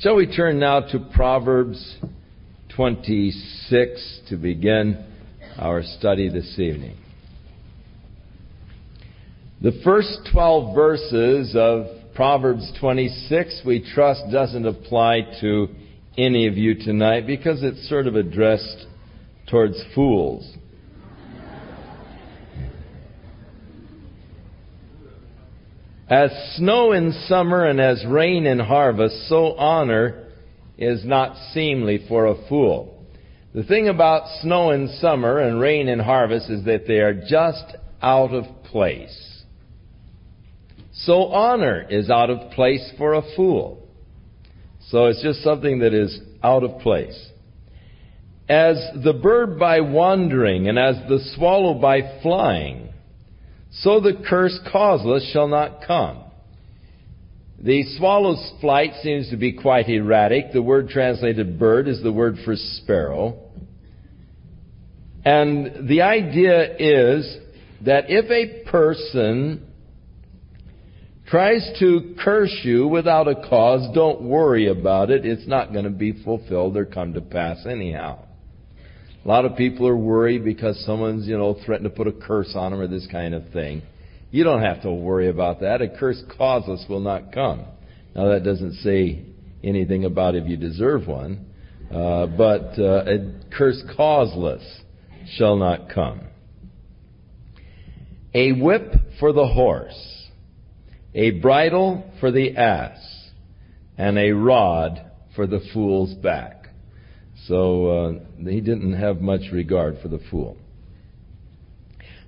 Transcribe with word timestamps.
Shall 0.00 0.16
we 0.16 0.26
turn 0.26 0.58
now 0.58 0.80
to 0.80 0.98
Proverbs 1.14 1.96
26 2.74 4.20
to 4.28 4.36
begin 4.36 5.06
our 5.56 5.84
study 5.84 6.28
this 6.28 6.58
evening? 6.58 6.96
The 9.62 9.80
first 9.84 10.28
12 10.32 10.74
verses 10.74 11.54
of 11.56 11.86
Proverbs 12.16 12.72
26 12.80 13.62
we 13.64 13.88
trust 13.94 14.22
doesn't 14.32 14.66
apply 14.66 15.38
to 15.40 15.68
any 16.18 16.48
of 16.48 16.56
you 16.56 16.74
tonight 16.74 17.24
because 17.28 17.62
it's 17.62 17.88
sort 17.88 18.08
of 18.08 18.16
addressed 18.16 18.86
towards 19.48 19.80
fools. 19.94 20.56
As 26.08 26.30
snow 26.56 26.92
in 26.92 27.12
summer 27.28 27.64
and 27.64 27.80
as 27.80 28.04
rain 28.06 28.46
in 28.46 28.58
harvest, 28.58 29.28
so 29.28 29.54
honor 29.54 30.28
is 30.76 31.04
not 31.04 31.36
seemly 31.52 32.04
for 32.08 32.26
a 32.26 32.48
fool. 32.48 33.02
The 33.54 33.62
thing 33.62 33.88
about 33.88 34.40
snow 34.42 34.70
in 34.72 34.88
summer 35.00 35.38
and 35.38 35.60
rain 35.60 35.88
in 35.88 36.00
harvest 36.00 36.50
is 36.50 36.64
that 36.64 36.86
they 36.86 36.98
are 36.98 37.14
just 37.14 37.64
out 38.02 38.34
of 38.34 38.44
place. 38.64 39.42
So 40.92 41.24
honor 41.24 41.86
is 41.88 42.10
out 42.10 42.30
of 42.30 42.50
place 42.50 42.92
for 42.98 43.14
a 43.14 43.22
fool. 43.34 43.88
So 44.88 45.06
it's 45.06 45.22
just 45.22 45.42
something 45.42 45.78
that 45.78 45.94
is 45.94 46.20
out 46.42 46.64
of 46.64 46.80
place. 46.80 47.30
As 48.48 48.76
the 49.02 49.14
bird 49.14 49.58
by 49.58 49.80
wandering 49.80 50.68
and 50.68 50.78
as 50.78 50.96
the 51.08 51.20
swallow 51.34 51.74
by 51.80 52.20
flying, 52.22 52.83
so 53.80 54.00
the 54.00 54.22
curse 54.28 54.58
causeless 54.70 55.30
shall 55.32 55.48
not 55.48 55.80
come. 55.86 56.22
The 57.60 57.82
swallow's 57.96 58.52
flight 58.60 58.92
seems 59.02 59.30
to 59.30 59.36
be 59.36 59.52
quite 59.52 59.88
erratic. 59.88 60.52
The 60.52 60.62
word 60.62 60.88
translated 60.88 61.58
bird 61.58 61.88
is 61.88 62.02
the 62.02 62.12
word 62.12 62.36
for 62.44 62.54
sparrow. 62.56 63.38
And 65.24 65.88
the 65.88 66.02
idea 66.02 66.76
is 66.76 67.38
that 67.82 68.04
if 68.08 68.30
a 68.30 68.70
person 68.70 69.66
tries 71.26 71.68
to 71.80 72.14
curse 72.22 72.60
you 72.62 72.86
without 72.86 73.28
a 73.28 73.34
cause, 73.48 73.88
don't 73.94 74.22
worry 74.22 74.68
about 74.68 75.10
it. 75.10 75.24
It's 75.24 75.48
not 75.48 75.72
going 75.72 75.84
to 75.84 75.90
be 75.90 76.22
fulfilled 76.22 76.76
or 76.76 76.84
come 76.84 77.14
to 77.14 77.22
pass 77.22 77.64
anyhow. 77.66 78.23
A 79.24 79.28
lot 79.28 79.46
of 79.46 79.56
people 79.56 79.88
are 79.88 79.96
worried 79.96 80.44
because 80.44 80.78
someone's, 80.84 81.26
you 81.26 81.38
know, 81.38 81.56
threatened 81.64 81.88
to 81.88 81.96
put 81.96 82.06
a 82.06 82.12
curse 82.12 82.52
on 82.54 82.72
them 82.72 82.80
or 82.80 82.86
this 82.86 83.06
kind 83.10 83.32
of 83.32 83.48
thing. 83.50 83.82
You 84.30 84.44
don't 84.44 84.62
have 84.62 84.82
to 84.82 84.92
worry 84.92 85.30
about 85.30 85.60
that. 85.60 85.80
A 85.80 85.88
curse 85.88 86.22
causeless 86.36 86.84
will 86.88 87.00
not 87.00 87.32
come. 87.32 87.64
Now 88.14 88.28
that 88.28 88.44
doesn't 88.44 88.74
say 88.74 89.24
anything 89.62 90.04
about 90.04 90.34
if 90.34 90.46
you 90.46 90.58
deserve 90.58 91.06
one, 91.06 91.46
uh, 91.90 92.26
but 92.26 92.78
uh, 92.78 93.04
a 93.06 93.32
curse 93.56 93.82
causeless 93.96 94.62
shall 95.36 95.56
not 95.56 95.88
come. 95.88 96.20
A 98.34 98.52
whip 98.52 98.92
for 99.20 99.32
the 99.32 99.46
horse, 99.46 100.28
a 101.14 101.30
bridle 101.30 102.10
for 102.20 102.30
the 102.30 102.56
ass, 102.56 102.98
and 103.96 104.18
a 104.18 104.32
rod 104.32 105.00
for 105.34 105.46
the 105.46 105.60
fool's 105.72 106.12
back. 106.14 106.63
So 107.46 107.86
uh, 107.86 108.12
he 108.48 108.60
didn't 108.60 108.94
have 108.94 109.20
much 109.20 109.52
regard 109.52 109.98
for 110.02 110.08
the 110.08 110.20
fool. 110.30 110.56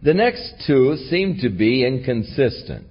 The 0.03 0.15
next 0.15 0.65
two 0.67 0.97
seem 1.09 1.39
to 1.41 1.49
be 1.49 1.87
inconsistent. 1.87 2.87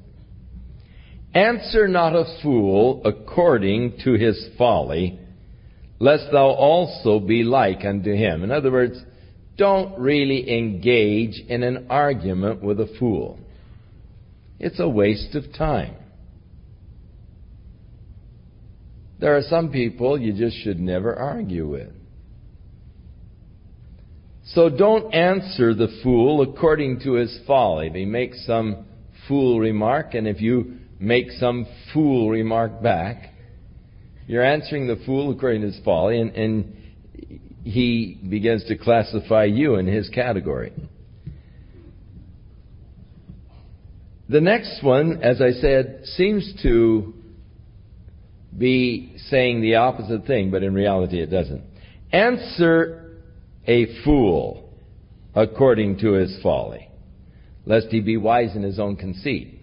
Answer 1.33 1.87
not 1.87 2.15
a 2.15 2.39
fool 2.41 3.01
according 3.05 3.99
to 4.03 4.13
his 4.13 4.49
folly, 4.57 5.19
lest 5.99 6.31
thou 6.31 6.47
also 6.47 7.19
be 7.19 7.43
like 7.43 7.85
unto 7.85 8.13
him. 8.13 8.43
In 8.43 8.51
other 8.51 8.71
words, 8.71 8.97
don't 9.57 9.99
really 9.99 10.57
engage 10.57 11.41
in 11.47 11.61
an 11.61 11.87
argument 11.89 12.63
with 12.63 12.79
a 12.79 12.93
fool. 12.99 13.39
It's 14.59 14.79
a 14.79 14.89
waste 14.89 15.35
of 15.35 15.53
time. 15.57 15.95
There 19.19 19.37
are 19.37 19.43
some 19.43 19.71
people 19.71 20.19
you 20.19 20.33
just 20.33 20.57
should 20.63 20.79
never 20.79 21.15
argue 21.15 21.67
with. 21.67 21.94
So 24.49 24.69
don't 24.69 25.13
answer 25.13 25.73
the 25.73 25.87
fool 26.03 26.41
according 26.41 26.99
to 27.01 27.13
his 27.13 27.39
folly. 27.47 27.87
If 27.87 27.93
he 27.93 28.05
makes 28.05 28.45
some 28.45 28.85
fool 29.27 29.59
remark, 29.59 30.13
and 30.13 30.27
if 30.27 30.39
you 30.39 30.77
make 30.99 31.31
some 31.31 31.65
fool 31.93 32.29
remark 32.29 32.81
back, 32.81 33.33
you're 34.27 34.43
answering 34.43 34.87
the 34.87 34.97
fool 35.05 35.31
according 35.31 35.61
to 35.61 35.67
his 35.67 35.79
folly, 35.83 36.21
and, 36.21 36.31
and 36.35 36.77
he 37.63 38.19
begins 38.29 38.63
to 38.65 38.77
classify 38.77 39.45
you 39.45 39.75
in 39.75 39.87
his 39.87 40.09
category. 40.09 40.71
The 44.29 44.41
next 44.41 44.83
one, 44.83 45.21
as 45.23 45.41
I 45.41 45.51
said, 45.51 46.01
seems 46.15 46.53
to 46.63 47.13
be 48.55 49.17
saying 49.29 49.61
the 49.61 49.75
opposite 49.75 50.25
thing, 50.25 50.51
but 50.51 50.63
in 50.63 50.73
reality 50.73 51.19
it 51.19 51.27
doesn't. 51.27 51.63
Answer 52.11 53.04
a 53.67 54.01
fool 54.03 54.69
according 55.33 55.99
to 55.99 56.13
his 56.13 56.37
folly, 56.41 56.89
lest 57.65 57.87
he 57.87 57.99
be 57.99 58.17
wise 58.17 58.55
in 58.55 58.63
his 58.63 58.79
own 58.79 58.95
conceit. 58.95 59.61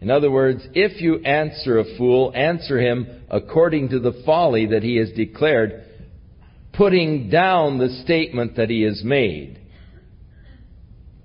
In 0.00 0.10
other 0.10 0.30
words, 0.30 0.66
if 0.74 1.00
you 1.00 1.16
answer 1.24 1.78
a 1.78 1.96
fool, 1.96 2.32
answer 2.34 2.80
him 2.80 3.22
according 3.30 3.88
to 3.88 3.98
the 3.98 4.22
folly 4.24 4.66
that 4.66 4.82
he 4.82 4.96
has 4.96 5.10
declared, 5.12 5.84
putting 6.72 7.30
down 7.30 7.78
the 7.78 8.00
statement 8.04 8.56
that 8.56 8.70
he 8.70 8.82
has 8.82 9.02
made. 9.02 9.58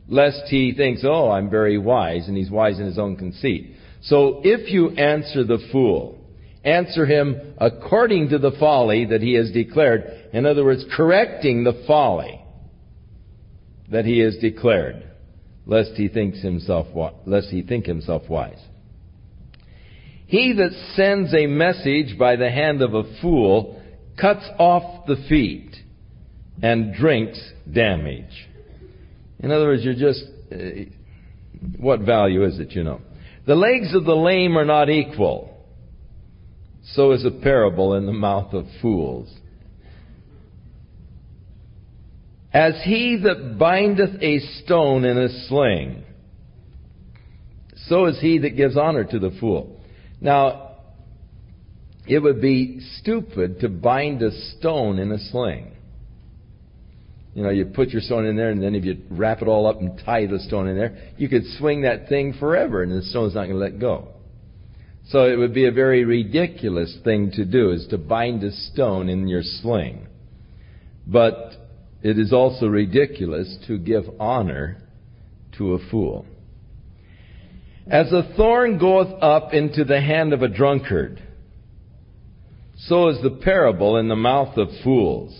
Lest 0.07 0.43
he 0.47 0.73
thinks, 0.73 1.03
oh, 1.05 1.29
I'm 1.29 1.49
very 1.49 1.77
wise, 1.77 2.27
and 2.27 2.35
he's 2.35 2.49
wise 2.49 2.79
in 2.79 2.85
his 2.85 2.97
own 2.97 3.15
conceit. 3.15 3.75
So 4.01 4.41
if 4.43 4.71
you 4.71 4.89
answer 4.89 5.43
the 5.43 5.59
fool, 5.71 6.17
answer 6.63 7.05
him 7.05 7.55
according 7.57 8.29
to 8.29 8.37
the 8.37 8.51
folly 8.59 9.05
that 9.05 9.21
he 9.21 9.33
has 9.33 9.51
declared. 9.51 10.29
In 10.33 10.45
other 10.45 10.63
words, 10.63 10.85
correcting 10.95 11.63
the 11.63 11.83
folly 11.85 12.41
that 13.91 14.05
he 14.05 14.19
has 14.19 14.37
declared, 14.37 15.03
lest 15.65 15.91
he 15.91 16.07
thinks 16.07 16.41
himself 16.41 16.87
lest 17.25 17.47
he 17.47 17.61
think 17.61 17.85
himself 17.85 18.23
wise. 18.29 18.59
He 20.25 20.53
that 20.53 20.71
sends 20.95 21.33
a 21.33 21.45
message 21.45 22.17
by 22.17 22.37
the 22.37 22.49
hand 22.49 22.81
of 22.81 22.93
a 22.93 23.03
fool 23.21 23.81
cuts 24.19 24.45
off 24.57 25.05
the 25.05 25.17
feet 25.29 25.75
and 26.61 26.93
drinks 26.93 27.39
damage. 27.71 28.47
In 29.39 29.51
other 29.51 29.65
words, 29.65 29.83
you're 29.83 29.93
just 29.93 30.23
uh, 30.51 30.89
what 31.77 32.01
value 32.01 32.45
is 32.45 32.59
it, 32.59 32.71
you 32.71 32.83
know? 32.83 33.01
The 33.45 33.55
legs 33.55 33.93
of 33.93 34.05
the 34.05 34.15
lame 34.15 34.57
are 34.57 34.65
not 34.65 34.89
equal 34.89 35.52
so 36.91 37.11
is 37.11 37.25
a 37.25 37.31
parable 37.31 37.95
in 37.95 38.05
the 38.05 38.13
mouth 38.13 38.53
of 38.53 38.65
fools. 38.81 39.33
As 42.53 42.79
he 42.83 43.19
that 43.23 43.57
bindeth 43.57 44.21
a 44.21 44.39
stone 44.63 45.05
in 45.05 45.17
a 45.17 45.47
sling, 45.47 46.03
so 47.87 48.05
is 48.05 48.19
he 48.19 48.39
that 48.39 48.51
gives 48.51 48.77
honor 48.77 49.03
to 49.03 49.19
the 49.19 49.31
fool. 49.39 49.81
Now, 50.21 50.75
it 52.07 52.19
would 52.19 52.41
be 52.41 52.79
stupid 52.99 53.61
to 53.61 53.69
bind 53.69 54.21
a 54.21 54.31
stone 54.57 54.99
in 54.99 55.11
a 55.11 55.17
sling. 55.17 55.71
You 57.33 57.43
know, 57.43 57.49
you 57.49 57.65
put 57.65 57.89
your 57.89 58.01
stone 58.01 58.25
in 58.25 58.35
there, 58.35 58.49
and 58.49 58.61
then 58.61 58.75
if 58.75 58.85
you 58.85 59.01
wrap 59.09 59.41
it 59.41 59.47
all 59.47 59.65
up 59.65 59.79
and 59.79 59.99
tie 60.05 60.27
the 60.27 60.39
stone 60.39 60.67
in 60.67 60.77
there, 60.77 60.95
you 61.17 61.27
could 61.27 61.43
swing 61.57 61.81
that 61.81 62.07
thing 62.07 62.33
forever, 62.33 62.83
and 62.83 62.91
the 62.91 63.01
stone's 63.01 63.33
not 63.33 63.45
going 63.45 63.57
to 63.57 63.57
let 63.57 63.79
go. 63.79 64.09
So 65.09 65.25
it 65.25 65.37
would 65.37 65.53
be 65.53 65.65
a 65.65 65.71
very 65.71 66.05
ridiculous 66.05 66.97
thing 67.03 67.31
to 67.31 67.45
do, 67.45 67.71
is 67.71 67.87
to 67.89 67.97
bind 67.97 68.43
a 68.43 68.51
stone 68.51 69.09
in 69.09 69.27
your 69.27 69.43
sling. 69.43 70.07
But 71.05 71.53
it 72.01 72.17
is 72.17 72.31
also 72.31 72.67
ridiculous 72.67 73.57
to 73.67 73.77
give 73.77 74.03
honor 74.19 74.77
to 75.57 75.73
a 75.73 75.89
fool. 75.89 76.25
As 77.85 78.11
a 78.13 78.33
thorn 78.37 78.77
goeth 78.77 79.13
up 79.21 79.53
into 79.53 79.83
the 79.83 79.99
hand 79.99 80.31
of 80.31 80.41
a 80.41 80.47
drunkard, 80.47 81.21
so 82.77 83.09
is 83.09 83.21
the 83.21 83.39
parable 83.43 83.97
in 83.97 84.07
the 84.07 84.15
mouth 84.15 84.57
of 84.57 84.69
fools. 84.83 85.37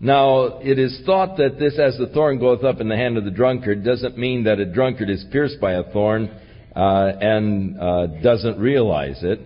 Now, 0.00 0.58
it 0.58 0.78
is 0.78 1.00
thought 1.06 1.36
that 1.38 1.58
this, 1.58 1.78
as 1.78 1.96
the 1.96 2.08
thorn 2.08 2.38
goeth 2.38 2.64
up 2.64 2.80
in 2.80 2.88
the 2.88 2.96
hand 2.96 3.16
of 3.16 3.24
the 3.24 3.30
drunkard, 3.30 3.84
doesn't 3.84 4.18
mean 4.18 4.44
that 4.44 4.58
a 4.58 4.66
drunkard 4.66 5.08
is 5.08 5.24
pierced 5.30 5.60
by 5.60 5.72
a 5.72 5.84
thorn, 5.92 6.30
uh, 6.74 7.12
and 7.20 7.80
uh, 7.80 8.06
doesn't 8.22 8.58
realize 8.58 9.18
it. 9.22 9.40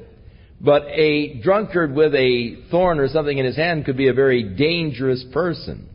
But 0.60 0.84
a 0.86 1.40
drunkard 1.42 1.94
with 1.94 2.14
a 2.14 2.56
thorn 2.70 2.98
or 2.98 3.08
something 3.08 3.36
in 3.36 3.44
his 3.44 3.56
hand 3.56 3.84
could 3.84 3.96
be 3.96 4.08
a 4.08 4.14
very 4.14 4.42
dangerous 4.42 5.24
person 5.32 5.88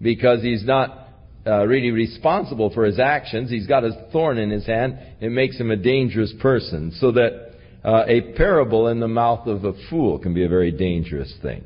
because 0.00 0.42
he's 0.42 0.64
not 0.64 1.08
uh, 1.46 1.64
really 1.66 1.90
responsible 1.90 2.70
for 2.70 2.84
his 2.84 2.98
actions. 2.98 3.50
He's 3.50 3.66
got 3.66 3.84
a 3.84 4.08
thorn 4.12 4.38
in 4.38 4.50
his 4.50 4.66
hand. 4.66 4.98
It 5.20 5.30
makes 5.30 5.58
him 5.58 5.70
a 5.70 5.76
dangerous 5.76 6.32
person. 6.40 6.92
So 7.00 7.12
that 7.12 7.52
uh, 7.84 8.04
a 8.06 8.32
parable 8.34 8.88
in 8.88 9.00
the 9.00 9.08
mouth 9.08 9.46
of 9.46 9.64
a 9.64 9.72
fool 9.88 10.18
can 10.18 10.34
be 10.34 10.44
a 10.44 10.48
very 10.48 10.72
dangerous 10.72 11.32
thing. 11.42 11.64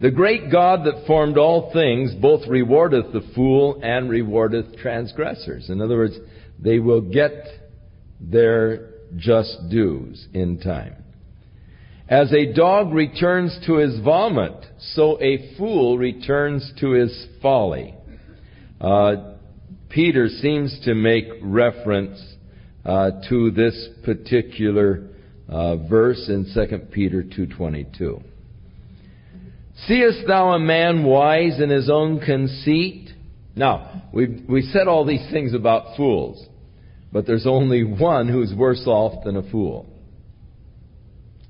The 0.00 0.10
great 0.10 0.52
God 0.52 0.84
that 0.84 1.06
formed 1.06 1.38
all 1.38 1.72
things 1.72 2.14
both 2.14 2.42
rewardeth 2.46 3.12
the 3.12 3.26
fool 3.34 3.80
and 3.82 4.08
rewardeth 4.08 4.78
transgressors. 4.78 5.70
In 5.70 5.80
other 5.82 5.96
words, 5.96 6.16
they 6.58 6.78
will 6.78 7.00
get 7.00 7.46
their 8.20 8.90
just 9.16 9.68
dues 9.70 10.26
in 10.34 10.58
time. 10.60 10.96
As 12.08 12.32
a 12.32 12.52
dog 12.52 12.92
returns 12.92 13.58
to 13.66 13.76
his 13.76 13.98
vomit, 14.00 14.64
so 14.78 15.20
a 15.20 15.54
fool 15.56 15.98
returns 15.98 16.72
to 16.80 16.92
his 16.92 17.26
folly. 17.42 17.94
Uh, 18.80 19.34
Peter 19.90 20.28
seems 20.28 20.78
to 20.84 20.94
make 20.94 21.26
reference 21.42 22.18
uh, 22.84 23.10
to 23.28 23.50
this 23.50 23.88
particular 24.04 25.08
uh, 25.48 25.76
verse 25.76 26.28
in 26.28 26.46
2 26.54 26.78
Peter 26.90 27.22
2:22. 27.22 28.22
Seest 29.86 30.26
thou 30.26 30.52
a 30.52 30.58
man 30.58 31.04
wise 31.04 31.60
in 31.60 31.70
his 31.70 31.88
own 31.90 32.20
conceit? 32.20 33.07
Now, 33.58 34.04
we 34.12 34.44
we 34.48 34.62
said 34.62 34.86
all 34.86 35.04
these 35.04 35.28
things 35.32 35.52
about 35.52 35.96
fools, 35.96 36.46
but 37.12 37.26
there's 37.26 37.46
only 37.46 37.82
one 37.82 38.28
who's 38.28 38.54
worse 38.54 38.84
off 38.86 39.24
than 39.24 39.36
a 39.36 39.50
fool. 39.50 39.86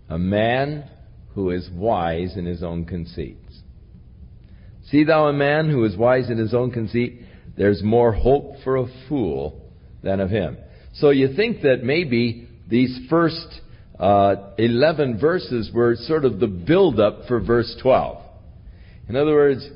A 0.08 0.18
man 0.18 0.88
who 1.34 1.50
is 1.50 1.68
wise 1.70 2.36
in 2.36 2.46
his 2.46 2.62
own 2.62 2.86
conceits. 2.86 3.60
See 4.90 5.04
thou 5.04 5.26
a 5.26 5.34
man 5.34 5.68
who 5.68 5.84
is 5.84 5.96
wise 5.96 6.30
in 6.30 6.38
his 6.38 6.54
own 6.54 6.70
conceit? 6.70 7.20
There's 7.58 7.82
more 7.82 8.12
hope 8.12 8.54
for 8.64 8.78
a 8.78 8.86
fool 9.08 9.70
than 10.02 10.20
of 10.20 10.30
him. 10.30 10.56
So 10.94 11.10
you 11.10 11.34
think 11.36 11.60
that 11.62 11.84
maybe 11.84 12.48
these 12.66 12.98
first 13.10 13.60
uh, 13.98 14.52
11 14.56 15.20
verses 15.20 15.70
were 15.74 15.94
sort 15.94 16.24
of 16.24 16.40
the 16.40 16.46
build-up 16.46 17.26
for 17.28 17.40
verse 17.40 17.76
12. 17.82 18.22
In 19.10 19.16
other 19.16 19.32
words, 19.32 19.68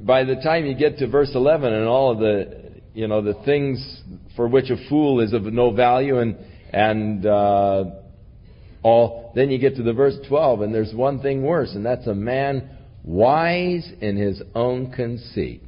by 0.00 0.24
the 0.24 0.36
time 0.36 0.66
you 0.66 0.74
get 0.74 0.98
to 0.98 1.08
verse 1.08 1.30
11 1.34 1.72
and 1.72 1.86
all 1.86 2.12
of 2.12 2.18
the, 2.18 2.72
you 2.94 3.08
know, 3.08 3.22
the 3.22 3.34
things 3.44 4.02
for 4.36 4.46
which 4.48 4.70
a 4.70 4.88
fool 4.88 5.20
is 5.20 5.32
of 5.32 5.44
no 5.44 5.70
value 5.72 6.18
and, 6.18 6.36
and, 6.72 7.24
uh, 7.24 7.84
all, 8.82 9.32
then 9.34 9.50
you 9.50 9.58
get 9.58 9.76
to 9.76 9.82
the 9.82 9.92
verse 9.92 10.14
12 10.28 10.60
and 10.62 10.74
there's 10.74 10.94
one 10.94 11.20
thing 11.20 11.42
worse 11.42 11.74
and 11.74 11.84
that's 11.84 12.06
a 12.06 12.14
man 12.14 12.70
wise 13.02 13.90
in 14.00 14.16
his 14.16 14.42
own 14.54 14.92
conceits. 14.92 15.64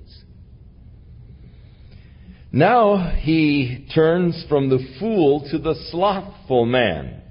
Now 2.52 3.12
he 3.16 3.88
turns 3.94 4.44
from 4.48 4.68
the 4.68 4.84
fool 4.98 5.48
to 5.50 5.58
the 5.58 5.74
slothful 5.90 6.66
man. 6.66 7.22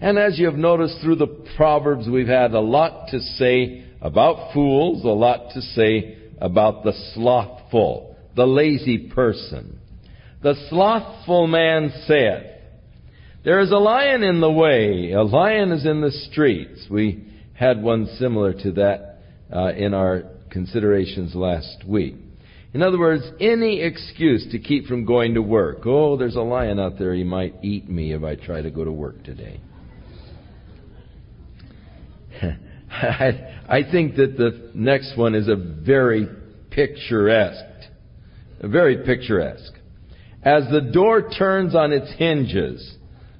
And 0.00 0.18
as 0.18 0.38
you 0.38 0.46
have 0.46 0.54
noticed 0.54 1.00
through 1.02 1.16
the 1.16 1.26
Proverbs, 1.56 2.08
we've 2.08 2.26
had 2.26 2.52
a 2.52 2.60
lot 2.60 3.08
to 3.10 3.20
say 3.20 3.84
about 4.00 4.54
fools, 4.54 5.04
a 5.04 5.08
lot 5.08 5.52
to 5.54 5.60
say 5.60 6.19
about 6.40 6.84
the 6.84 6.92
slothful, 7.14 8.16
the 8.36 8.46
lazy 8.46 8.98
person. 9.08 9.78
The 10.42 10.54
slothful 10.68 11.46
man 11.46 11.92
saith, 12.06 12.46
There 13.44 13.60
is 13.60 13.70
a 13.70 13.76
lion 13.76 14.22
in 14.22 14.40
the 14.40 14.50
way, 14.50 15.12
a 15.12 15.22
lion 15.22 15.72
is 15.72 15.84
in 15.84 16.00
the 16.00 16.10
streets. 16.10 16.86
We 16.90 17.26
had 17.52 17.82
one 17.82 18.06
similar 18.18 18.54
to 18.54 18.72
that 18.72 19.18
uh, 19.54 19.72
in 19.74 19.92
our 19.92 20.24
considerations 20.50 21.34
last 21.34 21.84
week. 21.86 22.14
In 22.72 22.82
other 22.82 22.98
words, 22.98 23.24
any 23.40 23.82
excuse 23.82 24.46
to 24.52 24.58
keep 24.58 24.86
from 24.86 25.04
going 25.04 25.34
to 25.34 25.42
work. 25.42 25.80
Oh, 25.84 26.16
there's 26.16 26.36
a 26.36 26.40
lion 26.40 26.78
out 26.78 26.98
there, 26.98 27.14
he 27.14 27.24
might 27.24 27.56
eat 27.62 27.88
me 27.88 28.12
if 28.12 28.22
I 28.22 28.36
try 28.36 28.62
to 28.62 28.70
go 28.70 28.84
to 28.84 28.92
work 28.92 29.24
today. 29.24 29.60
I, 33.68 33.82
think 33.90 34.16
that 34.16 34.36
the 34.36 34.70
next 34.74 35.16
one 35.16 35.34
is 35.34 35.48
a 35.48 35.54
very 35.54 36.28
picturesque. 36.70 37.64
Very 38.62 39.04
picturesque. 39.04 39.72
As 40.42 40.64
the 40.70 40.80
door 40.80 41.30
turns 41.30 41.74
on 41.74 41.92
its 41.92 42.12
hinges, 42.14 42.96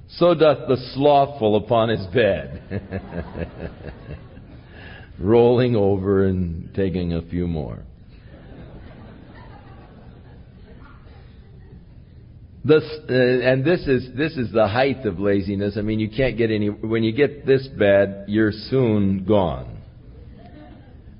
so 0.07 0.33
doth 0.33 0.67
the 0.67 0.77
slothful 0.93 1.57
upon 1.57 1.89
his 1.89 2.05
bed. 2.07 2.81
Rolling 5.19 5.75
over 5.75 6.25
and 6.25 6.73
taking 6.73 7.13
a 7.13 7.21
few 7.21 7.45
more. 7.45 7.83
This, 12.63 12.83
uh, 13.09 13.13
and 13.13 13.65
this 13.65 13.87
is 13.87 14.15
this 14.15 14.37
is 14.37 14.51
the 14.51 14.67
height 14.67 15.05
of 15.05 15.19
laziness. 15.19 15.77
I 15.77 15.81
mean, 15.81 15.99
you 15.99 16.09
can't 16.09 16.37
get 16.37 16.51
any. 16.51 16.67
When 16.67 17.03
you 17.03 17.11
get 17.11 17.45
this 17.45 17.67
bad, 17.67 18.25
you're 18.27 18.51
soon 18.51 19.25
gone. 19.25 19.79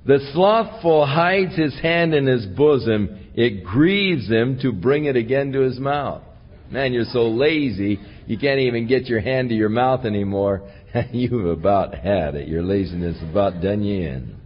The 0.06 0.18
slothful 0.32 1.06
hides 1.06 1.56
his 1.56 1.78
hand 1.80 2.14
in 2.14 2.26
his 2.26 2.46
bosom. 2.46 3.30
It 3.34 3.64
grieves 3.64 4.28
him 4.28 4.58
to 4.62 4.72
bring 4.72 5.06
it 5.06 5.16
again 5.16 5.52
to 5.52 5.60
his 5.60 5.78
mouth. 5.78 6.22
Man, 6.70 6.92
you're 6.92 7.04
so 7.04 7.28
lazy, 7.28 8.00
you 8.26 8.38
can't 8.38 8.60
even 8.60 8.86
get 8.86 9.06
your 9.06 9.20
hand 9.20 9.50
to 9.50 9.54
your 9.54 9.68
mouth 9.68 10.04
anymore. 10.04 10.68
You've 11.12 11.46
about 11.46 11.94
had 11.94 12.34
it. 12.34 12.48
Your 12.48 12.62
laziness 12.62 13.16
about 13.22 13.60
done 13.60 13.82
you 13.82 14.08
in. 14.08 14.36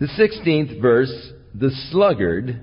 The 0.00 0.06
16th 0.06 0.80
verse 0.80 1.32
the 1.54 1.70
sluggard 1.90 2.60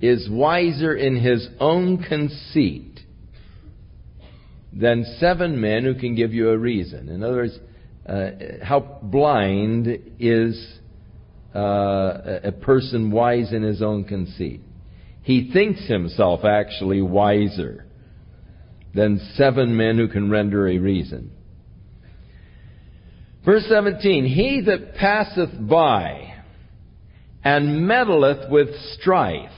is 0.00 0.28
wiser 0.30 0.94
in 0.94 1.16
his 1.16 1.48
own 1.58 2.02
conceit 2.02 3.00
than 4.72 5.04
seven 5.18 5.60
men 5.60 5.84
who 5.84 5.94
can 5.94 6.14
give 6.14 6.32
you 6.32 6.50
a 6.50 6.58
reason. 6.58 7.08
In 7.08 7.22
other 7.22 7.36
words, 7.36 7.58
uh, 8.06 8.30
how 8.62 9.00
blind 9.02 9.88
is 10.18 10.78
uh, 11.54 12.38
a 12.44 12.52
person 12.52 13.10
wise 13.10 13.52
in 13.52 13.62
his 13.62 13.82
own 13.82 14.04
conceit? 14.04 14.60
He 15.22 15.50
thinks 15.52 15.86
himself 15.86 16.44
actually 16.44 17.02
wiser 17.02 17.86
than 18.94 19.20
seven 19.34 19.76
men 19.76 19.98
who 19.98 20.08
can 20.08 20.30
render 20.30 20.68
a 20.68 20.78
reason. 20.78 21.32
Verse 23.44 23.64
17, 23.68 24.24
He 24.26 24.62
that 24.66 24.94
passeth 24.94 25.50
by 25.68 26.27
and 27.48 27.88
meddleth 27.88 28.50
with 28.50 28.68
strife 29.00 29.50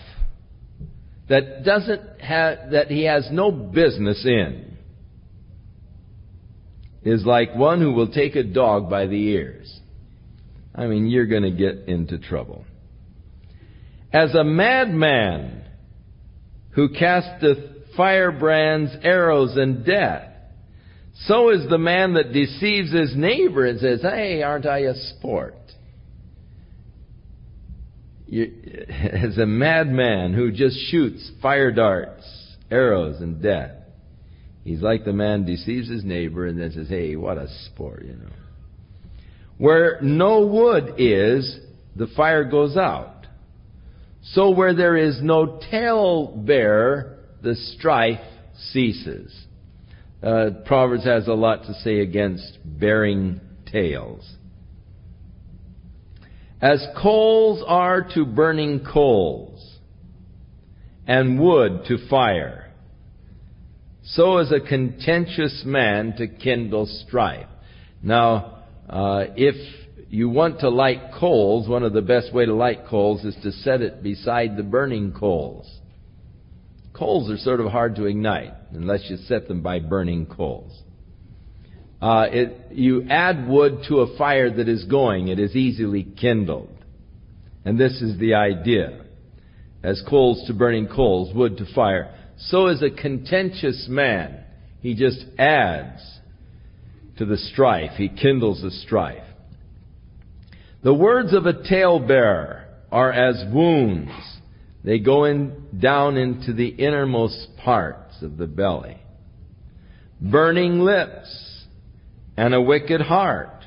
that 1.29 1.65
doesn't 1.65 2.21
have, 2.21 2.71
that 2.71 2.87
he 2.87 3.03
has 3.03 3.29
no 3.33 3.51
business 3.51 4.25
in 4.25 4.79
is 7.03 7.27
like 7.27 7.53
one 7.57 7.81
who 7.81 7.93
will 7.93 8.13
take 8.13 8.37
a 8.37 8.45
dog 8.45 8.89
by 8.89 9.07
the 9.07 9.17
ears. 9.17 9.81
I 10.73 10.87
mean, 10.87 11.09
you're 11.09 11.27
going 11.27 11.43
to 11.43 11.51
get 11.51 11.89
into 11.89 12.19
trouble. 12.19 12.65
As 14.13 14.37
a 14.37 14.45
madman 14.45 15.65
who 16.71 16.91
casteth 16.91 17.59
firebrands, 17.97 18.93
arrows, 19.03 19.57
and 19.57 19.85
death, 19.85 20.29
so 21.25 21.51
is 21.51 21.69
the 21.69 21.79
man 21.79 22.15
that 22.15 22.33
deceives 22.33 22.93
his 22.93 23.17
neighbor 23.17 23.67
and 23.67 23.81
says, 23.81 24.01
Hey, 24.03 24.45
aren't 24.45 24.67
I 24.67 24.81
a 24.81 24.95
sport? 24.95 25.57
as 28.31 29.39
a 29.39 29.47
madman 29.47 30.35
who 30.35 30.53
just 30.53 30.77
shoots 30.91 31.31
fire 31.43 31.73
darts, 31.73 32.25
arrows, 32.71 33.21
and 33.21 33.43
death. 33.43 33.73
He's 34.63 34.83
like 34.83 35.05
the 35.05 35.13
man 35.13 35.45
deceives 35.45 35.89
his 35.89 36.05
neighbor 36.05 36.47
and 36.47 36.61
then 36.61 36.71
says, 36.73 36.89
hey, 36.89 37.17
what 37.17 37.39
a 37.39 37.49
sport, 37.67 38.05
you 38.05 38.13
know. 38.13 38.29
Where 39.59 39.99
no 40.01 40.47
wood 40.47 40.95
is, 40.99 41.59
the 41.97 42.07
fire 42.17 42.45
goes 42.45 42.77
out. 42.77 43.27
So 44.23 44.51
where 44.51 44.75
there 44.75 44.97
is 44.97 45.21
no 45.23 45.61
talebearer, 45.71 47.17
the 47.43 47.55
strife 47.55 48.21
ceases. 48.73 49.35
Uh, 50.23 50.51
Proverbs 50.67 51.05
has 51.05 51.27
a 51.27 51.33
lot 51.33 51.65
to 51.65 51.75
say 51.75 52.01
against 52.01 52.59
bearing 52.65 53.41
tales. 53.71 54.31
As 56.61 56.87
coals 57.03 57.65
are 57.67 58.03
to 58.15 58.27
burning 58.27 58.85
coals, 58.85 59.79
and 61.07 61.41
wood 61.41 61.85
to 61.89 62.09
fire, 62.09 62.71
so 64.03 64.39
is 64.39 64.53
a 64.53 64.61
contentious 64.61 65.63
man 65.65 66.15
to 66.19 66.27
kindle 66.29 66.87
strife. 66.87 67.47
Now, 68.03 68.65
uh, 68.89 69.25
if 69.37 69.55
you 70.11 70.29
want 70.29 70.61
to 70.61 70.69
light 70.69 71.13
coals, 71.19 71.69
one 71.69 71.83
of 71.83 71.93
the 71.93 72.03
best 72.03 72.35
way 72.35 72.45
to 72.45 72.55
light 72.55 72.87
coals 72.89 73.25
is 73.25 73.37
to 73.43 73.53
set 73.53 73.81
it 73.81 74.03
beside 74.03 74.57
the 74.57 74.63
burning 74.63 75.13
coals. 75.13 75.81
Coals 76.93 77.31
are 77.31 77.39
sort 77.39 77.61
of 77.61 77.73
hard 77.73 77.97
to 77.97 78.05
ignite 78.05 78.53
unless 78.73 79.09
you 79.09 79.17
set 79.17 79.49
them 79.49 79.63
by 79.63 79.79
burning 79.79 80.27
coals. 80.27 80.83
Uh, 82.01 82.27
it, 82.31 82.73
you 82.73 83.07
add 83.11 83.47
wood 83.47 83.85
to 83.89 84.01
a 84.01 84.17
fire 84.17 84.51
that 84.51 84.69
is 84.69 84.85
going, 84.85 85.29
it 85.29 85.39
is 85.39 85.55
easily 85.55 86.03
kindled. 86.03 86.75
And 87.65 87.79
this 87.79 88.01
is 88.01 88.19
the 88.19 88.35
idea. 88.35 89.05
as 89.83 90.03
coals 90.09 90.47
to 90.47 90.55
burning 90.55 90.89
coals, 90.89 91.35
wood 91.35 91.57
to 91.59 91.75
fire. 91.75 92.15
So 92.37 92.69
is 92.69 92.83
a 92.83 92.91
contentious 92.91 93.87
man. 93.89 94.45
He 94.81 94.95
just 94.95 95.25
adds 95.39 96.01
to 97.19 97.27
the 97.27 97.37
strife. 97.37 97.93
He 97.97 98.09
kindles 98.09 98.63
the 98.63 98.71
strife. 98.71 99.25
The 100.83 100.95
words 100.95 101.35
of 101.35 101.47
a 101.47 101.53
talebearer 101.53 102.65
are 102.91 103.13
as 103.13 103.45
wounds. 103.53 104.13
They 104.83 104.99
go 104.99 105.25
in, 105.25 105.69
down 105.79 106.17
into 106.17 106.55
the 106.55 106.69
innermost 106.69 107.49
parts 107.63 108.23
of 108.23 108.39
the 108.39 108.47
belly. 108.47 108.97
Burning 110.21 110.81
lips 110.81 111.50
and 112.41 112.55
a 112.55 112.63
wicked 112.63 113.03
heart 113.03 113.67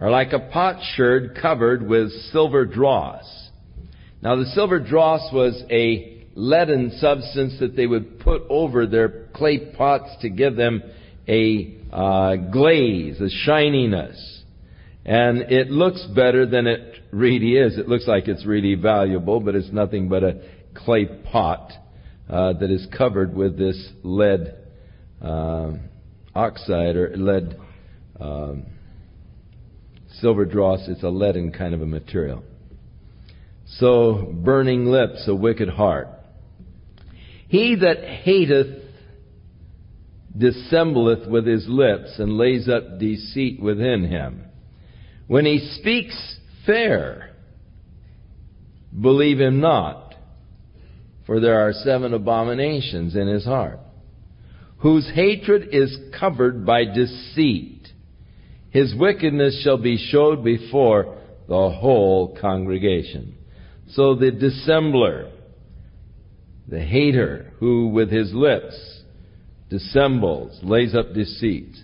are 0.00 0.10
like 0.10 0.32
a 0.32 0.38
potsherd 0.38 1.36
covered 1.42 1.86
with 1.86 2.10
silver 2.32 2.64
dross. 2.64 3.50
Now 4.22 4.34
the 4.36 4.46
silver 4.46 4.80
dross 4.80 5.30
was 5.30 5.62
a 5.70 6.26
leaden 6.34 6.92
substance 7.00 7.58
that 7.60 7.76
they 7.76 7.86
would 7.86 8.18
put 8.18 8.44
over 8.48 8.86
their 8.86 9.26
clay 9.34 9.58
pots 9.76 10.08
to 10.22 10.30
give 10.30 10.56
them 10.56 10.82
a 11.28 11.76
uh, 11.92 12.36
glaze, 12.36 13.20
a 13.20 13.28
shininess. 13.28 14.42
And 15.04 15.52
it 15.52 15.70
looks 15.70 16.02
better 16.16 16.46
than 16.46 16.66
it 16.66 16.94
really 17.10 17.58
is. 17.58 17.76
It 17.76 17.88
looks 17.88 18.08
like 18.08 18.26
it's 18.26 18.46
really 18.46 18.74
valuable, 18.74 19.38
but 19.38 19.54
it's 19.54 19.70
nothing 19.70 20.08
but 20.08 20.24
a 20.24 20.40
clay 20.74 21.04
pot 21.30 21.70
uh, 22.30 22.54
that 22.54 22.70
is 22.70 22.86
covered 22.96 23.34
with 23.34 23.58
this 23.58 23.76
lead 24.02 24.54
uh, 25.20 25.72
oxide 26.34 26.96
or 26.96 27.12
lead 27.18 27.58
um, 28.22 28.66
silver 30.20 30.44
dross. 30.44 30.80
It's 30.88 31.02
a 31.02 31.08
leaden 31.08 31.52
kind 31.52 31.74
of 31.74 31.82
a 31.82 31.86
material. 31.86 32.44
So 33.66 34.32
burning 34.32 34.86
lips, 34.86 35.24
a 35.26 35.34
wicked 35.34 35.68
heart. 35.68 36.08
He 37.48 37.76
that 37.76 38.04
hateth 38.04 38.82
dissembleth 40.36 41.28
with 41.28 41.46
his 41.46 41.66
lips 41.68 42.18
and 42.18 42.38
lays 42.38 42.68
up 42.68 42.98
deceit 42.98 43.60
within 43.60 44.08
him. 44.08 44.44
When 45.26 45.44
he 45.44 45.58
speaks 45.78 46.36
fair, 46.64 47.34
believe 48.98 49.40
him 49.40 49.60
not, 49.60 50.14
for 51.26 51.40
there 51.40 51.60
are 51.60 51.72
seven 51.72 52.14
abominations 52.14 53.14
in 53.14 53.26
his 53.26 53.44
heart, 53.44 53.80
whose 54.78 55.10
hatred 55.14 55.68
is 55.72 55.96
covered 56.18 56.66
by 56.66 56.84
deceit. 56.84 57.81
His 58.72 58.94
wickedness 58.94 59.62
shall 59.62 59.76
be 59.76 59.98
showed 59.98 60.42
before 60.42 61.18
the 61.46 61.70
whole 61.70 62.36
congregation. 62.40 63.36
So 63.90 64.14
the 64.14 64.30
dissembler, 64.32 65.30
the 66.66 66.80
hater, 66.80 67.52
who 67.58 67.88
with 67.88 68.10
his 68.10 68.32
lips 68.32 69.02
dissembles, 69.68 70.58
lays 70.62 70.94
up 70.94 71.12
deceit, 71.12 71.76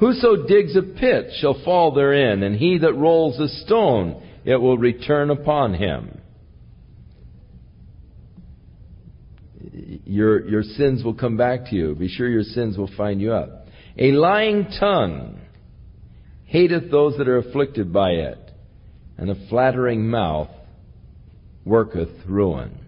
Whoso 0.00 0.48
digs 0.48 0.74
a 0.74 0.82
pit 0.82 1.30
shall 1.38 1.62
fall 1.64 1.92
therein, 1.92 2.42
and 2.42 2.56
he 2.56 2.78
that 2.78 2.94
rolls 2.94 3.38
a 3.38 3.46
stone, 3.64 4.20
it 4.44 4.56
will 4.56 4.76
return 4.76 5.30
upon 5.30 5.74
him. 5.74 6.18
Your, 10.04 10.48
your 10.48 10.62
sins 10.64 11.04
will 11.04 11.14
come 11.14 11.36
back 11.36 11.66
to 11.66 11.76
you. 11.76 11.94
Be 11.94 12.08
sure 12.08 12.28
your 12.28 12.42
sins 12.42 12.76
will 12.76 12.90
find 12.96 13.20
you 13.20 13.32
out. 13.32 13.50
A 13.96 14.10
lying 14.10 14.66
tongue 14.80 15.41
hateth 16.52 16.90
those 16.90 17.16
that 17.16 17.28
are 17.28 17.38
afflicted 17.38 17.90
by 17.94 18.10
it, 18.10 18.50
and 19.16 19.30
a 19.30 19.48
flattering 19.48 20.06
mouth 20.06 20.50
worketh 21.64 22.10
ruin. 22.28 22.78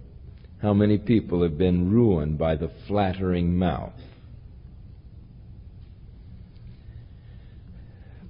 How 0.61 0.75
many 0.75 0.99
people 0.99 1.43
have 1.43 1.57
been 1.57 1.91
ruined 1.91 2.37
by 2.37 2.57
the 2.57 2.71
flattering 2.87 3.59
mouth? 3.59 3.95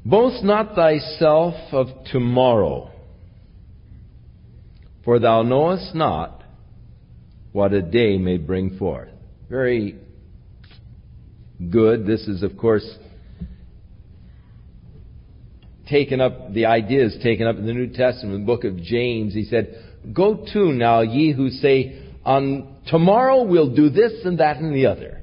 Boast 0.04 0.44
not 0.44 0.76
thyself 0.76 1.54
of 1.72 1.88
tomorrow, 2.12 2.92
for 5.04 5.18
thou 5.18 5.42
knowest 5.42 5.96
not 5.96 6.44
what 7.50 7.72
a 7.72 7.82
day 7.82 8.18
may 8.18 8.36
bring 8.36 8.78
forth. 8.78 9.08
Very 9.50 9.98
good. 11.70 12.06
This 12.06 12.20
is, 12.28 12.44
of 12.44 12.56
course, 12.56 12.86
taken 15.88 16.20
up, 16.20 16.52
the 16.52 16.66
ideas 16.66 17.16
taken 17.22 17.46
up 17.46 17.56
in 17.56 17.66
the 17.66 17.72
New 17.72 17.88
Testament, 17.88 18.40
the 18.40 18.46
book 18.46 18.64
of 18.64 18.76
James. 18.82 19.34
He 19.34 19.44
said, 19.44 19.94
Go 20.12 20.44
to 20.52 20.72
now, 20.72 21.00
ye 21.00 21.32
who 21.32 21.50
say, 21.50 22.10
On 22.24 22.76
tomorrow 22.86 23.42
we'll 23.44 23.74
do 23.74 23.90
this 23.90 24.12
and 24.24 24.38
that 24.38 24.58
and 24.58 24.74
the 24.74 24.86
other. 24.86 25.22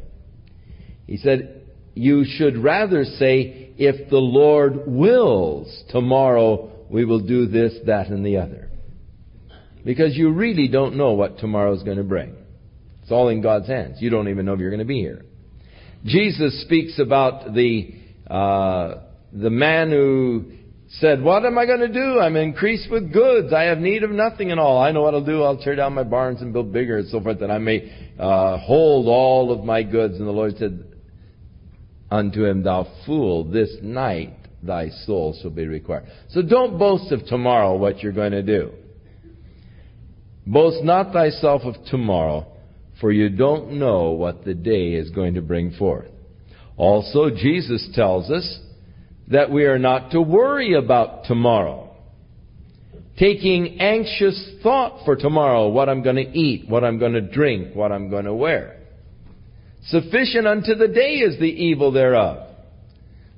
He 1.07 1.17
said, 1.17 1.63
You 1.93 2.23
should 2.25 2.57
rather 2.57 3.03
say, 3.03 3.61
if 3.77 4.09
the 4.09 4.17
Lord 4.17 4.83
wills, 4.85 5.83
tomorrow 5.89 6.71
we 6.89 7.05
will 7.05 7.25
do 7.25 7.47
this, 7.47 7.73
that, 7.87 8.07
and 8.07 8.25
the 8.25 8.37
other. 8.37 8.69
Because 9.83 10.15
you 10.15 10.31
really 10.31 10.67
don't 10.67 10.95
know 10.97 11.13
what 11.13 11.39
tomorrow 11.39 11.73
is 11.73 11.81
going 11.81 11.97
to 11.97 12.03
bring. 12.03 12.35
It's 13.01 13.11
all 13.11 13.29
in 13.29 13.41
God's 13.41 13.67
hands. 13.67 13.97
You 13.99 14.11
don't 14.11 14.27
even 14.27 14.45
know 14.45 14.53
if 14.53 14.59
you're 14.59 14.69
going 14.69 14.79
to 14.79 14.85
be 14.85 15.01
here. 15.01 15.25
Jesus 16.05 16.61
speaks 16.61 16.99
about 16.99 17.53
the 17.53 17.95
uh, 18.27 19.01
the 19.33 19.49
man 19.49 19.89
who 19.89 20.45
said, 20.99 21.21
"What 21.21 21.45
am 21.45 21.57
I 21.57 21.65
going 21.65 21.79
to 21.79 21.87
do? 21.87 22.19
I'm 22.19 22.35
increased 22.35 22.89
with 22.91 23.13
goods. 23.13 23.53
I 23.53 23.63
have 23.63 23.79
need 23.79 24.03
of 24.03 24.11
nothing 24.11 24.51
and 24.51 24.59
all. 24.59 24.81
I 24.81 24.91
know 24.91 25.01
what 25.01 25.13
I'll 25.13 25.25
do. 25.25 25.43
I'll 25.43 25.57
tear 25.57 25.75
down 25.75 25.93
my 25.93 26.03
barns 26.03 26.41
and 26.41 26.51
build 26.51 26.73
bigger 26.73 26.97
and 26.97 27.07
so 27.09 27.21
forth, 27.21 27.39
that 27.39 27.51
I 27.51 27.57
may 27.57 28.13
uh, 28.19 28.57
hold 28.57 29.07
all 29.07 29.51
of 29.51 29.63
my 29.63 29.83
goods." 29.83 30.17
And 30.17 30.27
the 30.27 30.31
Lord 30.31 30.57
said, 30.57 30.91
unto 32.11 32.45
him, 32.45 32.61
Thou 32.61 32.85
fool, 33.05 33.45
this 33.45 33.77
night 33.81 34.33
thy 34.61 34.89
soul 35.05 35.35
shall 35.41 35.49
be 35.49 35.65
required. 35.65 36.05
So 36.29 36.41
don't 36.41 36.77
boast 36.77 37.11
of 37.11 37.25
tomorrow 37.25 37.75
what 37.77 38.03
you're 38.03 38.11
going 38.11 38.33
to 38.33 38.43
do. 38.43 38.71
Boast 40.45 40.83
not 40.83 41.13
thyself 41.13 41.61
of 41.63 41.75
tomorrow, 41.85 42.45
for 42.99 43.11
you 43.11 43.29
don't 43.29 43.79
know 43.79 44.11
what 44.11 44.43
the 44.43 44.53
day 44.53 44.93
is 44.93 45.09
going 45.09 45.35
to 45.35 45.41
bring 45.41 45.71
forth. 45.71 46.09
Also, 46.77 47.29
Jesus 47.29 47.89
tells 47.93 48.29
us 48.29 48.59
that 49.31 49.49
we 49.49 49.65
are 49.65 49.79
not 49.79 50.11
to 50.11 50.21
worry 50.21 50.73
about 50.73 51.25
tomorrow. 51.25 51.89
Taking 53.17 53.79
anxious 53.79 54.55
thought 54.61 55.05
for 55.05 55.15
tomorrow, 55.15 55.69
what 55.69 55.89
I'm 55.89 56.03
going 56.03 56.17
to 56.17 56.37
eat, 56.37 56.69
what 56.69 56.83
I'm 56.83 56.99
going 56.99 57.13
to 57.13 57.21
drink, 57.21 57.75
what 57.75 57.91
I'm 57.91 58.09
going 58.09 58.25
to 58.25 58.33
wear. 58.33 58.77
Sufficient 59.85 60.47
unto 60.47 60.75
the 60.75 60.87
day 60.87 61.15
is 61.15 61.39
the 61.39 61.45
evil 61.45 61.91
thereof. 61.91 62.47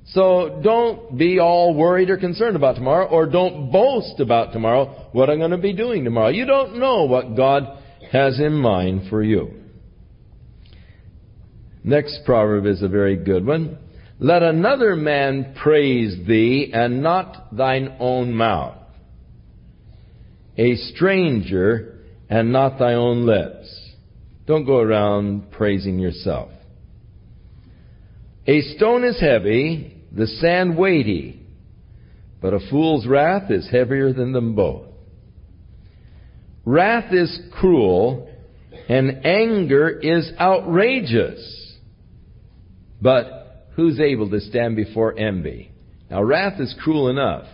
So 0.08 0.60
don't 0.62 1.16
be 1.16 1.38
all 1.38 1.74
worried 1.74 2.10
or 2.10 2.18
concerned 2.18 2.56
about 2.56 2.74
tomorrow, 2.74 3.06
or 3.06 3.26
don't 3.26 3.72
boast 3.72 4.20
about 4.20 4.52
tomorrow, 4.52 5.08
what 5.12 5.30
I'm 5.30 5.38
going 5.38 5.52
to 5.52 5.58
be 5.58 5.72
doing 5.72 6.04
tomorrow. 6.04 6.28
You 6.28 6.44
don't 6.44 6.78
know 6.78 7.04
what 7.04 7.36
God 7.36 7.78
has 8.12 8.38
in 8.38 8.52
mind 8.52 9.08
for 9.08 9.22
you. 9.22 9.62
Next 11.82 12.20
proverb 12.24 12.66
is 12.66 12.82
a 12.82 12.88
very 12.88 13.16
good 13.16 13.46
one. 13.46 13.78
Let 14.18 14.42
another 14.42 14.94
man 14.94 15.54
praise 15.60 16.26
thee, 16.26 16.70
and 16.72 17.02
not 17.02 17.56
thine 17.56 17.96
own 17.98 18.32
mouth. 18.32 18.78
A 20.56 20.76
stranger, 20.76 22.00
and 22.28 22.52
not 22.52 22.78
thy 22.78 22.94
own 22.94 23.26
lips. 23.26 23.92
Don't 24.46 24.64
go 24.64 24.78
around 24.78 25.50
praising 25.50 25.98
yourself. 25.98 26.50
A 28.46 28.60
stone 28.76 29.04
is 29.04 29.20
heavy, 29.20 30.02
the 30.12 30.26
sand 30.26 30.76
weighty, 30.76 31.40
but 32.40 32.54
a 32.54 32.60
fool's 32.70 33.06
wrath 33.06 33.50
is 33.50 33.68
heavier 33.70 34.12
than 34.12 34.32
them 34.32 34.54
both. 34.54 34.86
Wrath 36.64 37.12
is 37.12 37.40
cruel, 37.52 38.28
and 38.88 39.24
anger 39.24 39.88
is 39.88 40.30
outrageous. 40.38 41.76
But 43.00 43.43
who's 43.76 44.00
able 44.00 44.30
to 44.30 44.40
stand 44.40 44.76
before 44.76 45.18
envy? 45.18 45.72
Now, 46.10 46.22
wrath 46.22 46.60
is 46.60 46.74
cruel 46.82 47.08
enough. 47.08 47.46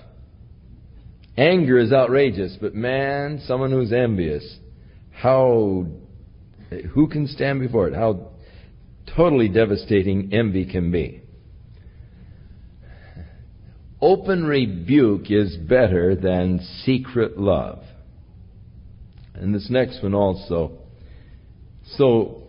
Anger 1.36 1.78
is 1.78 1.92
outrageous, 1.92 2.56
but 2.60 2.74
man, 2.74 3.42
someone 3.46 3.70
who's 3.70 3.92
envious, 3.92 4.58
how 5.12 5.86
who 6.92 7.08
can 7.08 7.26
stand 7.26 7.60
before 7.60 7.88
it? 7.88 7.94
How 7.94 8.30
totally 9.16 9.48
devastating 9.48 10.30
envy 10.32 10.70
can 10.70 10.90
be. 10.90 11.22
Open 14.00 14.44
rebuke 14.44 15.30
is 15.30 15.56
better 15.56 16.14
than 16.14 16.60
secret 16.84 17.38
love. 17.38 17.82
And 19.34 19.54
this 19.54 19.68
next 19.70 20.02
one 20.02 20.14
also. 20.14 20.72
So, 21.96 22.39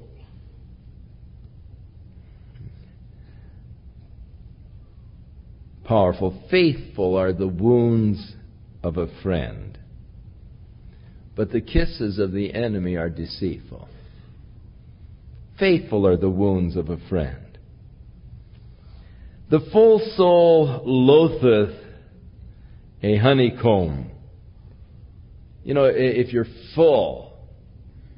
powerful. 5.91 6.41
Faithful 6.49 7.17
are 7.17 7.33
the 7.33 7.49
wounds 7.49 8.35
of 8.81 8.95
a 8.95 9.07
friend, 9.21 9.77
but 11.35 11.51
the 11.51 11.59
kisses 11.59 12.17
of 12.17 12.31
the 12.31 12.53
enemy 12.53 12.95
are 12.95 13.09
deceitful. 13.09 13.89
Faithful 15.59 16.07
are 16.07 16.15
the 16.15 16.29
wounds 16.29 16.77
of 16.77 16.89
a 16.89 16.97
friend. 17.09 17.57
The 19.49 19.59
full 19.73 19.99
soul 20.15 20.81
loatheth 20.85 21.75
a 23.03 23.17
honeycomb. 23.17 24.11
You 25.65 25.73
know, 25.73 25.91
if 25.93 26.31
you're 26.31 26.47
full, 26.73 27.33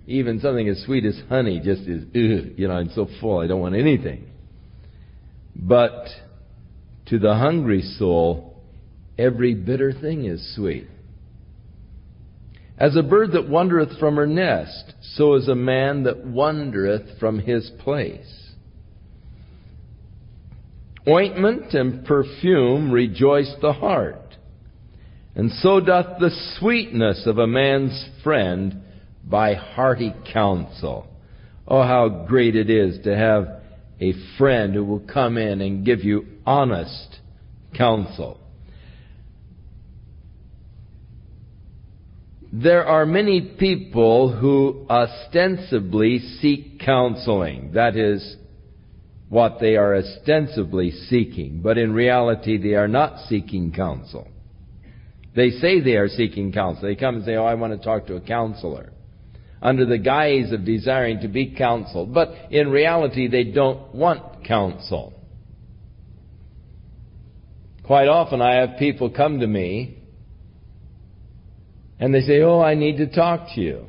even 0.05 0.39
something 0.41 0.69
as 0.69 0.83
sweet 0.85 1.05
as 1.05 1.19
honey 1.27 1.59
just 1.59 1.81
is, 1.81 2.03
ugh, 2.03 2.53
you 2.55 2.67
know, 2.67 2.75
I'm 2.75 2.91
so 2.93 3.07
full, 3.19 3.39
I 3.39 3.47
don't 3.47 3.61
want 3.61 3.75
anything. 3.75 4.29
But 5.55 6.05
to 7.07 7.19
the 7.19 7.35
hungry 7.35 7.81
soul, 7.81 8.61
every 9.17 9.53
bitter 9.53 9.93
thing 9.93 10.25
is 10.25 10.55
sweet. 10.55 10.87
As 12.77 12.95
a 12.95 13.03
bird 13.03 13.33
that 13.33 13.49
wandereth 13.49 13.99
from 13.99 14.15
her 14.15 14.27
nest, 14.27 14.93
so 15.01 15.35
is 15.35 15.47
a 15.47 15.55
man 15.55 16.03
that 16.03 16.25
wandereth 16.25 17.19
from 17.19 17.39
his 17.39 17.69
place. 17.79 18.51
Ointment 21.07 21.73
and 21.73 22.05
perfume 22.05 22.91
rejoice 22.91 23.53
the 23.61 23.73
heart, 23.73 24.37
and 25.35 25.51
so 25.51 25.79
doth 25.79 26.19
the 26.19 26.31
sweetness 26.57 27.27
of 27.27 27.37
a 27.37 27.47
man's 27.47 28.09
friend 28.23 28.81
by 29.23 29.53
hearty 29.53 30.13
counsel. 30.31 31.07
Oh, 31.67 31.81
how 31.81 32.25
great 32.27 32.55
it 32.55 32.69
is 32.69 33.03
to 33.03 33.15
have 33.15 33.62
a 33.99 34.13
friend 34.37 34.73
who 34.73 34.83
will 34.83 34.99
come 35.11 35.37
in 35.37 35.61
and 35.61 35.85
give 35.85 36.03
you 36.03 36.25
honest 36.45 37.19
counsel. 37.77 38.39
There 42.51 42.85
are 42.85 43.05
many 43.05 43.55
people 43.57 44.31
who 44.31 44.85
ostensibly 44.87 46.19
seek 46.19 46.79
counseling. 46.79 47.71
That 47.73 47.95
is 47.95 48.35
what 49.27 49.57
they 49.59 49.75
are 49.75 49.95
ostensibly 49.95 50.91
seeking. 50.91 51.61
But 51.63 51.79
in 51.79 51.93
reality, 51.93 52.59
they 52.59 52.75
are 52.75 52.87
not 52.87 53.27
seeking 53.27 53.71
counsel. 53.71 54.27
They 55.35 55.49
say 55.49 55.81
they 55.81 55.95
are 55.95 56.07
seeking 56.07 56.51
counsel. 56.51 56.83
They 56.83 56.95
come 56.95 57.15
and 57.15 57.25
say, 57.25 57.35
Oh, 57.35 57.45
I 57.45 57.55
want 57.55 57.73
to 57.73 57.83
talk 57.83 58.05
to 58.07 58.17
a 58.17 58.21
counselor. 58.21 58.91
Under 59.63 59.85
the 59.85 59.97
guise 59.97 60.51
of 60.51 60.65
desiring 60.65 61.21
to 61.21 61.29
be 61.29 61.55
counseled. 61.55 62.13
But 62.13 62.33
in 62.51 62.69
reality, 62.69 63.29
they 63.29 63.45
don't 63.45 63.95
want 63.95 64.45
counsel. 64.45 65.13
Quite 67.83 68.09
often 68.09 68.41
I 68.41 68.55
have 68.55 68.77
people 68.77 69.09
come 69.09 69.39
to 69.39 69.47
me 69.47 69.97
and 71.97 72.13
they 72.13 72.21
say, 72.21 72.41
Oh, 72.41 72.59
I 72.59 72.75
need 72.75 72.97
to 72.97 73.07
talk 73.07 73.55
to 73.55 73.61
you. 73.61 73.85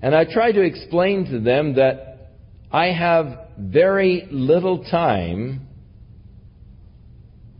And 0.00 0.14
I 0.14 0.24
try 0.24 0.50
to 0.50 0.62
explain 0.62 1.26
to 1.26 1.38
them 1.40 1.74
that 1.74 2.30
I 2.72 2.86
have 2.86 3.48
very 3.58 4.26
little 4.30 4.82
time 4.84 5.68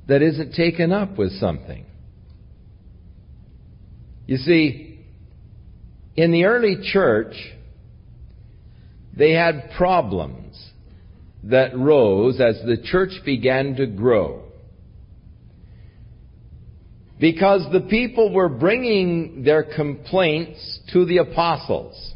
that 0.09 0.23
isn't 0.23 0.55
taken 0.55 0.91
up 0.91 1.19
with 1.19 1.33
something. 1.33 1.85
You 4.27 4.39
see, 4.39 4.90
in 6.17 6.33
the 6.33 6.45
early 6.45 6.79
church, 6.93 7.35
they 9.17 9.33
had 9.33 9.71
problems 9.77 10.57
that 11.45 11.77
rose 11.77 12.41
as 12.41 12.61
the 12.67 12.77
church 12.83 13.13
began 13.25 13.75
to 13.77 13.87
grow 13.87 14.45
because 17.19 17.71
the 17.71 17.81
people 17.81 18.33
were 18.33 18.49
bringing 18.49 19.43
their 19.45 19.63
complaints 19.63 20.81
to 20.93 21.05
the 21.05 21.19
apostles. 21.19 22.15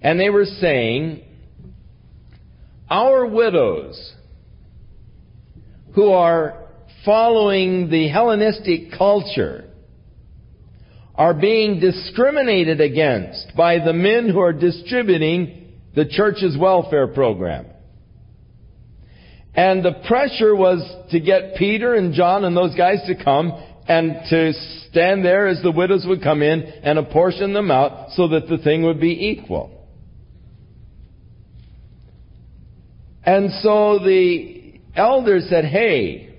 And 0.00 0.18
they 0.18 0.30
were 0.30 0.46
saying, 0.46 1.22
Our 2.90 3.26
widows 3.26 4.14
who 5.94 6.10
are 6.10 6.64
following 7.04 7.90
the 7.90 8.08
Hellenistic 8.08 8.92
culture 8.96 9.63
are 11.14 11.34
being 11.34 11.78
discriminated 11.78 12.80
against 12.80 13.52
by 13.56 13.78
the 13.78 13.92
men 13.92 14.28
who 14.28 14.40
are 14.40 14.52
distributing 14.52 15.72
the 15.94 16.06
church's 16.06 16.56
welfare 16.58 17.06
program. 17.06 17.66
And 19.54 19.84
the 19.84 20.02
pressure 20.08 20.56
was 20.56 20.82
to 21.12 21.20
get 21.20 21.54
Peter 21.56 21.94
and 21.94 22.12
John 22.12 22.44
and 22.44 22.56
those 22.56 22.74
guys 22.74 22.98
to 23.06 23.22
come 23.22 23.52
and 23.86 24.16
to 24.28 24.52
stand 24.88 25.24
there 25.24 25.46
as 25.46 25.62
the 25.62 25.70
widows 25.70 26.04
would 26.08 26.22
come 26.22 26.42
in 26.42 26.62
and 26.62 26.98
apportion 26.98 27.52
them 27.52 27.70
out 27.70 28.10
so 28.12 28.28
that 28.28 28.48
the 28.48 28.58
thing 28.58 28.82
would 28.82 29.00
be 29.00 29.28
equal. 29.28 29.70
And 33.22 33.50
so 33.62 34.00
the 34.00 34.80
elders 34.96 35.46
said, 35.48 35.64
hey, 35.64 36.36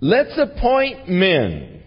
let's 0.00 0.36
appoint 0.36 1.08
men 1.08 1.77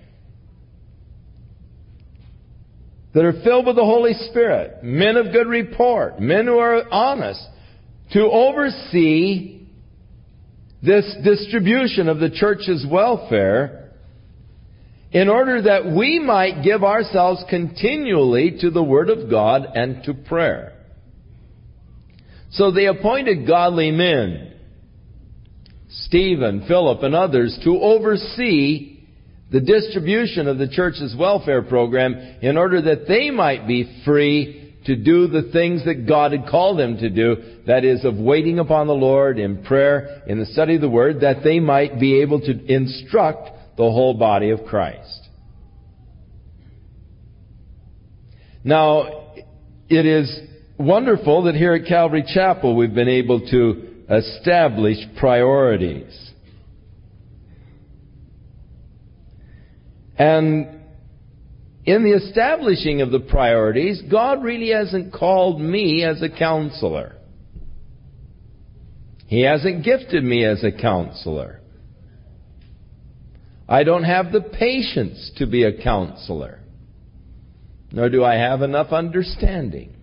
that 3.13 3.25
are 3.25 3.43
filled 3.43 3.65
with 3.65 3.75
the 3.75 3.83
Holy 3.83 4.13
Spirit, 4.29 4.83
men 4.83 5.17
of 5.17 5.33
good 5.33 5.47
report, 5.47 6.19
men 6.19 6.45
who 6.45 6.57
are 6.57 6.87
honest, 6.89 7.41
to 8.13 8.21
oversee 8.21 9.67
this 10.81 11.15
distribution 11.23 12.07
of 12.07 12.19
the 12.19 12.29
church's 12.29 12.85
welfare 12.89 13.91
in 15.11 15.27
order 15.27 15.61
that 15.63 15.85
we 15.85 16.19
might 16.19 16.63
give 16.63 16.83
ourselves 16.83 17.43
continually 17.49 18.57
to 18.61 18.69
the 18.69 18.83
Word 18.83 19.09
of 19.09 19.29
God 19.29 19.67
and 19.75 20.03
to 20.05 20.13
prayer. 20.13 20.73
So 22.51 22.71
they 22.71 22.85
appointed 22.85 23.47
godly 23.47 23.91
men, 23.91 24.53
Stephen, 25.89 26.65
Philip, 26.67 27.03
and 27.03 27.13
others, 27.13 27.57
to 27.63 27.79
oversee 27.79 28.90
the 29.51 29.59
distribution 29.59 30.47
of 30.47 30.57
the 30.57 30.67
church's 30.67 31.15
welfare 31.17 31.61
program 31.61 32.15
in 32.41 32.57
order 32.57 32.81
that 32.81 33.07
they 33.07 33.29
might 33.29 33.67
be 33.67 34.01
free 34.05 34.75
to 34.85 34.95
do 34.95 35.27
the 35.27 35.51
things 35.51 35.85
that 35.85 36.07
God 36.07 36.31
had 36.31 36.47
called 36.49 36.79
them 36.79 36.97
to 36.97 37.09
do, 37.09 37.59
that 37.67 37.83
is, 37.83 38.03
of 38.03 38.15
waiting 38.15 38.59
upon 38.59 38.87
the 38.87 38.93
Lord 38.93 39.37
in 39.37 39.63
prayer, 39.63 40.23
in 40.25 40.39
the 40.39 40.45
study 40.45 40.75
of 40.75 40.81
the 40.81 40.89
Word, 40.89 41.21
that 41.21 41.43
they 41.43 41.59
might 41.59 41.99
be 41.99 42.21
able 42.21 42.39
to 42.39 42.73
instruct 42.73 43.49
the 43.77 43.83
whole 43.83 44.15
body 44.15 44.49
of 44.49 44.65
Christ. 44.65 45.29
Now, 48.63 49.33
it 49.89 50.05
is 50.05 50.39
wonderful 50.77 51.43
that 51.43 51.55
here 51.55 51.73
at 51.73 51.87
Calvary 51.87 52.23
Chapel 52.25 52.75
we've 52.75 52.93
been 52.93 53.09
able 53.09 53.41
to 53.51 53.87
establish 54.09 54.97
priorities. 55.19 56.30
And 60.17 60.81
in 61.83 62.03
the 62.03 62.11
establishing 62.11 63.01
of 63.01 63.11
the 63.11 63.19
priorities, 63.19 64.01
God 64.09 64.43
really 64.43 64.69
hasn't 64.69 65.13
called 65.13 65.59
me 65.59 66.03
as 66.03 66.21
a 66.21 66.29
counselor. 66.29 67.15
He 69.27 69.41
hasn't 69.41 69.83
gifted 69.83 70.23
me 70.23 70.45
as 70.45 70.63
a 70.63 70.71
counselor. 70.71 71.61
I 73.67 73.83
don't 73.83 74.03
have 74.03 74.31
the 74.31 74.41
patience 74.41 75.31
to 75.37 75.47
be 75.47 75.63
a 75.63 75.81
counselor. 75.81 76.59
Nor 77.91 78.09
do 78.09 78.23
I 78.23 78.35
have 78.35 78.61
enough 78.61 78.91
understanding. 78.91 79.95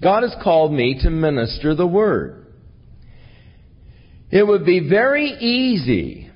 God 0.00 0.22
has 0.22 0.34
called 0.42 0.72
me 0.72 1.00
to 1.02 1.10
minister 1.10 1.74
the 1.74 1.86
Word. 1.86 2.46
It 4.30 4.46
would 4.46 4.64
be 4.64 4.88
very 4.88 5.26
easy 5.26 6.27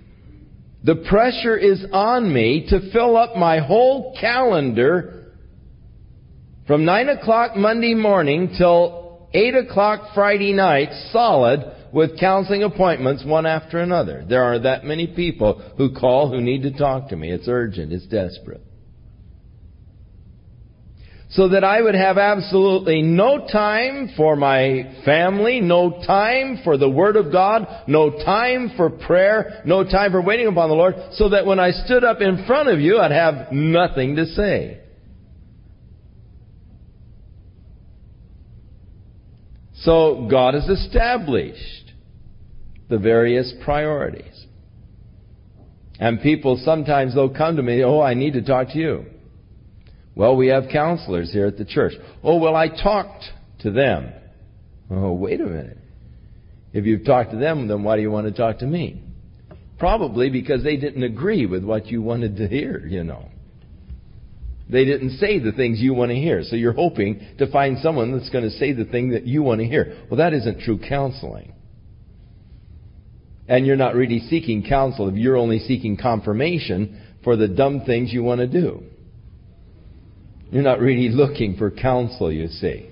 the 0.84 0.96
pressure 0.96 1.56
is 1.56 1.84
on 1.92 2.32
me 2.32 2.66
to 2.70 2.90
fill 2.92 3.16
up 3.16 3.36
my 3.36 3.58
whole 3.58 4.16
calendar 4.20 5.32
from 6.66 6.84
9 6.84 7.08
o'clock 7.10 7.56
Monday 7.56 7.94
morning 7.94 8.54
till 8.58 9.28
8 9.32 9.54
o'clock 9.54 10.14
Friday 10.14 10.52
night 10.52 10.88
solid 11.10 11.60
with 11.92 12.18
counseling 12.18 12.62
appointments 12.62 13.24
one 13.24 13.46
after 13.46 13.78
another. 13.78 14.24
There 14.28 14.42
are 14.42 14.58
that 14.60 14.84
many 14.84 15.06
people 15.06 15.62
who 15.76 15.94
call 15.94 16.30
who 16.30 16.40
need 16.40 16.62
to 16.62 16.76
talk 16.76 17.10
to 17.10 17.16
me. 17.16 17.30
It's 17.30 17.48
urgent. 17.48 17.92
It's 17.92 18.06
desperate 18.06 18.62
so 21.32 21.48
that 21.48 21.64
I 21.64 21.80
would 21.80 21.94
have 21.94 22.18
absolutely 22.18 23.00
no 23.00 23.46
time 23.50 24.10
for 24.16 24.36
my 24.36 25.00
family, 25.04 25.60
no 25.60 26.02
time 26.06 26.60
for 26.62 26.76
the 26.76 26.90
Word 26.90 27.16
of 27.16 27.32
God, 27.32 27.66
no 27.86 28.10
time 28.10 28.72
for 28.76 28.90
prayer, 28.90 29.62
no 29.64 29.82
time 29.82 30.12
for 30.12 30.20
waiting 30.20 30.46
upon 30.46 30.68
the 30.68 30.74
Lord, 30.74 30.94
so 31.12 31.30
that 31.30 31.46
when 31.46 31.58
I 31.58 31.70
stood 31.70 32.04
up 32.04 32.20
in 32.20 32.44
front 32.46 32.68
of 32.68 32.80
you, 32.80 32.98
I'd 32.98 33.12
have 33.12 33.50
nothing 33.50 34.16
to 34.16 34.26
say. 34.26 34.80
So 39.76 40.28
God 40.30 40.52
has 40.52 40.68
established 40.68 41.92
the 42.90 42.98
various 42.98 43.54
priorities. 43.64 44.46
And 45.98 46.20
people 46.20 46.60
sometimes 46.62 47.14
they'll 47.14 47.34
come 47.34 47.56
to 47.56 47.62
me, 47.62 47.82
oh, 47.82 48.00
I 48.00 48.12
need 48.12 48.34
to 48.34 48.42
talk 48.42 48.68
to 48.68 48.78
you. 48.78 49.06
Well, 50.14 50.36
we 50.36 50.48
have 50.48 50.64
counselors 50.70 51.32
here 51.32 51.46
at 51.46 51.56
the 51.56 51.64
church. 51.64 51.94
Oh, 52.22 52.38
well, 52.38 52.54
I 52.54 52.68
talked 52.68 53.24
to 53.60 53.70
them. 53.70 54.12
Oh, 54.90 55.12
wait 55.12 55.40
a 55.40 55.46
minute. 55.46 55.78
If 56.72 56.84
you've 56.84 57.04
talked 57.04 57.30
to 57.30 57.38
them, 57.38 57.68
then 57.68 57.82
why 57.82 57.96
do 57.96 58.02
you 58.02 58.10
want 58.10 58.26
to 58.26 58.32
talk 58.32 58.58
to 58.58 58.66
me? 58.66 59.02
Probably 59.78 60.30
because 60.30 60.62
they 60.62 60.76
didn't 60.76 61.02
agree 61.02 61.46
with 61.46 61.64
what 61.64 61.86
you 61.86 62.02
wanted 62.02 62.36
to 62.36 62.46
hear, 62.46 62.86
you 62.86 63.04
know. 63.04 63.28
They 64.68 64.84
didn't 64.84 65.18
say 65.18 65.38
the 65.38 65.52
things 65.52 65.80
you 65.80 65.92
want 65.92 66.10
to 66.10 66.16
hear. 66.16 66.42
So 66.44 66.56
you're 66.56 66.72
hoping 66.72 67.26
to 67.38 67.50
find 67.50 67.78
someone 67.78 68.16
that's 68.16 68.30
going 68.30 68.44
to 68.44 68.50
say 68.50 68.72
the 68.72 68.84
thing 68.84 69.10
that 69.10 69.26
you 69.26 69.42
want 69.42 69.60
to 69.60 69.66
hear. 69.66 70.04
Well, 70.10 70.18
that 70.18 70.32
isn't 70.32 70.60
true 70.60 70.78
counseling. 70.78 71.52
And 73.48 73.66
you're 73.66 73.76
not 73.76 73.94
really 73.94 74.20
seeking 74.20 74.64
counsel 74.66 75.08
if 75.08 75.16
you're 75.16 75.36
only 75.36 75.58
seeking 75.58 75.96
confirmation 75.96 77.02
for 77.24 77.36
the 77.36 77.48
dumb 77.48 77.82
things 77.84 78.12
you 78.12 78.22
want 78.22 78.40
to 78.40 78.46
do. 78.46 78.84
You're 80.52 80.62
not 80.62 80.80
really 80.80 81.08
looking 81.08 81.56
for 81.56 81.70
counsel, 81.70 82.30
you 82.30 82.46
see. 82.48 82.90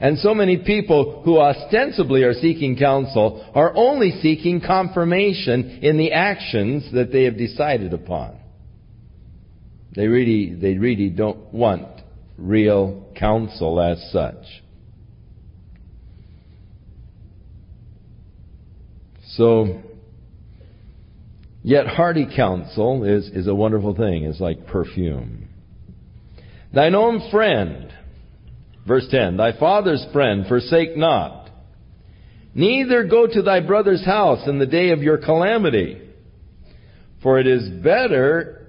And 0.00 0.18
so 0.18 0.34
many 0.34 0.56
people 0.56 1.20
who 1.24 1.38
ostensibly 1.38 2.22
are 2.22 2.32
seeking 2.32 2.76
counsel 2.78 3.46
are 3.54 3.76
only 3.76 4.12
seeking 4.22 4.62
confirmation 4.62 5.80
in 5.82 5.98
the 5.98 6.12
actions 6.12 6.90
that 6.94 7.12
they 7.12 7.24
have 7.24 7.36
decided 7.36 7.92
upon. 7.92 8.38
They 9.94 10.06
really, 10.06 10.54
they 10.54 10.78
really 10.78 11.10
don't 11.10 11.52
want 11.52 11.86
real 12.38 13.06
counsel 13.14 13.78
as 13.78 14.10
such. 14.10 14.62
So, 19.34 19.82
yet 21.62 21.86
hearty 21.86 22.26
counsel 22.34 23.04
is, 23.04 23.28
is 23.28 23.46
a 23.46 23.54
wonderful 23.54 23.94
thing. 23.94 24.24
It's 24.24 24.40
like 24.40 24.66
perfume. 24.66 25.45
Thine 26.76 26.94
own 26.94 27.30
friend, 27.30 27.90
verse 28.86 29.08
10, 29.10 29.38
thy 29.38 29.58
father's 29.58 30.04
friend 30.12 30.46
forsake 30.46 30.94
not. 30.94 31.48
Neither 32.54 33.04
go 33.04 33.26
to 33.26 33.40
thy 33.40 33.60
brother's 33.60 34.04
house 34.04 34.46
in 34.46 34.58
the 34.58 34.66
day 34.66 34.90
of 34.90 35.02
your 35.02 35.16
calamity. 35.16 36.02
For 37.22 37.38
it 37.38 37.46
is 37.46 37.66
better, 37.82 38.66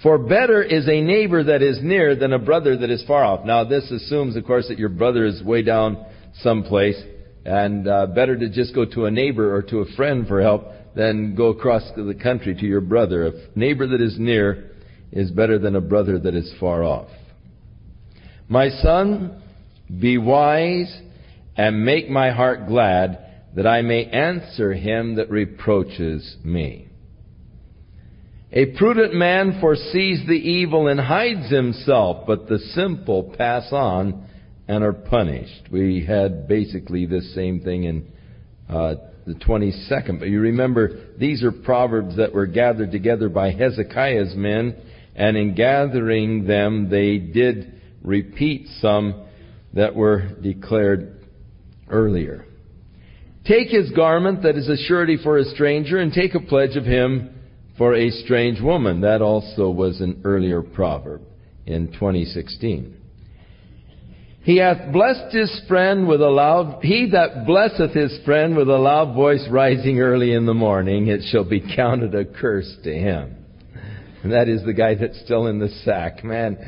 for 0.00 0.16
better 0.18 0.62
is 0.62 0.86
a 0.86 1.00
neighbor 1.00 1.42
that 1.42 1.60
is 1.60 1.80
near 1.82 2.14
than 2.14 2.32
a 2.32 2.38
brother 2.38 2.76
that 2.76 2.88
is 2.88 3.02
far 3.04 3.24
off. 3.24 3.44
Now 3.44 3.64
this 3.64 3.90
assumes, 3.90 4.36
of 4.36 4.44
course, 4.44 4.68
that 4.68 4.78
your 4.78 4.88
brother 4.88 5.26
is 5.26 5.42
way 5.42 5.62
down 5.62 6.06
someplace, 6.42 7.02
and 7.44 7.88
uh, 7.88 8.06
better 8.06 8.38
to 8.38 8.48
just 8.48 8.76
go 8.76 8.84
to 8.84 9.06
a 9.06 9.10
neighbor 9.10 9.56
or 9.56 9.62
to 9.62 9.78
a 9.80 9.92
friend 9.96 10.28
for 10.28 10.40
help 10.40 10.68
than 10.94 11.34
go 11.34 11.46
across 11.46 11.82
the 11.96 12.14
country 12.14 12.54
to 12.54 12.64
your 12.64 12.80
brother. 12.80 13.26
A 13.26 13.32
neighbor 13.56 13.88
that 13.88 14.00
is 14.00 14.20
near 14.20 14.70
is 15.12 15.30
better 15.30 15.58
than 15.58 15.76
a 15.76 15.80
brother 15.80 16.18
that 16.18 16.34
is 16.34 16.52
far 16.60 16.82
off. 16.82 17.08
My 18.48 18.70
son, 18.70 19.42
be 20.00 20.18
wise 20.18 21.00
and 21.56 21.84
make 21.84 22.08
my 22.08 22.30
heart 22.30 22.66
glad 22.66 23.18
that 23.56 23.66
I 23.66 23.82
may 23.82 24.04
answer 24.04 24.72
him 24.72 25.16
that 25.16 25.30
reproaches 25.30 26.36
me. 26.44 26.88
A 28.52 28.66
prudent 28.78 29.14
man 29.14 29.58
foresees 29.60 30.26
the 30.26 30.32
evil 30.32 30.88
and 30.88 30.98
hides 30.98 31.50
himself, 31.50 32.26
but 32.26 32.48
the 32.48 32.58
simple 32.58 33.34
pass 33.36 33.68
on 33.72 34.26
and 34.66 34.82
are 34.82 34.92
punished. 34.92 35.68
We 35.70 36.04
had 36.04 36.48
basically 36.48 37.04
this 37.04 37.34
same 37.34 37.60
thing 37.60 37.84
in 37.84 38.06
uh, 38.68 38.94
the 39.26 39.34
22nd. 39.34 40.18
But 40.18 40.28
you 40.28 40.40
remember, 40.40 41.08
these 41.18 41.42
are 41.42 41.52
proverbs 41.52 42.16
that 42.16 42.32
were 42.32 42.46
gathered 42.46 42.90
together 42.90 43.28
by 43.28 43.50
Hezekiah's 43.50 44.34
men 44.34 44.76
and 45.18 45.36
in 45.36 45.54
gathering 45.54 46.46
them, 46.46 46.88
they 46.88 47.18
did 47.18 47.80
repeat 48.02 48.68
some 48.80 49.26
that 49.74 49.96
were 49.96 50.28
declared 50.40 51.26
earlier. 51.90 52.46
Take 53.44 53.68
his 53.68 53.90
garment 53.90 54.44
that 54.44 54.56
is 54.56 54.68
a 54.68 54.76
surety 54.76 55.18
for 55.20 55.36
a 55.36 55.44
stranger, 55.44 55.98
and 55.98 56.12
take 56.12 56.36
a 56.36 56.40
pledge 56.40 56.76
of 56.76 56.84
him 56.84 57.34
for 57.76 57.94
a 57.94 58.10
strange 58.10 58.60
woman. 58.60 59.00
That 59.00 59.20
also 59.20 59.70
was 59.70 60.00
an 60.00 60.22
earlier 60.24 60.62
proverb 60.62 61.22
in 61.66 61.88
2016. 61.88 62.94
He 64.42 64.58
hath 64.58 64.92
blessed 64.92 65.34
his 65.34 65.62
friend 65.66 66.06
with 66.06 66.20
a 66.20 66.28
loud, 66.28 66.84
he 66.84 67.10
that 67.10 67.44
blesseth 67.44 67.92
his 67.92 68.16
friend 68.24 68.56
with 68.56 68.68
a 68.68 68.78
loud 68.78 69.16
voice 69.16 69.44
rising 69.50 69.98
early 69.98 70.32
in 70.32 70.46
the 70.46 70.54
morning, 70.54 71.08
it 71.08 71.22
shall 71.30 71.44
be 71.44 71.60
counted 71.74 72.14
a 72.14 72.24
curse 72.24 72.72
to 72.84 72.92
him. 72.92 73.37
And 74.22 74.32
that 74.32 74.48
is 74.48 74.64
the 74.64 74.72
guy 74.72 74.94
that's 74.94 75.20
still 75.20 75.46
in 75.46 75.58
the 75.58 75.68
sack. 75.84 76.24
Man, 76.24 76.58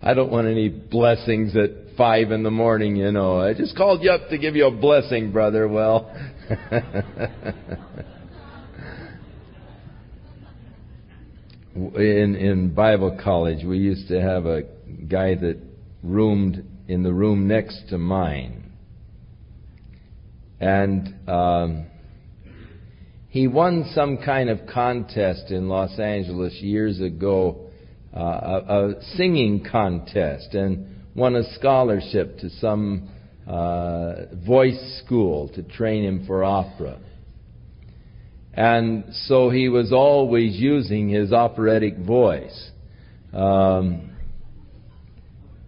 I 0.00 0.14
don't 0.14 0.30
want 0.30 0.46
any 0.46 0.68
blessings 0.68 1.54
at 1.56 1.96
five 1.96 2.30
in 2.30 2.42
the 2.42 2.50
morning, 2.50 2.96
you 2.96 3.12
know. 3.12 3.40
I 3.40 3.52
just 3.52 3.76
called 3.76 4.02
you 4.02 4.10
up 4.10 4.30
to 4.30 4.38
give 4.38 4.56
you 4.56 4.66
a 4.66 4.70
blessing, 4.70 5.32
brother. 5.32 5.68
Well, 5.68 6.10
in 11.74 12.36
in 12.36 12.72
Bible 12.74 13.18
college, 13.22 13.64
we 13.64 13.78
used 13.78 14.08
to 14.08 14.20
have 14.20 14.46
a 14.46 14.62
guy 15.08 15.34
that 15.34 15.58
roomed 16.02 16.64
in 16.86 17.02
the 17.02 17.12
room 17.12 17.48
next 17.48 17.88
to 17.90 17.98
mine, 17.98 18.70
and 20.60 21.14
um, 21.28 21.86
he 23.28 23.46
won 23.46 23.90
some 23.94 24.18
kind 24.18 24.48
of 24.48 24.60
contest 24.72 25.50
in 25.50 25.68
Los 25.68 25.98
Angeles 25.98 26.54
years 26.54 27.00
ago, 27.00 27.68
uh, 28.16 28.20
a, 28.20 28.88
a, 28.88 29.02
singing 29.16 29.66
contest, 29.70 30.54
and 30.54 30.86
won 31.14 31.36
a 31.36 31.44
scholarship 31.54 32.38
to 32.38 32.48
some 32.50 33.10
uh, 33.46 34.34
voice 34.46 35.02
school 35.04 35.50
to 35.50 35.62
train 35.62 36.04
him 36.04 36.26
for 36.26 36.42
opera. 36.42 36.98
And 38.54 39.04
so 39.26 39.50
he 39.50 39.68
was 39.68 39.92
always 39.92 40.56
using 40.56 41.08
his 41.08 41.32
operatic 41.32 41.98
voice. 41.98 42.70
Um, 43.32 44.10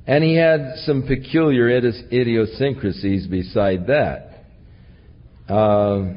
and 0.07 0.25
he 0.25 0.35
had 0.35 0.77
some 0.87 1.07
peculiar 1.07 1.69
idiosyncrasies 1.69 3.27
beside 3.27 3.87
that. 3.87 4.45
Uh, 5.49 6.15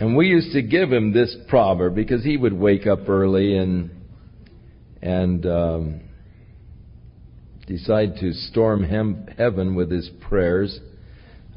and 0.00 0.16
we 0.16 0.26
used 0.28 0.52
to 0.52 0.62
give 0.62 0.92
him 0.92 1.12
this 1.12 1.36
proverb 1.48 1.94
because 1.94 2.24
he 2.24 2.36
would 2.36 2.52
wake 2.52 2.86
up 2.86 3.08
early 3.08 3.56
and 3.56 3.90
and 5.02 5.46
um, 5.46 6.00
decide 7.66 8.16
to 8.20 8.32
storm 8.32 8.82
heaven 8.82 9.74
with 9.74 9.90
his 9.90 10.10
prayers. 10.20 10.78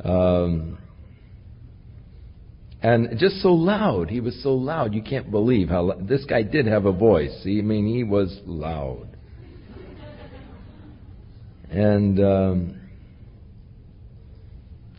Um, 0.03 0.77
and 2.83 3.17
just 3.19 3.41
so 3.41 3.49
loud. 3.49 4.09
He 4.09 4.19
was 4.19 4.41
so 4.41 4.55
loud. 4.55 4.93
You 4.93 5.03
can't 5.03 5.29
believe 5.29 5.69
how 5.69 5.93
this 5.99 6.25
guy 6.25 6.41
did 6.41 6.65
have 6.65 6.85
a 6.85 6.91
voice. 6.91 7.31
See, 7.43 7.59
I 7.59 7.61
mean, 7.61 7.87
he 7.87 8.03
was 8.03 8.39
loud. 8.45 9.07
And 11.69 12.19
um, 12.19 12.81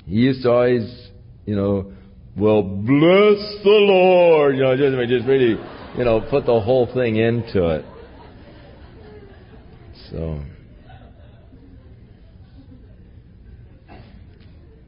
he 0.07 0.15
used 0.15 0.43
to 0.45 0.51
always, 0.51 1.09
you 1.45 1.55
know, 1.55 1.92
well, 2.37 2.63
bless 2.63 3.63
the 3.63 3.71
Lord. 3.71 4.57
You 4.57 4.63
know, 4.63 4.77
just, 4.77 5.11
just 5.11 5.27
really, 5.27 5.57
you 5.97 6.05
know, 6.05 6.21
put 6.31 6.47
the 6.47 6.61
whole 6.61 6.93
thing 6.93 7.17
into 7.17 7.69
it. 7.69 7.85
So. 10.11 10.43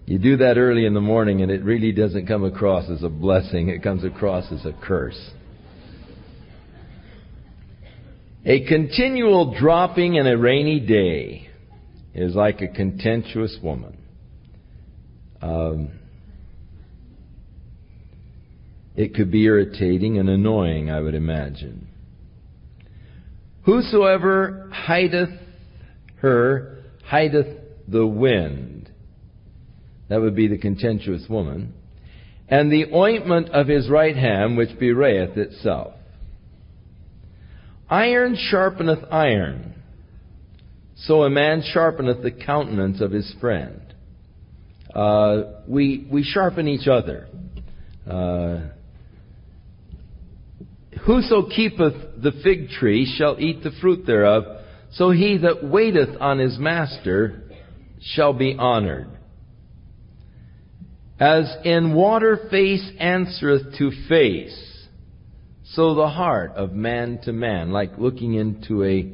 You 0.06 0.18
do 0.18 0.36
that 0.38 0.58
early 0.58 0.84
in 0.84 0.92
the 0.92 1.00
morning 1.00 1.40
and 1.40 1.50
it 1.50 1.64
really 1.64 1.92
doesn't 1.92 2.26
come 2.26 2.44
across 2.44 2.90
as 2.90 3.02
a 3.02 3.08
blessing. 3.08 3.68
It 3.68 3.82
comes 3.82 4.04
across 4.04 4.52
as 4.52 4.64
a 4.66 4.72
curse. 4.72 5.18
A 8.44 8.66
continual 8.66 9.58
dropping 9.58 10.16
in 10.16 10.26
a 10.26 10.36
rainy 10.36 10.78
day 10.78 11.48
is 12.14 12.34
like 12.34 12.60
a 12.60 12.68
contentious 12.68 13.58
woman. 13.62 13.96
Um, 15.40 15.88
it 18.96 19.14
could 19.14 19.30
be 19.30 19.44
irritating 19.44 20.18
and 20.18 20.28
annoying, 20.28 20.90
I 20.90 21.00
would 21.00 21.14
imagine. 21.14 21.88
Whosoever 23.64 24.70
hideth 24.72 25.30
her 26.16 26.84
hideth 27.04 27.46
the 27.88 28.06
wind. 28.06 28.90
That 30.08 30.20
would 30.20 30.36
be 30.36 30.48
the 30.48 30.58
contentious 30.58 31.26
woman. 31.28 31.74
And 32.48 32.70
the 32.70 32.92
ointment 32.94 33.50
of 33.50 33.66
his 33.66 33.88
right 33.88 34.16
hand 34.16 34.56
which 34.56 34.70
bewrayeth 34.78 35.36
itself. 35.36 35.94
Iron 37.88 38.36
sharpeneth 38.36 39.06
iron. 39.12 39.74
So 40.96 41.22
a 41.22 41.30
man 41.30 41.62
sharpeneth 41.74 42.22
the 42.22 42.30
countenance 42.30 43.00
of 43.00 43.10
his 43.10 43.34
friend. 43.40 43.80
Uh, 44.94 45.42
we, 45.66 46.06
we 46.10 46.22
sharpen 46.22 46.68
each 46.68 46.86
other. 46.86 47.26
Uh, 48.08 48.73
Whoso 51.06 51.48
keepeth 51.48 52.22
the 52.22 52.32
fig 52.42 52.70
tree 52.70 53.04
shall 53.18 53.36
eat 53.38 53.62
the 53.62 53.72
fruit 53.80 54.06
thereof, 54.06 54.44
so 54.92 55.10
he 55.10 55.38
that 55.38 55.62
waiteth 55.62 56.16
on 56.20 56.38
his 56.38 56.58
master 56.58 57.42
shall 58.00 58.32
be 58.32 58.56
honored. 58.58 59.08
As 61.20 61.54
in 61.64 61.94
water 61.94 62.48
face 62.50 62.90
answereth 62.98 63.76
to 63.78 63.90
face, 64.08 64.86
so 65.64 65.94
the 65.94 66.08
heart 66.08 66.52
of 66.52 66.72
man 66.72 67.18
to 67.24 67.32
man, 67.32 67.70
like 67.70 67.98
looking 67.98 68.34
into 68.34 68.84
a 68.84 69.12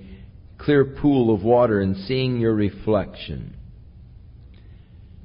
clear 0.59 0.85
pool 0.85 1.35
of 1.35 1.43
water 1.43 1.81
and 1.81 1.97
seeing 1.97 2.39
your 2.39 2.55
reflection. 2.55 3.57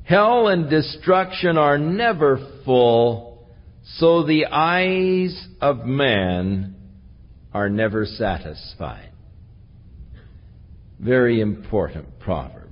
Hell 0.03 0.47
and 0.47 0.69
destruction 0.69 1.57
are 1.57 1.77
never 1.77 2.39
full, 2.63 3.34
so 3.85 4.23
the 4.23 4.45
eyes 4.45 5.47
of 5.61 5.85
man 5.85 6.75
are 7.53 7.69
never 7.69 8.05
satisfied. 8.05 9.11
Very 10.99 11.39
important 11.39 12.19
proverb. 12.19 12.69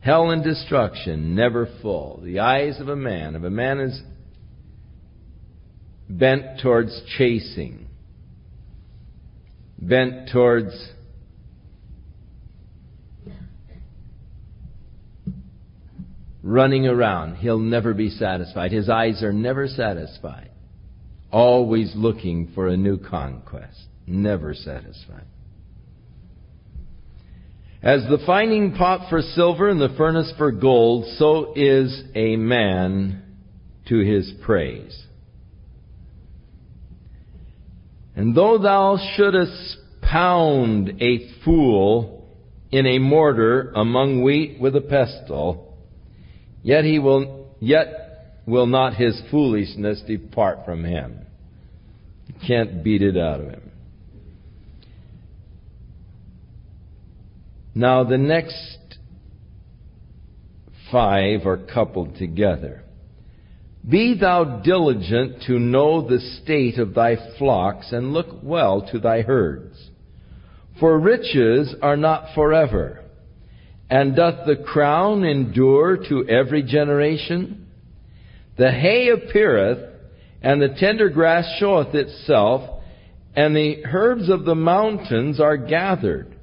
Hell 0.00 0.30
and 0.30 0.42
destruction 0.42 1.34
never 1.34 1.68
full. 1.82 2.20
The 2.24 2.40
eyes 2.40 2.80
of 2.80 2.88
a 2.88 2.96
man, 2.96 3.34
if 3.34 3.42
a 3.42 3.50
man 3.50 3.80
is 3.80 4.02
bent 6.08 6.60
towards 6.62 7.02
chasing, 7.18 7.86
bent 9.78 10.30
towards 10.32 10.72
running 16.42 16.86
around. 16.86 17.36
He'll 17.36 17.58
never 17.58 17.94
be 17.94 18.10
satisfied. 18.10 18.72
His 18.72 18.88
eyes 18.88 19.22
are 19.22 19.32
never 19.32 19.66
satisfied. 19.68 20.50
Always 21.30 21.92
looking 21.94 22.50
for 22.54 22.68
a 22.68 22.76
new 22.76 22.98
conquest. 22.98 23.86
Never 24.06 24.54
satisfied. 24.54 25.26
As 27.82 28.02
the 28.10 28.18
finding 28.26 28.74
pot 28.74 29.08
for 29.08 29.22
silver 29.22 29.68
and 29.68 29.80
the 29.80 29.94
furnace 29.96 30.32
for 30.36 30.52
gold, 30.52 31.06
so 31.16 31.54
is 31.56 32.02
a 32.14 32.36
man 32.36 33.22
to 33.88 33.98
his 34.00 34.32
praise. 34.44 35.06
And 38.14 38.34
though 38.34 38.58
thou 38.58 38.98
shouldest 39.16 39.78
pound 40.02 41.00
a 41.00 41.30
fool 41.42 42.28
in 42.70 42.86
a 42.86 42.98
mortar 42.98 43.72
among 43.74 44.22
wheat 44.22 44.60
with 44.60 44.76
a 44.76 44.80
pestle, 44.82 45.69
Yet 46.62 46.84
he 46.84 46.98
will, 46.98 47.54
yet 47.60 48.42
will 48.46 48.66
not 48.66 48.94
his 48.94 49.20
foolishness 49.30 50.02
depart 50.06 50.64
from 50.64 50.84
him. 50.84 51.26
You 52.26 52.34
can't 52.46 52.84
beat 52.84 53.02
it 53.02 53.16
out 53.16 53.40
of 53.40 53.48
him. 53.48 53.70
Now 57.74 58.04
the 58.04 58.18
next 58.18 58.78
five 60.90 61.46
are 61.46 61.56
coupled 61.56 62.16
together. 62.16 62.82
Be 63.88 64.18
thou 64.18 64.60
diligent 64.60 65.44
to 65.46 65.58
know 65.58 66.06
the 66.06 66.20
state 66.42 66.78
of 66.78 66.94
thy 66.94 67.16
flocks 67.38 67.92
and 67.92 68.12
look 68.12 68.26
well 68.42 68.86
to 68.92 68.98
thy 68.98 69.22
herds. 69.22 69.90
For 70.78 70.98
riches 70.98 71.74
are 71.80 71.96
not 71.96 72.34
forever 72.34 72.99
and 73.90 74.14
doth 74.14 74.46
the 74.46 74.56
crown 74.56 75.24
endure 75.24 75.96
to 76.08 76.28
every 76.28 76.62
generation? 76.62 77.66
The 78.56 78.70
hay 78.70 79.08
appeareth, 79.08 79.78
and 80.42 80.62
the 80.62 80.76
tender 80.78 81.08
grass 81.10 81.44
showeth 81.58 81.94
itself, 81.94 82.82
and 83.34 83.54
the 83.54 83.84
herbs 83.84 84.28
of 84.28 84.44
the 84.44 84.54
mountains 84.54 85.40
are 85.40 85.56
gathered. 85.56 86.34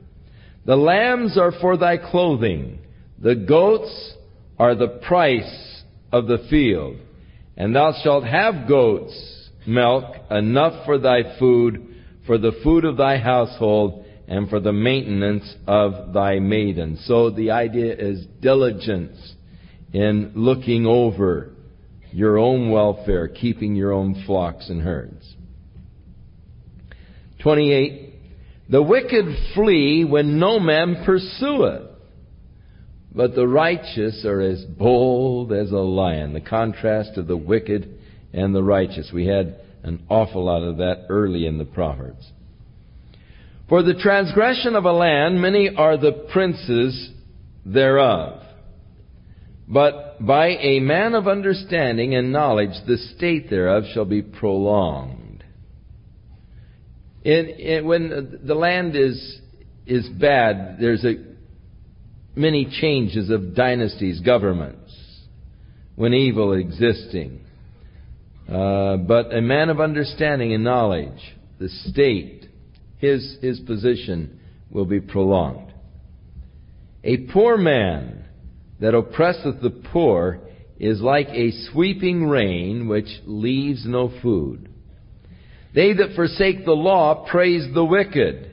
The 0.65 0.75
lambs 0.75 1.38
are 1.38 1.53
for 1.62 1.77
thy 1.77 1.97
clothing, 1.97 2.79
the 3.17 3.36
goats 3.36 4.13
are 4.60 4.75
the 4.75 4.99
price 5.07 5.83
of 6.12 6.27
the 6.27 6.45
field. 6.49 6.97
And 7.55 7.75
thou 7.75 7.93
shalt 8.03 8.23
have 8.25 8.67
goats, 8.67 9.49
milk, 9.65 10.15
enough 10.29 10.86
for 10.86 10.99
thy 10.99 11.39
food, 11.39 11.95
for 12.25 12.38
the 12.38 12.51
food 12.63 12.86
of 12.86 12.97
thy 12.97 13.17
household, 13.17 14.05
and 14.27 14.49
for 14.49 14.59
the 14.59 14.73
maintenance 14.73 15.55
of 15.67 16.13
thy 16.13 16.39
maiden. 16.39 16.99
So 17.05 17.29
the 17.29 17.51
idea 17.51 17.95
is 17.95 18.25
diligence 18.41 19.35
in 19.93 20.33
looking 20.35 20.85
over 20.85 21.53
your 22.11 22.37
own 22.37 22.69
welfare, 22.71 23.27
keeping 23.27 23.75
your 23.75 23.93
own 23.93 24.23
flocks 24.25 24.69
and 24.69 24.81
herds. 24.81 25.35
28. 27.41 28.13
The 28.69 28.83
wicked 28.83 29.25
flee 29.53 30.03
when 30.03 30.39
no 30.39 30.59
man 30.59 31.03
pursueth, 31.05 31.83
but 33.15 33.33
the 33.33 33.47
righteous 33.47 34.25
are 34.25 34.41
as 34.41 34.63
bold 34.65 35.53
as 35.53 35.71
a 35.71 35.77
lion. 35.77 36.33
The 36.33 36.41
contrast 36.41 37.17
of 37.17 37.27
the 37.27 37.37
wicked 37.37 37.97
and 38.33 38.53
the 38.53 38.63
righteous. 38.63 39.09
We 39.13 39.25
had 39.25 39.61
an 39.83 40.03
awful 40.09 40.43
lot 40.43 40.63
of 40.63 40.77
that 40.77 41.05
early 41.09 41.45
in 41.45 41.57
the 41.57 41.65
Proverbs. 41.65 42.29
For 43.69 43.84
the 43.84 43.95
transgression 43.95 44.75
of 44.75 44.86
a 44.86 44.93
land, 44.93 45.41
many 45.41 45.69
are 45.75 45.97
the 45.97 46.27
princes 46.32 47.12
thereof. 47.65 48.41
But 49.67 50.25
by 50.25 50.47
a 50.47 50.80
man 50.80 51.13
of 51.13 51.27
understanding 51.27 52.15
and 52.15 52.32
knowledge, 52.32 52.71
the 52.88 52.97
state 53.15 53.49
thereof 53.49 53.84
shall 53.93 54.06
be 54.06 54.21
prolonged. 54.21 55.43
In, 57.25 57.47
in, 57.47 57.86
when 57.86 58.39
the 58.43 58.56
land 58.56 58.95
is, 58.95 59.41
is 59.86 60.08
bad, 60.08 60.77
there's 60.80 61.03
a, 61.03 61.15
many 62.36 62.69
changes 62.80 63.30
of 63.30 63.53
dynasties, 63.53 64.21
governments, 64.21 64.93
when 65.95 66.13
evil 66.13 66.53
existing. 66.53 67.41
Uh, 68.47 68.95
but 68.95 69.36
a 69.36 69.41
man 69.41 69.69
of 69.69 69.82
understanding 69.82 70.53
and 70.53 70.63
knowledge, 70.63 71.19
the 71.60 71.67
state 71.67 72.37
his, 72.97 73.38
his 73.41 73.60
position 73.62 74.39
will 74.69 74.86
be 74.86 74.99
prolonged. 74.99 75.73
A 77.03 77.17
poor 77.31 77.57
man 77.57 78.25
that 78.79 78.93
oppresseth 78.93 79.62
the 79.62 79.69
poor 79.69 80.39
is 80.79 81.01
like 81.01 81.27
a 81.29 81.51
sweeping 81.71 82.27
rain 82.27 82.88
which 82.88 83.07
leaves 83.25 83.86
no 83.86 84.12
food. 84.21 84.69
They 85.73 85.93
that 85.93 86.15
forsake 86.15 86.65
the 86.65 86.73
law 86.73 87.27
praise 87.29 87.67
the 87.73 87.86
wicked, 87.86 88.51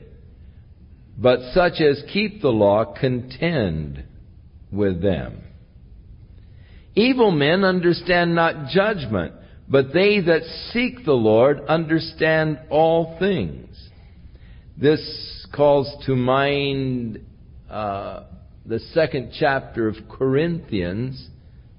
but 1.17 1.39
such 1.53 1.81
as 1.81 2.03
keep 2.11 2.41
the 2.41 2.49
law 2.49 2.93
contend 2.99 4.03
with 4.71 5.01
them. 5.01 5.41
Evil 6.95 7.31
men 7.31 7.63
understand 7.63 8.35
not 8.35 8.69
judgment, 8.69 9.33
but 9.67 9.93
they 9.93 10.21
that 10.21 10.43
seek 10.71 11.03
the 11.03 11.13
Lord 11.13 11.61
understand 11.67 12.59
all 12.69 13.17
things. 13.19 13.74
This 14.77 15.47
calls 15.55 15.89
to 16.05 16.17
mind 16.17 17.25
uh, 17.69 18.23
the 18.65 18.79
second 18.93 19.31
chapter 19.39 19.87
of 19.87 19.95
Corinthians, 20.09 21.29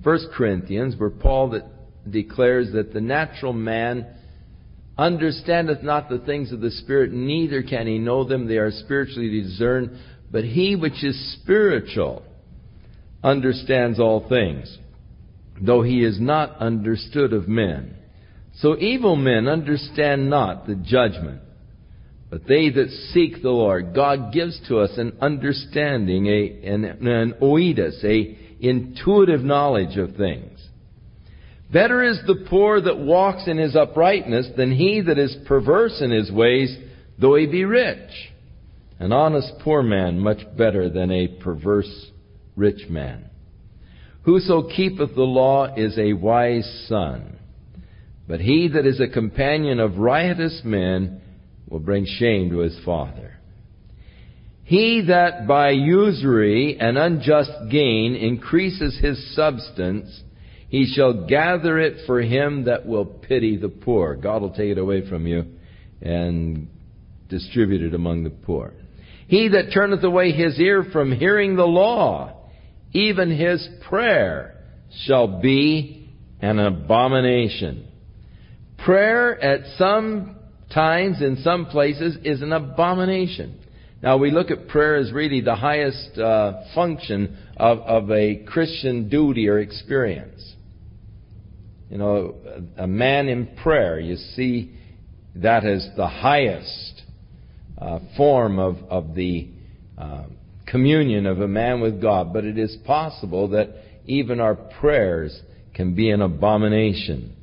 First 0.03 0.29
Corinthians, 0.35 0.95
where 0.97 1.11
Paul 1.11 1.51
that 1.51 1.65
declares 2.11 2.73
that 2.73 2.95
the 2.95 3.03
natural 3.03 3.53
man 3.53 4.07
understandeth 4.97 5.83
not 5.83 6.09
the 6.09 6.21
things 6.21 6.53
of 6.53 6.61
the 6.61 6.71
Spirit, 6.71 7.13
neither 7.13 7.63
can 7.63 7.87
he 7.87 7.99
know 7.99 8.25
them. 8.25 8.49
They 8.49 8.57
are 8.57 8.71
spiritually 8.71 9.43
discerned. 9.43 9.91
But 10.31 10.45
he 10.45 10.75
which 10.75 11.05
is 11.05 11.37
spiritual 11.43 12.25
understands 13.23 14.01
all 14.01 14.27
things, 14.27 14.79
though 15.61 15.83
he 15.83 16.03
is 16.03 16.19
not 16.19 16.57
understood 16.59 17.35
of 17.35 17.47
men. 17.47 17.95
So 18.55 18.79
evil 18.79 19.17
men 19.17 19.49
understand 19.49 20.31
not 20.31 20.67
the 20.67 20.77
judgment 20.77 21.43
but 22.37 22.47
they 22.49 22.69
that 22.69 22.91
seek 23.15 23.41
the 23.41 23.49
Lord, 23.49 23.95
God 23.95 24.31
gives 24.31 24.61
to 24.69 24.81
us 24.81 24.91
an 24.99 25.17
understanding, 25.23 26.27
a, 26.27 26.69
an, 26.69 26.85
an 26.85 27.35
oidus, 27.41 28.05
a 28.05 28.37
intuitive 28.61 29.41
knowledge 29.41 29.97
of 29.97 30.17
things. 30.17 30.61
Better 31.73 32.03
is 32.03 32.21
the 32.27 32.45
poor 32.51 32.79
that 32.79 32.99
walks 32.99 33.45
in 33.47 33.57
his 33.57 33.75
uprightness 33.75 34.51
than 34.55 34.71
he 34.71 35.01
that 35.01 35.19
is 35.19 35.35
perverse 35.47 36.03
in 36.03 36.11
his 36.11 36.31
ways, 36.31 36.77
though 37.19 37.37
he 37.37 37.47
be 37.47 37.65
rich. 37.65 38.11
An 38.99 39.13
honest 39.15 39.55
poor 39.61 39.83
man 39.83 40.21
much 40.21 40.41
better 40.59 40.91
than 40.91 41.11
a 41.11 41.29
perverse 41.29 42.11
rich 42.55 42.87
man. 42.91 43.31
Whoso 44.25 44.65
keepeth 44.65 45.15
the 45.15 45.23
law 45.23 45.75
is 45.75 45.97
a 45.97 46.13
wise 46.13 46.85
son, 46.87 47.39
but 48.29 48.41
he 48.41 48.69
that 48.75 48.85
is 48.85 49.01
a 49.01 49.09
companion 49.09 49.81
of 49.81 49.97
riotous 49.97 50.61
men 50.65 51.23
will 51.69 51.81
bring 51.81 52.07
shame 52.07 52.51
to 52.51 52.59
his 52.59 52.79
father. 52.85 53.37
He 54.65 55.05
that 55.07 55.47
by 55.47 55.71
usury 55.71 56.77
and 56.79 56.99
unjust 56.99 57.53
gain 57.71 58.17
increases 58.17 58.99
his 59.01 59.35
substance, 59.37 60.23
He 60.69 60.93
shall 60.93 61.27
gather 61.27 61.79
it 61.79 62.05
for 62.07 62.21
him 62.21 62.65
that 62.65 62.85
will 62.85 63.05
pity 63.05 63.57
the 63.57 63.69
poor. 63.69 64.17
God 64.17 64.43
will 64.43 64.51
take 64.51 64.73
it 64.73 64.79
away 64.79 65.09
from 65.09 65.27
you 65.27 65.45
and 66.03 66.69
distribute 67.29 67.83
it 67.83 67.95
among 67.95 68.25
the 68.25 68.31
poor. 68.31 68.73
He 69.29 69.49
that 69.49 69.73
turneth 69.73 70.03
away 70.03 70.33
his 70.33 70.59
ear 70.59 70.85
from 70.93 71.13
hearing 71.13 71.57
the 71.57 71.65
law, 71.65 72.51
even 72.93 73.31
his 73.31 73.67
prayer 73.89 74.61
shall 75.05 75.41
be 75.41 76.11
an 76.41 76.59
abomination. 76.59 77.87
Prayer 78.79 79.41
at 79.41 79.61
some 79.79 80.36
times 80.77 81.23
in 81.23 81.39
some 81.43 81.67
places 81.67 82.19
is 82.23 82.43
an 82.43 82.53
abomination. 82.53 83.59
Now 84.03 84.19
we 84.19 84.31
look 84.31 84.51
at 84.51 84.69
prayer 84.69 84.97
as 84.97 85.11
really 85.11 85.41
the 85.41 85.55
highest 85.55 86.19
uh, 86.19 86.65
function 86.75 87.39
of, 87.57 87.79
of 87.79 88.11
a 88.11 88.45
Christian 88.47 89.09
duty 89.09 89.49
or 89.49 89.59
experience. 89.59 90.55
You 91.89 91.99
know, 91.99 92.35
a 92.77 92.87
man 92.87 93.29
in 93.29 93.57
prayer, 93.63 93.99
you 93.99 94.17
see 94.17 94.75
that 95.37 95.65
as 95.65 95.89
the 95.97 96.07
highest 96.07 97.03
uh, 97.79 98.01
form 98.17 98.59
of, 98.59 98.77
of 98.91 99.15
the 99.15 99.49
uh, 99.97 100.25
communion 100.67 101.27
of 101.27 101.41
a 101.41 101.49
man 101.49 101.81
with 101.81 102.03
God. 102.03 102.33
But 102.33 102.45
it 102.45 102.59
is 102.59 102.77
possible 102.85 103.49
that 103.49 103.71
even 104.05 104.41
our 104.41 104.55
prayers 104.55 105.41
can 105.75 105.95
be 105.95 106.11
an 106.11 106.21
abomination. 106.21 107.36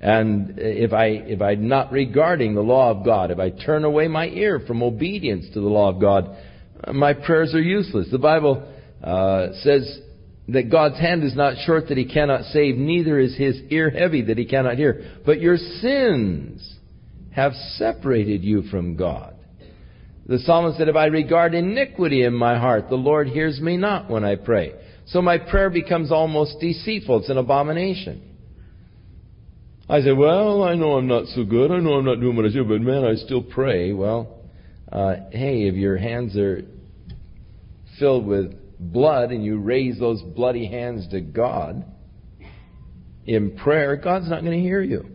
And 0.00 0.54
if 0.56 0.94
I, 0.94 1.06
if 1.06 1.42
I'm 1.42 1.68
not 1.68 1.92
regarding 1.92 2.54
the 2.54 2.62
law 2.62 2.90
of 2.90 3.04
God, 3.04 3.30
if 3.30 3.38
I 3.38 3.50
turn 3.50 3.84
away 3.84 4.08
my 4.08 4.26
ear 4.28 4.60
from 4.66 4.82
obedience 4.82 5.46
to 5.52 5.60
the 5.60 5.68
law 5.68 5.90
of 5.90 6.00
God, 6.00 6.36
my 6.92 7.12
prayers 7.12 7.54
are 7.54 7.60
useless. 7.60 8.08
The 8.10 8.18
Bible 8.18 8.66
uh, 9.04 9.48
says 9.62 10.00
that 10.48 10.70
God's 10.70 10.98
hand 10.98 11.22
is 11.22 11.36
not 11.36 11.54
short 11.66 11.88
that 11.88 11.98
he 11.98 12.06
cannot 12.06 12.44
save, 12.44 12.76
neither 12.76 13.18
is 13.18 13.36
his 13.36 13.60
ear 13.68 13.90
heavy 13.90 14.22
that 14.22 14.38
he 14.38 14.46
cannot 14.46 14.76
hear. 14.76 15.18
But 15.26 15.40
your 15.40 15.58
sins 15.58 16.76
have 17.32 17.52
separated 17.76 18.42
you 18.42 18.62
from 18.62 18.96
God. 18.96 19.34
The 20.26 20.38
psalmist 20.38 20.78
said, 20.78 20.88
If 20.88 20.96
I 20.96 21.06
regard 21.06 21.54
iniquity 21.54 22.24
in 22.24 22.34
my 22.34 22.58
heart, 22.58 22.88
the 22.88 22.94
Lord 22.94 23.28
hears 23.28 23.60
me 23.60 23.76
not 23.76 24.08
when 24.08 24.24
I 24.24 24.36
pray. 24.36 24.72
So 25.06 25.20
my 25.20 25.38
prayer 25.38 25.70
becomes 25.70 26.10
almost 26.10 26.58
deceitful. 26.60 27.20
It's 27.20 27.28
an 27.28 27.36
abomination. 27.36 28.29
I 29.90 30.02
say, 30.02 30.12
well, 30.12 30.62
I 30.62 30.76
know 30.76 30.92
I'm 30.92 31.08
not 31.08 31.26
so 31.34 31.42
good. 31.42 31.72
I 31.72 31.80
know 31.80 31.94
I'm 31.94 32.04
not 32.04 32.20
doing 32.20 32.36
what 32.36 32.46
I 32.46 32.50
should, 32.50 32.68
but 32.68 32.80
man, 32.80 33.04
I 33.04 33.16
still 33.16 33.42
pray. 33.42 33.92
Well, 33.92 34.38
uh, 34.90 35.16
hey, 35.32 35.66
if 35.66 35.74
your 35.74 35.96
hands 35.96 36.36
are 36.36 36.62
filled 37.98 38.24
with 38.24 38.54
blood 38.78 39.32
and 39.32 39.44
you 39.44 39.58
raise 39.58 39.98
those 39.98 40.22
bloody 40.22 40.66
hands 40.68 41.08
to 41.08 41.20
God 41.20 41.84
in 43.26 43.56
prayer, 43.56 43.96
God's 43.96 44.30
not 44.30 44.42
going 44.42 44.52
to 44.52 44.62
hear 44.62 44.80
you. 44.80 45.06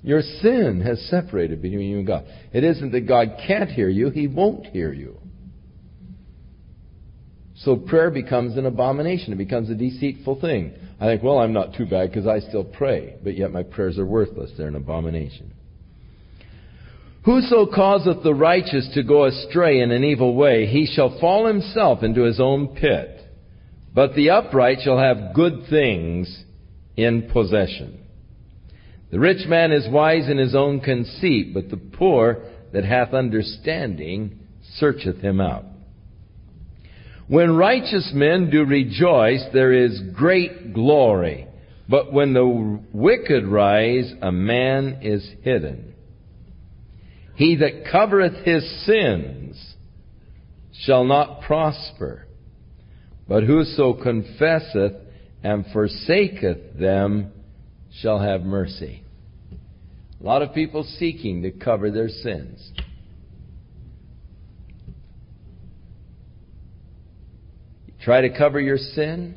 Your 0.00 0.22
sin 0.22 0.80
has 0.80 0.98
separated 1.10 1.60
between 1.60 1.88
you 1.88 1.98
and 1.98 2.06
God. 2.06 2.24
It 2.50 2.64
isn't 2.64 2.92
that 2.92 3.06
God 3.06 3.36
can't 3.46 3.68
hear 3.68 3.90
you, 3.90 4.08
He 4.08 4.26
won't 4.26 4.66
hear 4.66 4.90
you. 4.90 5.18
So 7.56 7.76
prayer 7.76 8.10
becomes 8.10 8.56
an 8.56 8.64
abomination. 8.64 9.34
It 9.34 9.36
becomes 9.36 9.68
a 9.68 9.74
deceitful 9.74 10.40
thing. 10.40 10.74
I 11.04 11.06
think, 11.06 11.22
well, 11.22 11.38
I'm 11.38 11.52
not 11.52 11.74
too 11.74 11.84
bad 11.84 12.08
because 12.08 12.26
I 12.26 12.40
still 12.40 12.64
pray, 12.64 13.16
but 13.22 13.36
yet 13.36 13.52
my 13.52 13.62
prayers 13.62 13.98
are 13.98 14.06
worthless. 14.06 14.52
They're 14.56 14.68
an 14.68 14.74
abomination. 14.74 15.52
Whoso 17.26 17.66
causeth 17.66 18.22
the 18.22 18.32
righteous 18.32 18.88
to 18.94 19.02
go 19.02 19.26
astray 19.26 19.80
in 19.80 19.90
an 19.90 20.02
evil 20.02 20.34
way, 20.34 20.64
he 20.64 20.86
shall 20.86 21.18
fall 21.20 21.46
himself 21.46 22.02
into 22.02 22.22
his 22.22 22.40
own 22.40 22.68
pit. 22.68 23.20
But 23.94 24.14
the 24.14 24.30
upright 24.30 24.78
shall 24.82 24.98
have 24.98 25.34
good 25.34 25.66
things 25.68 26.42
in 26.96 27.28
possession. 27.30 28.00
The 29.10 29.20
rich 29.20 29.46
man 29.46 29.72
is 29.72 29.86
wise 29.86 30.30
in 30.30 30.38
his 30.38 30.54
own 30.54 30.80
conceit, 30.80 31.52
but 31.52 31.68
the 31.68 31.76
poor 31.76 32.44
that 32.72 32.86
hath 32.86 33.12
understanding 33.12 34.38
searcheth 34.78 35.20
him 35.20 35.38
out. 35.38 35.66
When 37.26 37.56
righteous 37.56 38.12
men 38.14 38.50
do 38.50 38.64
rejoice, 38.64 39.44
there 39.52 39.72
is 39.72 40.00
great 40.14 40.74
glory. 40.74 41.48
But 41.88 42.12
when 42.12 42.32
the 42.32 42.80
wicked 42.92 43.46
rise, 43.46 44.12
a 44.20 44.32
man 44.32 44.98
is 45.02 45.26
hidden. 45.42 45.94
He 47.34 47.56
that 47.56 47.90
covereth 47.90 48.44
his 48.44 48.86
sins 48.86 49.74
shall 50.80 51.04
not 51.04 51.42
prosper. 51.42 52.26
But 53.26 53.44
whoso 53.44 53.94
confesseth 53.94 54.92
and 55.42 55.64
forsaketh 55.72 56.78
them 56.78 57.32
shall 58.00 58.18
have 58.18 58.42
mercy. 58.42 59.02
A 60.20 60.24
lot 60.24 60.42
of 60.42 60.54
people 60.54 60.84
seeking 60.98 61.42
to 61.42 61.50
cover 61.50 61.90
their 61.90 62.08
sins. 62.08 62.72
Try 68.04 68.20
to 68.20 68.36
cover 68.36 68.60
your 68.60 68.76
sin, 68.76 69.36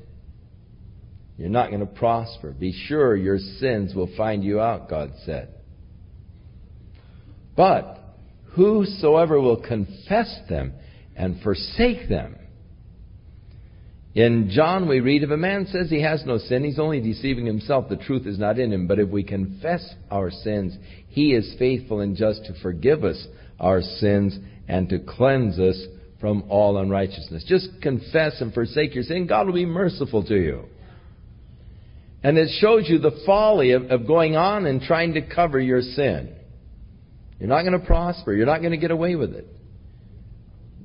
you're 1.38 1.47
not 1.47 1.69
going 1.69 1.80
to 1.80 1.86
prosper. 1.86 2.51
Be 2.51 2.73
sure 2.88 3.15
your 3.15 3.38
sins 3.38 3.95
will 3.95 4.10
find 4.17 4.43
you 4.43 4.60
out, 4.60 4.89
God 4.89 5.13
said. 5.25 5.53
But 7.56 7.97
whosoever 8.56 9.39
will 9.39 9.62
confess 9.62 10.39
them 10.49 10.73
and 11.15 11.41
forsake 11.41 12.10
them. 12.10 12.36
In 14.13 14.49
John, 14.51 14.89
we 14.89 14.99
read, 14.99 15.23
if 15.23 15.30
a 15.30 15.38
man 15.38 15.67
says 15.67 15.89
he 15.89 16.01
has 16.01 16.23
no 16.25 16.38
sin, 16.38 16.63
he's 16.63 16.80
only 16.80 16.99
deceiving 16.99 17.45
himself. 17.45 17.88
The 17.88 17.97
truth 17.97 18.25
is 18.25 18.39
not 18.39 18.60
in 18.60 18.73
him. 18.73 18.88
But 18.88 18.99
if 18.99 19.08
we 19.08 19.23
confess 19.23 19.93
our 20.12 20.30
sins, 20.30 20.75
he 21.08 21.34
is 21.34 21.56
faithful 21.58 22.01
and 22.01 22.17
just 22.17 22.43
to 22.45 22.60
forgive 22.62 23.06
us 23.06 23.27
our 23.60 23.82
sins 23.82 24.38
and 24.67 24.89
to 24.89 24.99
cleanse 24.99 25.58
us 25.58 25.82
from 26.19 26.45
all 26.49 26.77
unrighteousness. 26.77 27.45
Just 27.47 27.69
confess 27.82 28.41
and 28.41 28.53
forsake 28.53 28.95
your 28.95 29.03
sin. 29.03 29.27
God 29.27 29.45
will 29.45 29.53
be 29.53 29.65
merciful 29.65 30.23
to 30.25 30.36
you. 30.36 30.63
And 32.23 32.38
it 32.38 32.49
shows 32.60 32.89
you 32.89 32.97
the 32.97 33.21
folly 33.25 33.71
of, 33.71 33.91
of 33.91 34.08
going 34.08 34.36
on 34.36 34.65
and 34.65 34.82
trying 34.82 35.13
to 35.13 35.21
cover 35.21 35.60
your 35.60 35.82
sin. 35.82 36.36
You're 37.39 37.49
not 37.49 37.62
going 37.62 37.80
to 37.80 37.86
prosper. 37.86 38.34
You're 38.34 38.47
not 38.47 38.60
going 38.60 38.71
to 38.71 38.77
get 38.77 38.91
away 38.91 39.15
with 39.15 39.34
it. 39.34 39.47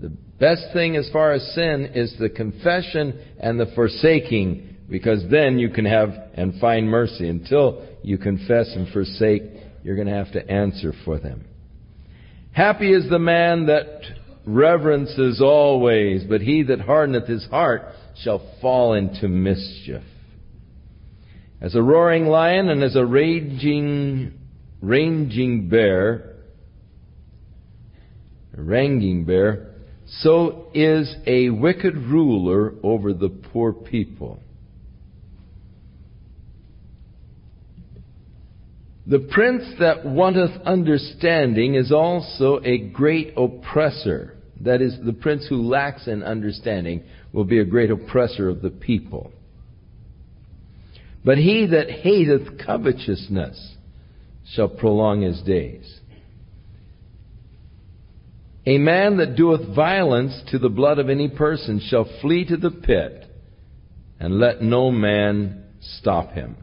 The 0.01 0.11
best 0.39 0.67
thing 0.75 0.97
as 0.97 1.09
far 1.13 1.33
as 1.33 1.43
sin 1.55 1.93
is 1.95 2.15
the 2.19 2.29
confession 2.29 3.19
and 3.41 3.59
the 3.59 3.73
forsaking, 3.75 4.77
because 4.91 5.25
then 5.31 5.59
you 5.59 5.71
can 5.71 5.87
have 5.87 6.11
and 6.35 6.61
find 6.61 6.87
mercy. 6.89 7.29
Until 7.29 7.87
you 8.03 8.19
confess 8.19 8.71
and 8.75 8.93
forsake, 8.93 9.43
you're 9.83 9.97
going 9.97 10.09
to 10.09 10.15
have 10.15 10.33
to 10.33 10.51
answer 10.51 10.93
for 11.05 11.19
them. 11.19 11.47
Happy 12.53 12.93
is 12.93 13.09
the 13.09 13.19
man 13.19 13.67
that 13.67 14.03
reverences 14.47 15.41
always, 15.41 16.25
but 16.25 16.41
he 16.41 16.63
that 16.65 16.81
hardeneth 16.81 17.27
his 17.27 17.47
heart 17.47 17.83
shall 18.23 18.43
fall 18.61 18.95
into 18.95 19.29
mischief. 19.29 20.03
As 21.61 21.75
a 21.75 21.83
roaring 21.83 22.27
lion 22.27 22.69
and 22.69 22.83
as 22.83 22.97
a 22.97 23.07
raging, 23.07 24.33
ranging 24.81 25.69
bear, 25.69 26.37
a 28.57 28.63
ranging 28.63 29.25
bear, 29.25 29.69
so 30.21 30.67
is 30.75 31.15
a 31.27 31.51
wicked 31.51 31.97
ruler 31.97 32.75
over 32.83 33.13
the 33.13 33.29
poor 33.29 33.73
people. 33.73 34.41
The 39.07 39.19
prince 39.19 39.65
that 39.81 40.07
wanteth 40.07 40.63
understanding 40.65 41.75
is 41.75 41.91
also 41.91 42.61
a 42.65 42.79
great 42.79 43.35
oppressor. 43.37 44.37
That 44.61 44.81
is, 44.81 44.97
the 45.05 45.13
prince 45.13 45.47
who 45.49 45.63
lacks 45.63 46.07
in 46.07 46.23
understanding 46.23 47.03
will 47.33 47.45
be 47.45 47.59
a 47.59 47.65
great 47.65 47.91
oppressor 47.91 48.49
of 48.49 48.63
the 48.63 48.71
people. 48.71 49.33
But 51.25 51.39
he 51.39 51.67
that 51.67 51.91
hateth 51.91 52.65
covetousness 52.65 53.75
shall 54.55 54.69
prolong 54.69 55.23
his 55.23 55.41
days. 55.43 56.01
A 58.67 58.79
man 58.79 59.17
that 59.17 59.35
doeth 59.35 59.75
violence 59.75 60.41
to 60.53 60.59
the 60.59 60.69
blood 60.69 61.01
of 61.01 61.11
any 61.11 61.29
person 61.29 61.81
shall 61.85 62.09
flee 62.21 62.45
to 62.45 62.57
the 62.57 62.71
pit, 62.71 63.25
and 64.21 64.39
let 64.39 64.63
no 64.63 64.93
man 64.93 65.65
stop 65.81 66.31
him. 66.31 66.57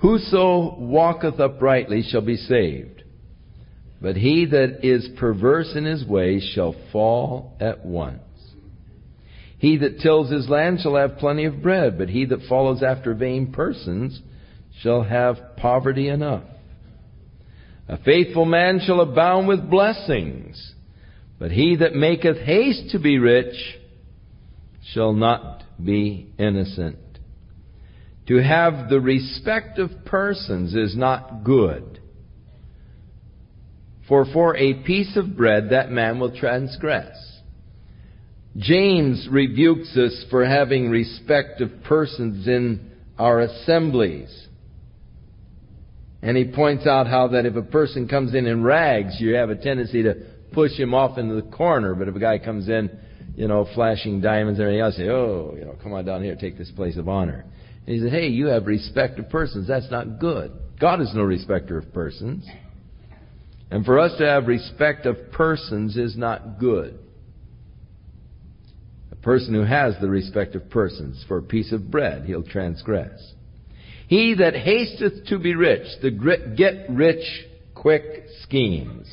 Whoso 0.00 0.76
walketh 0.78 1.38
uprightly 1.38 2.02
shall 2.02 2.22
be 2.22 2.36
saved, 2.36 3.02
but 4.00 4.16
he 4.16 4.46
that 4.46 4.80
is 4.82 5.08
perverse 5.18 5.74
in 5.76 5.84
his 5.84 6.04
way 6.04 6.40
shall 6.40 6.74
fall 6.90 7.56
at 7.60 7.84
once. 7.84 8.22
He 9.58 9.76
that 9.76 10.00
tills 10.00 10.30
his 10.30 10.48
land 10.48 10.80
shall 10.80 10.96
have 10.96 11.18
plenty 11.18 11.44
of 11.44 11.62
bread, 11.62 11.98
but 11.98 12.08
he 12.08 12.24
that 12.24 12.46
follows 12.48 12.82
after 12.82 13.12
vain 13.12 13.52
persons 13.52 14.22
shall 14.80 15.02
have 15.02 15.36
poverty 15.58 16.08
enough. 16.08 16.44
A 17.86 17.98
faithful 17.98 18.46
man 18.46 18.80
shall 18.82 19.02
abound 19.02 19.48
with 19.48 19.68
blessings, 19.68 20.74
but 21.38 21.50
he 21.50 21.76
that 21.76 21.94
maketh 21.94 22.38
haste 22.38 22.92
to 22.92 22.98
be 22.98 23.18
rich 23.18 23.54
shall 24.94 25.12
not 25.12 25.62
be 25.82 26.32
innocent 26.38 26.96
To 28.30 28.36
have 28.36 28.88
the 28.88 29.00
respect 29.00 29.80
of 29.80 29.90
persons 30.04 30.76
is 30.76 30.96
not 30.96 31.42
good. 31.42 31.98
For 34.06 34.24
for 34.24 34.56
a 34.56 34.84
piece 34.84 35.16
of 35.16 35.36
bread 35.36 35.70
that 35.70 35.90
man 35.90 36.20
will 36.20 36.30
transgress. 36.36 37.40
James 38.56 39.26
rebukes 39.28 39.96
us 39.96 40.26
for 40.30 40.46
having 40.46 40.90
respect 40.90 41.60
of 41.60 41.82
persons 41.82 42.46
in 42.46 42.92
our 43.18 43.40
assemblies. 43.40 44.46
And 46.22 46.36
he 46.36 46.52
points 46.52 46.86
out 46.86 47.08
how 47.08 47.28
that 47.28 47.46
if 47.46 47.56
a 47.56 47.62
person 47.62 48.06
comes 48.06 48.32
in 48.32 48.46
in 48.46 48.62
rags, 48.62 49.16
you 49.18 49.34
have 49.34 49.50
a 49.50 49.56
tendency 49.56 50.04
to 50.04 50.14
push 50.52 50.78
him 50.78 50.94
off 50.94 51.18
into 51.18 51.34
the 51.34 51.50
corner. 51.50 51.96
But 51.96 52.06
if 52.06 52.14
a 52.14 52.20
guy 52.20 52.38
comes 52.38 52.68
in, 52.68 52.96
you 53.34 53.48
know, 53.48 53.66
flashing 53.74 54.20
diamonds 54.20 54.60
and 54.60 54.68
everything 54.68 54.82
else, 54.82 54.96
say, 54.96 55.08
oh, 55.08 55.56
you 55.58 55.64
know, 55.64 55.76
come 55.82 55.92
on 55.94 56.04
down 56.04 56.22
here, 56.22 56.36
take 56.36 56.56
this 56.56 56.70
place 56.70 56.96
of 56.96 57.08
honor. 57.08 57.44
And 57.90 57.98
he 57.98 58.04
said, 58.04 58.12
hey, 58.12 58.28
you 58.28 58.46
have 58.46 58.68
respect 58.68 59.18
of 59.18 59.28
persons. 59.30 59.66
That's 59.66 59.90
not 59.90 60.20
good. 60.20 60.52
God 60.78 61.00
is 61.00 61.10
no 61.12 61.22
respecter 61.22 61.76
of 61.76 61.92
persons. 61.92 62.46
And 63.68 63.84
for 63.84 63.98
us 63.98 64.16
to 64.18 64.24
have 64.24 64.46
respect 64.46 65.06
of 65.06 65.32
persons 65.32 65.96
is 65.96 66.16
not 66.16 66.60
good. 66.60 66.96
A 69.10 69.16
person 69.16 69.54
who 69.54 69.64
has 69.64 69.96
the 70.00 70.08
respect 70.08 70.54
of 70.54 70.70
persons 70.70 71.24
for 71.26 71.38
a 71.38 71.42
piece 71.42 71.72
of 71.72 71.90
bread, 71.90 72.26
he'll 72.26 72.44
transgress. 72.44 73.32
He 74.06 74.34
that 74.34 74.54
hasteth 74.54 75.26
to 75.26 75.40
be 75.40 75.56
rich, 75.56 75.88
the 76.00 76.12
get 76.56 76.88
rich 76.90 77.24
quick 77.74 78.26
schemes, 78.42 79.08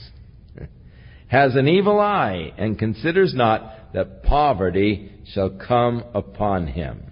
has 1.30 1.56
an 1.56 1.68
evil 1.68 2.00
eye 2.00 2.54
and 2.60 2.78
considers 2.78 3.34
not 3.34 3.92
that 3.96 4.22
poverty 4.22 5.14
shall 5.34 5.50
come 5.50 6.04
upon 6.14 6.68
him. 6.68 7.06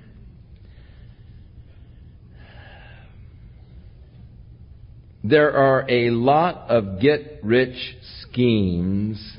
There 5.28 5.58
are 5.58 5.90
a 5.90 6.12
lot 6.12 6.70
of 6.70 7.00
get 7.02 7.40
rich 7.42 7.98
schemes, 8.22 9.38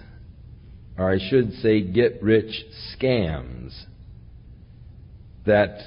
or 0.99 1.13
I 1.13 1.19
should 1.31 1.53
say 1.63 1.81
get 1.81 2.21
rich 2.25 2.51
scams, 2.93 3.73
that 5.45 5.79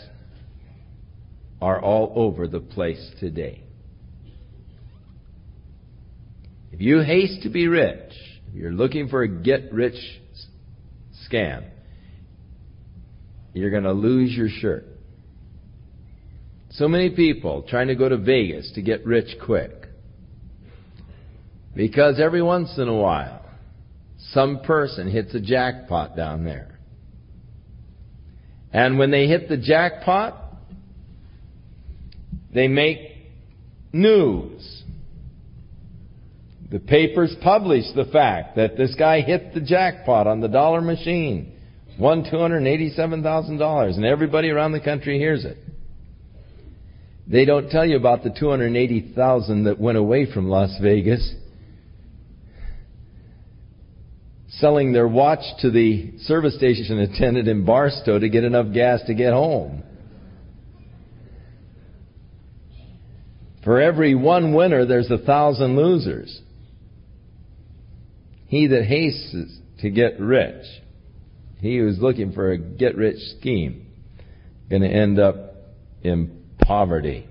are 1.62 1.82
all 1.82 2.14
over 2.16 2.48
the 2.48 2.62
place 2.62 3.12
today. 3.20 3.62
If 6.72 6.80
you 6.80 7.02
haste 7.02 7.44
to 7.44 7.50
be 7.50 7.68
rich, 7.68 8.14
if 8.48 8.54
you're 8.54 8.72
looking 8.72 9.10
for 9.10 9.24
a 9.24 9.28
get 9.28 9.74
rich 9.74 10.00
scam, 11.30 11.66
you're 13.54 13.72
going 13.72 13.84
to 13.84 13.92
lose 13.92 14.32
your 14.32 14.48
shirt. 14.48 14.86
So 16.70 16.88
many 16.88 17.10
people 17.10 17.66
trying 17.68 17.88
to 17.90 17.96
go 17.96 18.08
to 18.08 18.18
Vegas 18.18 18.72
to 18.76 18.82
get 18.82 19.06
rich 19.06 19.36
quick. 19.44 19.79
Because 21.76 22.20
every 22.20 22.42
once 22.42 22.78
in 22.78 22.88
a 22.88 22.96
while, 22.96 23.46
some 24.32 24.62
person 24.62 25.10
hits 25.10 25.34
a 25.34 25.40
jackpot 25.40 26.16
down 26.16 26.44
there. 26.44 26.80
And 28.72 29.00
when 29.00 29.12
they 29.12 29.28
hit 29.28 29.50
the 29.50 29.58
jackpot, 29.58 30.36
they 32.54 32.68
make 32.68 33.00
news. 33.92 34.84
The 36.72 36.80
papers 36.80 37.36
publish 37.42 37.86
the 37.96 38.06
fact 38.06 38.56
that 38.58 38.78
this 38.78 38.94
guy 38.96 39.22
hit 39.22 39.54
the 39.54 39.62
jackpot 39.62 40.28
on 40.28 40.40
the 40.40 40.48
dollar 40.48 40.82
machine, 40.82 41.54
won 42.00 42.24
$287,000, 42.26 43.96
and 43.96 44.06
everybody 44.06 44.50
around 44.50 44.74
the 44.74 44.80
country 44.80 45.18
hears 45.18 45.46
it. 45.46 45.58
They 47.26 47.46
don't 47.46 47.70
tell 47.70 47.86
you 47.86 47.98
about 47.98 48.24
the 48.24 48.30
280,000 48.32 49.64
that 49.64 49.80
went 49.80 49.98
away 49.98 50.32
from 50.32 50.50
Las 50.50 50.78
Vegas 50.82 51.36
selling 54.54 54.94
their 54.94 55.08
watch 55.08 55.44
to 55.62 55.70
the 55.70 56.18
service 56.20 56.56
station 56.56 57.00
attendant 57.00 57.48
in 57.48 57.66
Barstow 57.66 58.18
to 58.18 58.30
get 58.30 58.44
enough 58.44 58.74
gas 58.74 59.02
to 59.08 59.14
get 59.14 59.34
home. 59.34 59.84
For 63.64 63.80
every 63.80 64.16
one 64.16 64.54
winner, 64.54 64.86
there's 64.86 65.12
a 65.12 65.18
thousand 65.20 65.76
losers. 65.76 66.42
He 68.48 68.68
that 68.68 68.86
hastes 68.86 69.60
to 69.82 69.92
get 69.92 70.20
rich, 70.20 70.66
he 71.60 71.78
who's 71.78 72.00
looking 72.00 72.32
for 72.32 72.52
a 72.52 72.58
get 72.58 72.96
rich 72.96 73.18
scheme, 73.38 73.86
going 74.70 74.82
to 74.82 74.88
end 74.88 75.20
up 75.20 75.54
in 76.02 76.46
poverty. 76.58 77.29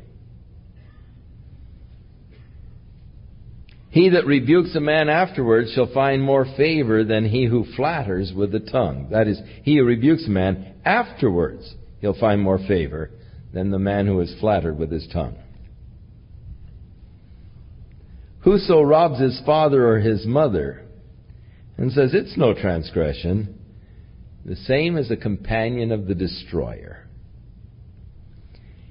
He 3.99 4.11
that 4.11 4.27
rebukes 4.27 4.77
a 4.77 4.81
man 4.81 5.09
afterwards 5.09 5.73
shall 5.73 5.93
find 5.93 6.23
more 6.23 6.47
favor 6.57 7.03
than 7.03 7.25
he 7.25 7.47
who 7.47 7.65
flatters 7.75 8.33
with 8.33 8.53
the 8.53 8.61
tongue. 8.61 9.09
That 9.11 9.27
is, 9.27 9.41
he 9.65 9.77
who 9.77 9.85
rebukes 9.85 10.25
a 10.25 10.31
man 10.31 10.77
afterwards, 10.85 11.75
he'll 12.01 12.17
find 12.17 12.41
more 12.41 12.61
favor 12.69 13.11
than 13.53 13.73
the 13.73 13.79
man 13.81 14.07
who 14.07 14.21
is 14.21 14.33
flattered 14.39 14.79
with 14.79 14.93
his 14.93 15.09
tongue. 15.13 15.37
Whoso 18.43 18.83
robs 18.83 19.19
his 19.19 19.43
father 19.45 19.85
or 19.85 19.99
his 19.99 20.25
mother 20.25 20.85
and 21.77 21.91
says 21.91 22.15
it's 22.15 22.37
no 22.37 22.55
transgression, 22.55 23.59
the 24.45 24.55
same 24.55 24.97
as 24.97 25.11
a 25.11 25.17
companion 25.17 25.91
of 25.91 26.07
the 26.07 26.15
destroyer. 26.15 27.05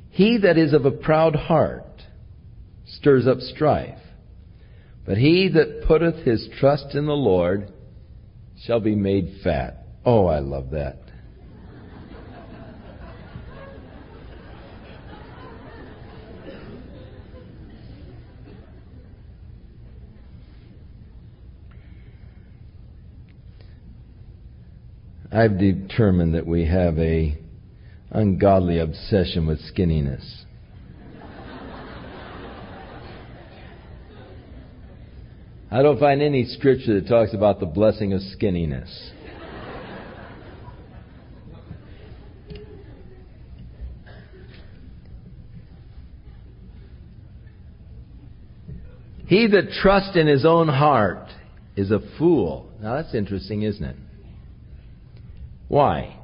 He 0.10 0.40
that 0.40 0.58
is 0.58 0.74
of 0.74 0.86
a 0.86 0.92
proud 0.92 1.38
heart 1.38 2.04
stirs 2.86 3.26
up 3.26 3.40
strife, 3.40 4.00
but 5.08 5.18
he 5.18 5.48
that 5.48 5.86
putteth 5.88 6.26
his 6.26 6.50
trust 6.60 6.94
in 6.94 7.06
the 7.06 7.14
Lord 7.14 7.72
shall 8.66 8.82
be 8.82 8.94
made 8.94 9.40
fat. 9.42 9.86
Oh, 10.06 10.26
I 10.26 10.40
love 10.40 10.72
that. 10.72 10.98
I've 25.32 25.58
determined 25.58 26.34
that 26.34 26.46
we 26.46 26.66
have 26.66 26.98
a 26.98 27.38
ungodly 28.10 28.80
obsession 28.80 29.46
with 29.46 29.60
skinniness. 29.60 30.47
I 35.70 35.82
don't 35.82 36.00
find 36.00 36.22
any 36.22 36.46
scripture 36.46 37.00
that 37.00 37.10
talks 37.10 37.34
about 37.34 37.60
the 37.60 37.66
blessing 37.66 38.14
of 38.14 38.22
skinniness. 38.22 39.12
He 49.28 49.46
that 49.48 49.72
trusts 49.82 50.16
in 50.16 50.26
his 50.26 50.46
own 50.46 50.70
heart 50.70 51.28
is 51.76 51.92
a 51.92 52.00
fool. 52.18 52.72
Now 52.82 52.96
that's 52.96 53.14
interesting, 53.14 53.64
isn't 53.64 53.84
it? 53.84 53.98
Why? 55.68 56.18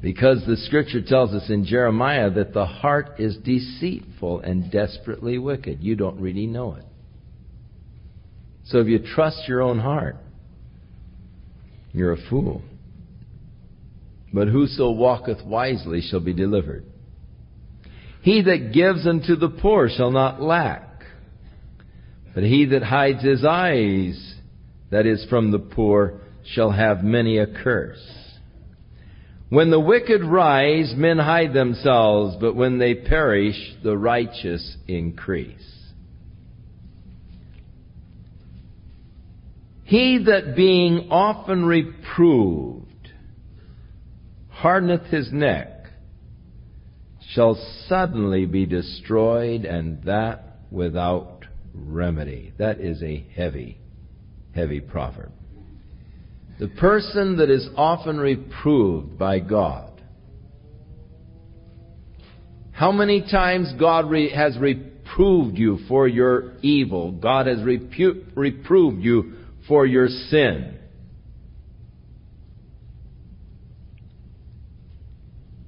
Because 0.00 0.44
the 0.46 0.56
scripture 0.56 1.02
tells 1.02 1.32
us 1.32 1.50
in 1.50 1.64
Jeremiah 1.64 2.30
that 2.30 2.54
the 2.54 2.64
heart 2.64 3.18
is 3.18 3.36
deceitful 3.38 4.38
and 4.40 4.70
desperately 4.70 5.36
wicked. 5.38 5.82
You 5.82 5.96
don't 5.96 6.20
really 6.20 6.46
know 6.46 6.76
it. 6.76 6.84
So 8.66 8.78
if 8.78 8.88
you 8.88 8.98
trust 8.98 9.46
your 9.46 9.62
own 9.62 9.78
heart, 9.78 10.16
you're 11.92 12.12
a 12.12 12.28
fool. 12.28 12.62
But 14.32 14.48
whoso 14.48 14.90
walketh 14.90 15.44
wisely 15.44 16.02
shall 16.02 16.20
be 16.20 16.32
delivered. 16.32 16.84
He 18.22 18.42
that 18.42 18.72
gives 18.72 19.06
unto 19.06 19.36
the 19.36 19.48
poor 19.48 19.88
shall 19.88 20.10
not 20.10 20.42
lack. 20.42 20.82
But 22.34 22.42
he 22.42 22.66
that 22.66 22.82
hides 22.82 23.22
his 23.22 23.44
eyes, 23.44 24.34
that 24.90 25.06
is 25.06 25.24
from 25.30 25.52
the 25.52 25.58
poor, 25.58 26.20
shall 26.44 26.72
have 26.72 27.02
many 27.02 27.38
a 27.38 27.46
curse. 27.46 28.04
When 29.48 29.70
the 29.70 29.80
wicked 29.80 30.22
rise, 30.22 30.92
men 30.96 31.18
hide 31.18 31.54
themselves, 31.54 32.36
but 32.40 32.56
when 32.56 32.78
they 32.78 32.94
perish, 32.94 33.56
the 33.84 33.96
righteous 33.96 34.76
increase. 34.88 35.75
He 39.86 40.22
that 40.26 40.54
being 40.54 41.08
often 41.10 41.64
reproved 41.64 42.84
hardeneth 44.50 45.04
his 45.06 45.30
neck 45.32 45.68
shall 47.30 47.54
suddenly 47.88 48.46
be 48.46 48.66
destroyed, 48.66 49.64
and 49.64 50.02
that 50.04 50.58
without 50.70 51.44
remedy. 51.74 52.52
That 52.58 52.80
is 52.80 53.02
a 53.02 53.26
heavy, 53.34 53.78
heavy 54.54 54.80
proverb. 54.80 55.32
The 56.58 56.68
person 56.68 57.36
that 57.36 57.50
is 57.50 57.68
often 57.76 58.18
reproved 58.18 59.18
by 59.18 59.40
God 59.40 59.96
How 62.76 62.92
many 62.92 63.22
times 63.22 63.72
God 63.80 64.10
re- 64.10 64.30
has 64.34 64.58
reproved 64.58 65.56
you 65.56 65.78
for 65.88 66.06
your 66.06 66.58
evil? 66.60 67.10
God 67.10 67.46
has 67.46 67.60
repu- 67.60 68.26
reproved 68.34 69.02
you 69.02 69.32
for 69.68 69.86
your 69.86 70.08
sin. 70.08 70.76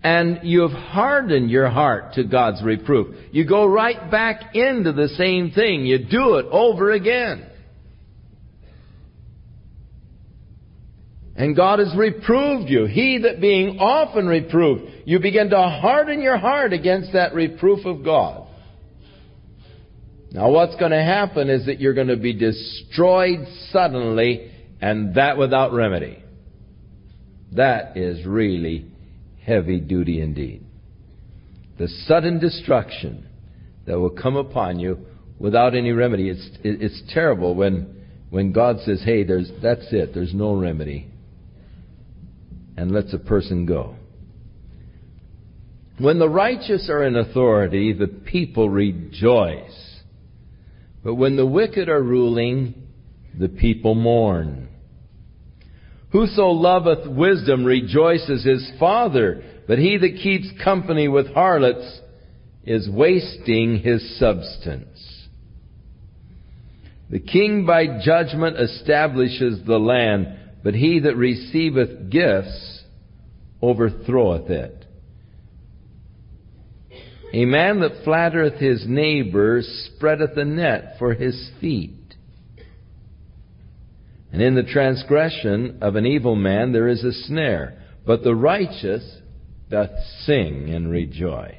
and 0.08 0.40
you 0.42 0.62
have 0.62 0.70
hardened 0.70 1.50
your 1.50 1.68
heart 1.68 2.14
to 2.14 2.24
God's 2.24 2.62
reproof. 2.62 3.14
You 3.30 3.46
go 3.46 3.66
right 3.66 4.10
back 4.10 4.54
into 4.54 4.92
the 4.92 5.08
same 5.08 5.50
thing. 5.50 5.84
You 5.84 5.98
do 5.98 6.36
it 6.36 6.46
over 6.50 6.92
again. 6.92 7.44
And 11.36 11.54
God 11.54 11.78
has 11.78 11.94
reproved 11.96 12.70
you. 12.70 12.86
He 12.86 13.18
that 13.22 13.40
being 13.40 13.78
often 13.78 14.26
reproved, 14.26 14.90
you 15.04 15.20
begin 15.20 15.50
to 15.50 15.60
harden 15.60 16.20
your 16.20 16.38
heart 16.38 16.72
against 16.72 17.12
that 17.12 17.34
reproof 17.34 17.84
of 17.84 18.02
God. 18.02 18.47
Now 20.30 20.50
what's 20.50 20.76
going 20.76 20.90
to 20.90 21.02
happen 21.02 21.48
is 21.48 21.66
that 21.66 21.80
you're 21.80 21.94
going 21.94 22.08
to 22.08 22.16
be 22.16 22.34
destroyed 22.34 23.46
suddenly 23.70 24.50
and 24.80 25.14
that 25.14 25.38
without 25.38 25.72
remedy. 25.72 26.22
That 27.52 27.96
is 27.96 28.26
really 28.26 28.86
heavy 29.42 29.80
duty 29.80 30.20
indeed. 30.20 30.64
The 31.78 31.88
sudden 31.88 32.40
destruction 32.40 33.26
that 33.86 33.98
will 33.98 34.10
come 34.10 34.36
upon 34.36 34.78
you 34.78 35.06
without 35.38 35.74
any 35.74 35.92
remedy. 35.92 36.28
It's, 36.28 36.48
it's 36.62 37.02
terrible 37.14 37.54
when, 37.54 38.04
when 38.28 38.52
God 38.52 38.80
says, 38.84 39.02
hey, 39.04 39.24
there's, 39.24 39.50
that's 39.62 39.86
it, 39.92 40.12
there's 40.12 40.34
no 40.34 40.54
remedy, 40.54 41.08
and 42.76 42.90
lets 42.90 43.14
a 43.14 43.18
person 43.18 43.64
go. 43.64 43.96
When 45.98 46.18
the 46.18 46.28
righteous 46.28 46.88
are 46.90 47.04
in 47.04 47.16
authority, 47.16 47.92
the 47.92 48.06
people 48.06 48.68
rejoice. 48.68 49.87
But 51.08 51.14
when 51.14 51.36
the 51.36 51.46
wicked 51.46 51.88
are 51.88 52.02
ruling, 52.02 52.74
the 53.32 53.48
people 53.48 53.94
mourn. 53.94 54.68
Whoso 56.12 56.48
loveth 56.48 57.06
wisdom 57.10 57.64
rejoices 57.64 58.44
his 58.44 58.70
father, 58.78 59.42
but 59.66 59.78
he 59.78 59.96
that 59.96 60.20
keeps 60.22 60.48
company 60.62 61.08
with 61.08 61.32
harlots 61.32 62.00
is 62.62 62.90
wasting 62.90 63.78
his 63.78 64.18
substance. 64.18 65.26
The 67.08 67.20
king 67.20 67.64
by 67.64 68.00
judgment 68.04 68.58
establishes 68.58 69.64
the 69.64 69.78
land, 69.78 70.28
but 70.62 70.74
he 70.74 71.00
that 71.00 71.16
receiveth 71.16 72.10
gifts 72.10 72.82
overthroweth 73.62 74.50
it. 74.50 74.77
A 77.32 77.44
man 77.44 77.80
that 77.80 78.04
flattereth 78.04 78.54
his 78.54 78.86
neighbor 78.86 79.60
spreadeth 79.62 80.36
a 80.36 80.44
net 80.44 80.94
for 80.98 81.14
his 81.14 81.50
feet. 81.60 81.94
And 84.32 84.42
in 84.42 84.54
the 84.54 84.62
transgression 84.62 85.78
of 85.80 85.96
an 85.96 86.06
evil 86.06 86.36
man 86.36 86.72
there 86.72 86.88
is 86.88 87.04
a 87.04 87.12
snare, 87.12 87.82
but 88.06 88.22
the 88.22 88.34
righteous 88.34 89.18
doth 89.70 89.90
sing 90.24 90.70
and 90.70 90.90
rejoice. 90.90 91.54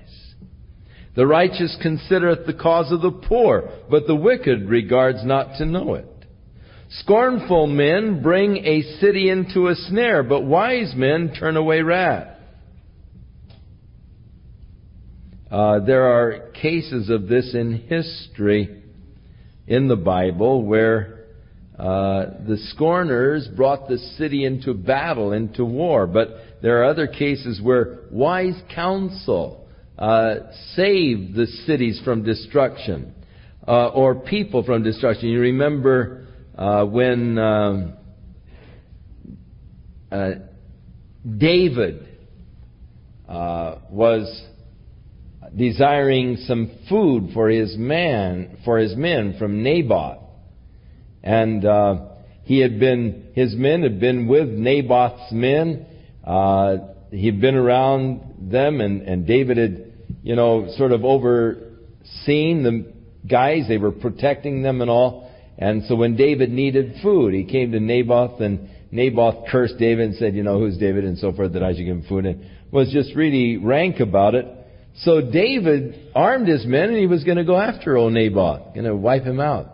The 1.15 1.27
righteous 1.27 1.77
considereth 1.81 2.45
the 2.45 2.53
cause 2.53 2.91
of 2.91 3.01
the 3.01 3.11
poor, 3.11 3.69
but 3.89 4.07
the 4.07 4.15
wicked 4.15 4.69
regards 4.69 5.23
not 5.23 5.57
to 5.57 5.65
know 5.65 5.95
it. 5.95 6.05
Scornful 6.89 7.67
men 7.67 8.23
bring 8.23 8.57
a 8.57 8.81
city 8.99 9.29
into 9.29 9.67
a 9.67 9.75
snare, 9.75 10.23
but 10.23 10.41
wise 10.41 10.93
men 10.95 11.33
turn 11.37 11.55
away 11.55 11.81
wrath. 11.81 12.38
Uh, 15.51 15.79
there 15.79 16.03
are 16.03 16.51
cases 16.51 17.09
of 17.09 17.27
this 17.27 17.55
in 17.55 17.73
history 17.87 18.83
in 19.67 19.87
the 19.87 19.95
Bible 19.95 20.63
where 20.63 21.25
uh, 21.77 22.25
the 22.45 22.57
scorners 22.69 23.47
brought 23.55 23.87
the 23.87 23.97
city 24.17 24.45
into 24.45 24.73
battle, 24.73 25.31
into 25.31 25.65
war. 25.65 26.05
But 26.05 26.29
there 26.61 26.81
are 26.81 26.83
other 26.83 27.07
cases 27.07 27.59
where 27.63 28.01
wise 28.11 28.61
counsel 28.75 29.67
uh, 29.97 30.35
saved 30.75 31.35
the 31.35 31.47
cities 31.65 31.99
from 32.03 32.23
destruction 32.23 33.15
uh, 33.67 33.87
or 33.87 34.15
people 34.15 34.63
from 34.63 34.83
destruction. 34.83 35.29
You 35.29 35.39
remember 35.39 36.27
uh, 36.57 36.85
when 36.85 37.39
um, 37.39 37.93
uh, 40.11 40.31
David 41.37 42.05
was 43.27 44.48
desiring 45.55 46.37
some 46.45 46.71
food 46.89 47.29
for 47.33 47.49
his 47.49 47.75
man 47.77 48.59
for 48.63 48.77
his 48.77 48.95
men 48.95 49.35
from 49.37 49.63
Naboth. 49.63 50.17
And 51.23 51.65
uh, 51.65 52.05
he 52.43 52.59
had 52.59 52.79
been, 52.79 53.31
his 53.35 53.55
men 53.55 53.83
had 53.83 53.99
been 53.99 54.27
with 54.27 54.47
Naboth's 54.49 55.31
men. 55.31 55.85
Uh, 56.23 56.77
he'd 57.11 57.41
been 57.41 57.55
around 57.55 58.51
them, 58.51 58.81
and, 58.81 59.01
and 59.01 59.27
David 59.27 59.57
had, 59.57 59.93
you 60.23 60.35
know, 60.35 60.73
sort 60.77 60.91
of 60.91 61.03
overseen 61.03 62.63
the 62.63 62.93
guys. 63.27 63.67
They 63.67 63.77
were 63.77 63.91
protecting 63.91 64.63
them 64.63 64.81
and 64.81 64.89
all. 64.89 65.31
And 65.57 65.83
so 65.85 65.95
when 65.95 66.15
David 66.15 66.49
needed 66.49 66.95
food, 67.03 67.33
he 67.33 67.43
came 67.43 67.71
to 67.73 67.79
Naboth, 67.79 68.39
and 68.39 68.69
Naboth 68.91 69.47
cursed 69.51 69.77
David 69.77 70.07
and 70.07 70.15
said, 70.15 70.35
you 70.35 70.43
know, 70.43 70.57
who's 70.57 70.77
David 70.77 71.03
and 71.03 71.17
so 71.17 71.33
forth, 71.33 71.53
that 71.53 71.63
I 71.63 71.73
should 71.73 71.85
give 71.85 71.97
him 71.97 72.05
food, 72.07 72.25
and 72.25 72.45
was 72.71 72.91
just 72.91 73.15
really 73.15 73.57
rank 73.57 73.99
about 73.99 74.35
it. 74.35 74.45
So 75.01 75.21
David 75.21 76.11
armed 76.13 76.47
his 76.47 76.65
men, 76.65 76.89
and 76.89 76.97
he 76.97 77.07
was 77.07 77.23
going 77.23 77.37
to 77.37 77.45
go 77.45 77.57
after 77.57 77.95
old 77.95 78.13
Naboth, 78.13 78.73
going 78.73 78.85
to 78.85 78.95
wipe 78.95 79.23
him 79.23 79.39
out. 79.39 79.67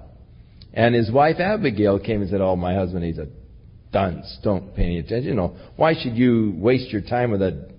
And 0.73 0.93
his 0.93 1.11
wife 1.11 1.39
Abigail 1.39 1.99
came 1.99 2.21
and 2.21 2.30
said, 2.30 2.41
Oh, 2.41 2.55
my 2.55 2.76
husband, 2.76 3.05
he's 3.05 3.17
a 3.17 3.28
dunce. 3.91 4.39
Don't 4.43 4.76
pay 4.76 4.84
any 4.84 4.99
attention. 4.99 5.30
You 5.30 5.34
know, 5.34 5.55
why 5.78 5.93
should 5.93 6.15
you 6.15 6.53
waste 6.57 6.91
your 6.91 7.01
time 7.01 7.32
with 7.32 7.41
a, 7.41 7.69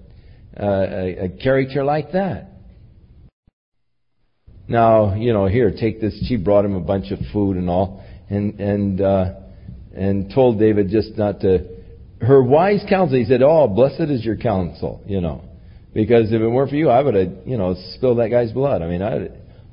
uh, 0.59 1.25
a, 1.25 1.29
character 1.43 1.85
like 1.85 2.13
that? 2.13 2.53
Now, 4.67 5.15
you 5.15 5.33
know, 5.33 5.47
here, 5.47 5.71
take 5.71 6.01
this. 6.01 6.19
She 6.27 6.37
brought 6.37 6.65
him 6.65 6.75
a 6.75 6.81
bunch 6.81 7.13
of 7.13 7.19
food 7.33 7.57
and 7.57 7.71
all, 7.71 8.03
and 8.29 8.59
and 8.59 9.01
uh, 9.01 9.35
and 9.95 10.33
told 10.35 10.59
David 10.59 10.89
just 10.91 11.17
not 11.17 11.41
to. 11.43 11.77
Her 12.21 12.43
wise 12.43 12.83
counsel. 12.89 13.17
He 13.17 13.27
said, 13.27 13.43
"Oh, 13.43 13.69
blessed 13.69 14.11
is 14.11 14.25
your 14.25 14.37
counsel," 14.37 15.05
you 15.07 15.21
know, 15.21 15.45
because 15.97 16.31
if 16.31 16.43
it 16.43 16.47
weren't 16.47 16.69
for 16.69 16.77
you, 16.77 16.91
I 16.91 17.01
would 17.01 17.15
have, 17.15 17.33
you 17.47 17.57
know, 17.57 17.75
spilled 17.95 18.19
that 18.19 18.29
guy's 18.29 18.53
blood. 18.53 18.83
I 18.83 18.87
mean, 18.87 19.01
I, 19.01 19.29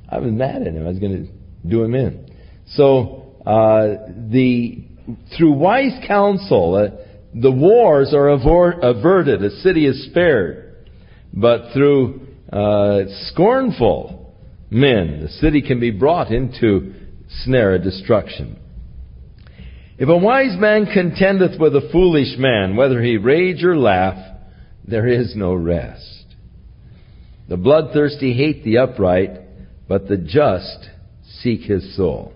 I 0.07 0.19
was 0.19 0.31
mad 0.31 0.61
at 0.61 0.73
him. 0.73 0.85
I 0.85 0.87
was 0.87 0.97
going 0.97 1.27
to 1.27 1.69
do 1.69 1.83
him 1.83 1.93
in. 1.93 2.33
So 2.75 3.35
uh, 3.45 4.09
the 4.31 4.85
through 5.37 5.51
wise 5.51 5.91
counsel, 6.07 6.75
uh, 6.75 6.95
the 7.35 7.51
wars 7.51 8.13
are 8.13 8.29
averted. 8.29 9.43
A 9.43 9.49
city 9.57 9.85
is 9.85 10.05
spared. 10.05 10.87
But 11.33 11.73
through 11.73 12.25
uh, 12.53 13.01
scornful 13.31 14.33
men, 14.69 15.23
the 15.23 15.27
city 15.27 15.61
can 15.61 15.81
be 15.81 15.91
brought 15.91 16.31
into 16.31 16.93
snare 17.43 17.75
of 17.75 17.83
destruction. 17.83 18.57
If 19.97 20.07
a 20.07 20.17
wise 20.17 20.57
man 20.57 20.85
contendeth 20.85 21.59
with 21.59 21.75
a 21.75 21.89
foolish 21.91 22.37
man, 22.37 22.77
whether 22.77 23.01
he 23.01 23.17
rage 23.17 23.61
or 23.61 23.77
laugh, 23.77 24.32
there 24.85 25.07
is 25.07 25.35
no 25.35 25.53
rest. 25.53 26.25
The 27.47 27.57
bloodthirsty 27.57 28.33
hate 28.33 28.63
the 28.63 28.79
upright, 28.79 29.41
but 29.87 30.07
the 30.07 30.17
just 30.17 30.89
seek 31.41 31.61
his 31.61 31.95
soul. 31.95 32.33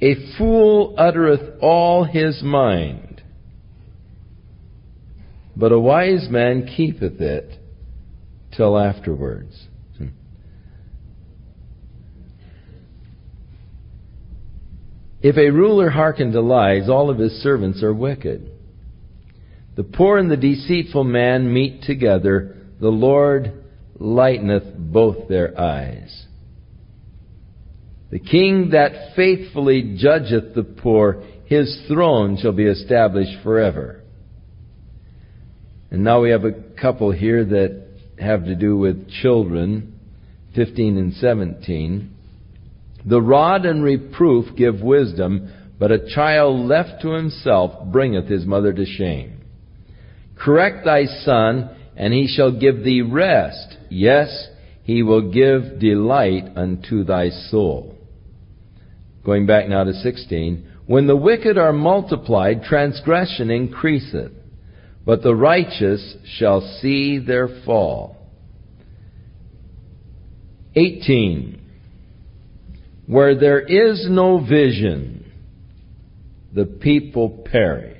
A 0.00 0.14
fool 0.36 0.94
uttereth 0.98 1.58
all 1.60 2.04
his 2.04 2.42
mind, 2.42 3.22
but 5.56 5.72
a 5.72 5.78
wise 5.78 6.28
man 6.30 6.66
keepeth 6.76 7.20
it 7.20 7.58
till 8.54 8.78
afterwards. 8.78 9.68
Hmm. 9.96 10.08
If 15.22 15.38
a 15.38 15.50
ruler 15.50 15.88
hearken 15.88 16.32
to 16.32 16.42
lies, 16.42 16.90
all 16.90 17.08
of 17.08 17.18
his 17.18 17.32
servants 17.42 17.82
are 17.82 17.94
wicked. 17.94 18.50
The 19.76 19.84
poor 19.84 20.16
and 20.18 20.30
the 20.30 20.36
deceitful 20.36 21.04
man 21.04 21.52
meet 21.52 21.82
together. 21.82 22.56
The 22.80 22.88
Lord 22.88 23.52
lighteneth 23.98 24.74
both 24.76 25.28
their 25.28 25.58
eyes. 25.58 26.26
The 28.10 28.18
king 28.18 28.70
that 28.70 29.14
faithfully 29.14 29.96
judgeth 29.98 30.54
the 30.54 30.64
poor, 30.64 31.22
his 31.44 31.84
throne 31.88 32.38
shall 32.40 32.52
be 32.52 32.64
established 32.64 33.42
forever. 33.42 34.02
And 35.90 36.02
now 36.02 36.22
we 36.22 36.30
have 36.30 36.44
a 36.44 36.52
couple 36.80 37.12
here 37.12 37.44
that 37.44 37.86
have 38.18 38.44
to 38.44 38.54
do 38.54 38.76
with 38.78 39.10
children, 39.22 39.98
15 40.54 40.96
and 40.96 41.12
17. 41.14 42.14
The 43.04 43.20
rod 43.20 43.66
and 43.66 43.84
reproof 43.84 44.56
give 44.56 44.80
wisdom, 44.80 45.52
but 45.78 45.92
a 45.92 46.08
child 46.14 46.66
left 46.66 47.02
to 47.02 47.10
himself 47.10 47.92
bringeth 47.92 48.26
his 48.26 48.46
mother 48.46 48.72
to 48.72 48.86
shame. 48.86 49.35
Correct 50.36 50.84
thy 50.84 51.06
son 51.06 51.70
and 51.96 52.12
he 52.12 52.26
shall 52.26 52.52
give 52.52 52.84
thee 52.84 53.02
rest. 53.02 53.76
Yes, 53.88 54.48
he 54.82 55.02
will 55.02 55.32
give 55.32 55.80
delight 55.80 56.44
unto 56.54 57.04
thy 57.04 57.30
soul. 57.30 57.96
Going 59.24 59.46
back 59.46 59.68
now 59.68 59.84
to 59.84 59.92
16. 59.92 60.72
When 60.86 61.06
the 61.08 61.16
wicked 61.16 61.58
are 61.58 61.72
multiplied, 61.72 62.62
transgression 62.62 63.50
increaseth, 63.50 64.30
but 65.04 65.22
the 65.22 65.34
righteous 65.34 66.16
shall 66.38 66.60
see 66.80 67.18
their 67.18 67.48
fall. 67.64 68.16
18. 70.76 71.60
Where 73.06 73.38
there 73.38 73.60
is 73.60 74.06
no 74.08 74.38
vision, 74.38 75.32
the 76.54 76.66
people 76.66 77.44
perish. 77.50 77.95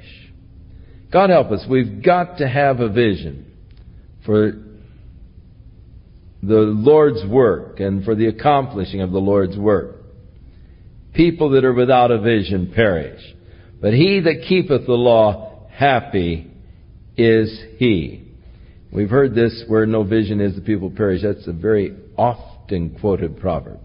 God 1.13 1.31
help 1.31 1.51
us, 1.51 1.65
we've 1.69 2.05
got 2.05 2.39
to 2.39 2.49
have 2.49 2.81
a 2.81 2.89
vision 2.89 3.53
for 4.25 4.53
the 6.43 6.55
Lord's 6.55 7.25
work 7.29 7.81
and 7.81 8.05
for 8.05 8.15
the 8.15 8.27
accomplishing 8.27 9.01
of 9.01 9.13
the 9.13 9.19
Lord's 9.19 9.57
work. 9.57 9.97
People 11.15 11.51
that 11.51 11.65
are 11.65 11.73
without 11.73 12.11
a 12.11 12.21
vision 12.21 12.73
perish. 12.75 13.23
But 13.81 13.95
he 13.95 14.21
that 14.21 14.45
keepeth 14.49 14.87
the 14.87 14.93
law, 14.93 15.67
happy 15.71 16.51
is 17.17 17.59
he. 17.79 18.23
We've 18.93 19.11
heard 19.11 19.35
this, 19.35 19.65
where 19.67 19.87
no 19.87 20.05
vision 20.05 20.41
is, 20.41 20.55
the 20.55 20.61
people 20.61 20.91
perish. 20.91 21.23
That's 21.23 21.47
a 21.47 21.53
very 21.53 21.97
often 22.17 22.99
quoted 23.01 23.41
proverb. 23.41 23.81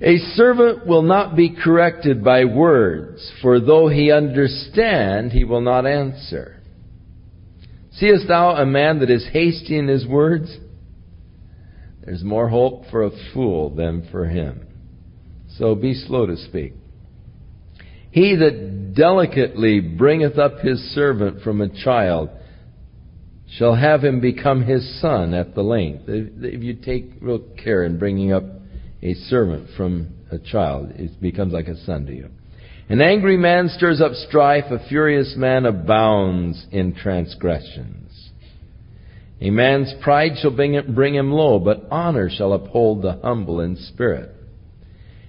A 0.00 0.18
servant 0.34 0.86
will 0.86 1.02
not 1.02 1.34
be 1.34 1.56
corrected 1.56 2.22
by 2.22 2.44
words, 2.44 3.32
for 3.42 3.58
though 3.58 3.88
he 3.88 4.12
understand, 4.12 5.32
he 5.32 5.44
will 5.44 5.60
not 5.60 5.86
answer. 5.86 6.62
Seest 7.92 8.28
thou 8.28 8.50
a 8.50 8.64
man 8.64 9.00
that 9.00 9.10
is 9.10 9.26
hasty 9.32 9.76
in 9.76 9.88
his 9.88 10.06
words? 10.06 10.56
There's 12.04 12.22
more 12.22 12.48
hope 12.48 12.84
for 12.90 13.02
a 13.02 13.10
fool 13.34 13.70
than 13.70 14.08
for 14.10 14.26
him. 14.26 14.66
So 15.56 15.74
be 15.74 15.94
slow 15.94 16.26
to 16.26 16.36
speak. 16.36 16.74
He 18.12 18.36
that 18.36 18.94
delicately 18.94 19.80
bringeth 19.80 20.38
up 20.38 20.60
his 20.60 20.78
servant 20.94 21.42
from 21.42 21.60
a 21.60 21.68
child 21.68 22.30
shall 23.56 23.74
have 23.74 24.04
him 24.04 24.20
become 24.20 24.62
his 24.62 25.00
son 25.00 25.34
at 25.34 25.54
the 25.54 25.62
length. 25.62 26.04
If 26.06 26.62
you 26.62 26.74
take 26.74 27.14
real 27.20 27.40
care 27.62 27.82
in 27.82 27.98
bringing 27.98 28.32
up 28.32 28.44
a 29.02 29.14
servant 29.14 29.68
from 29.76 30.08
a 30.30 30.38
child, 30.38 30.90
it 30.96 31.20
becomes 31.20 31.52
like 31.52 31.68
a 31.68 31.76
son 31.84 32.06
to 32.06 32.14
you. 32.14 32.30
An 32.88 33.00
angry 33.00 33.36
man 33.36 33.68
stirs 33.68 34.00
up 34.00 34.12
strife, 34.12 34.64
a 34.70 34.86
furious 34.88 35.34
man 35.36 35.66
abounds 35.66 36.66
in 36.72 36.94
transgressions. 36.94 38.30
A 39.40 39.50
man's 39.50 39.94
pride 40.02 40.32
shall 40.40 40.50
bring 40.50 41.14
him 41.14 41.30
low, 41.30 41.58
but 41.58 41.86
honor 41.90 42.28
shall 42.28 42.52
uphold 42.52 43.02
the 43.02 43.20
humble 43.22 43.60
in 43.60 43.76
spirit. 43.76 44.34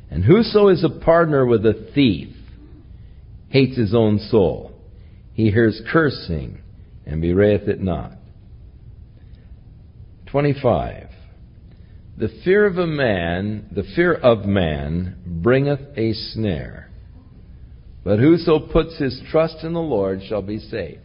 And 0.10 0.24
whoso 0.24 0.70
is 0.70 0.84
a 0.84 0.90
partner 1.04 1.46
with 1.46 1.66
a 1.66 1.92
thief 1.94 2.36
hates 3.50 3.78
his 3.78 3.94
own 3.94 4.20
soul. 4.20 4.72
He 5.34 5.52
hears 5.52 5.82
cursing 5.92 6.60
and 7.06 7.22
bewrayeth 7.22 7.68
it 7.68 7.82
not. 7.82 8.14
25. 10.28 11.09
The 12.20 12.28
fear 12.44 12.66
of 12.66 12.78
a 12.78 12.86
man, 12.86 13.70
the 13.72 13.86
fear 13.96 14.14
of 14.14 14.46
man 14.46 15.16
bringeth 15.26 15.80
a 15.96 16.12
snare. 16.12 16.90
But 18.04 18.20
whoso 18.20 18.60
puts 18.60 18.98
his 19.00 19.22
trust 19.32 19.64
in 19.64 19.72
the 19.72 19.80
Lord 19.80 20.22
shall 20.28 20.42
be 20.42 20.60
saved. 20.60 21.00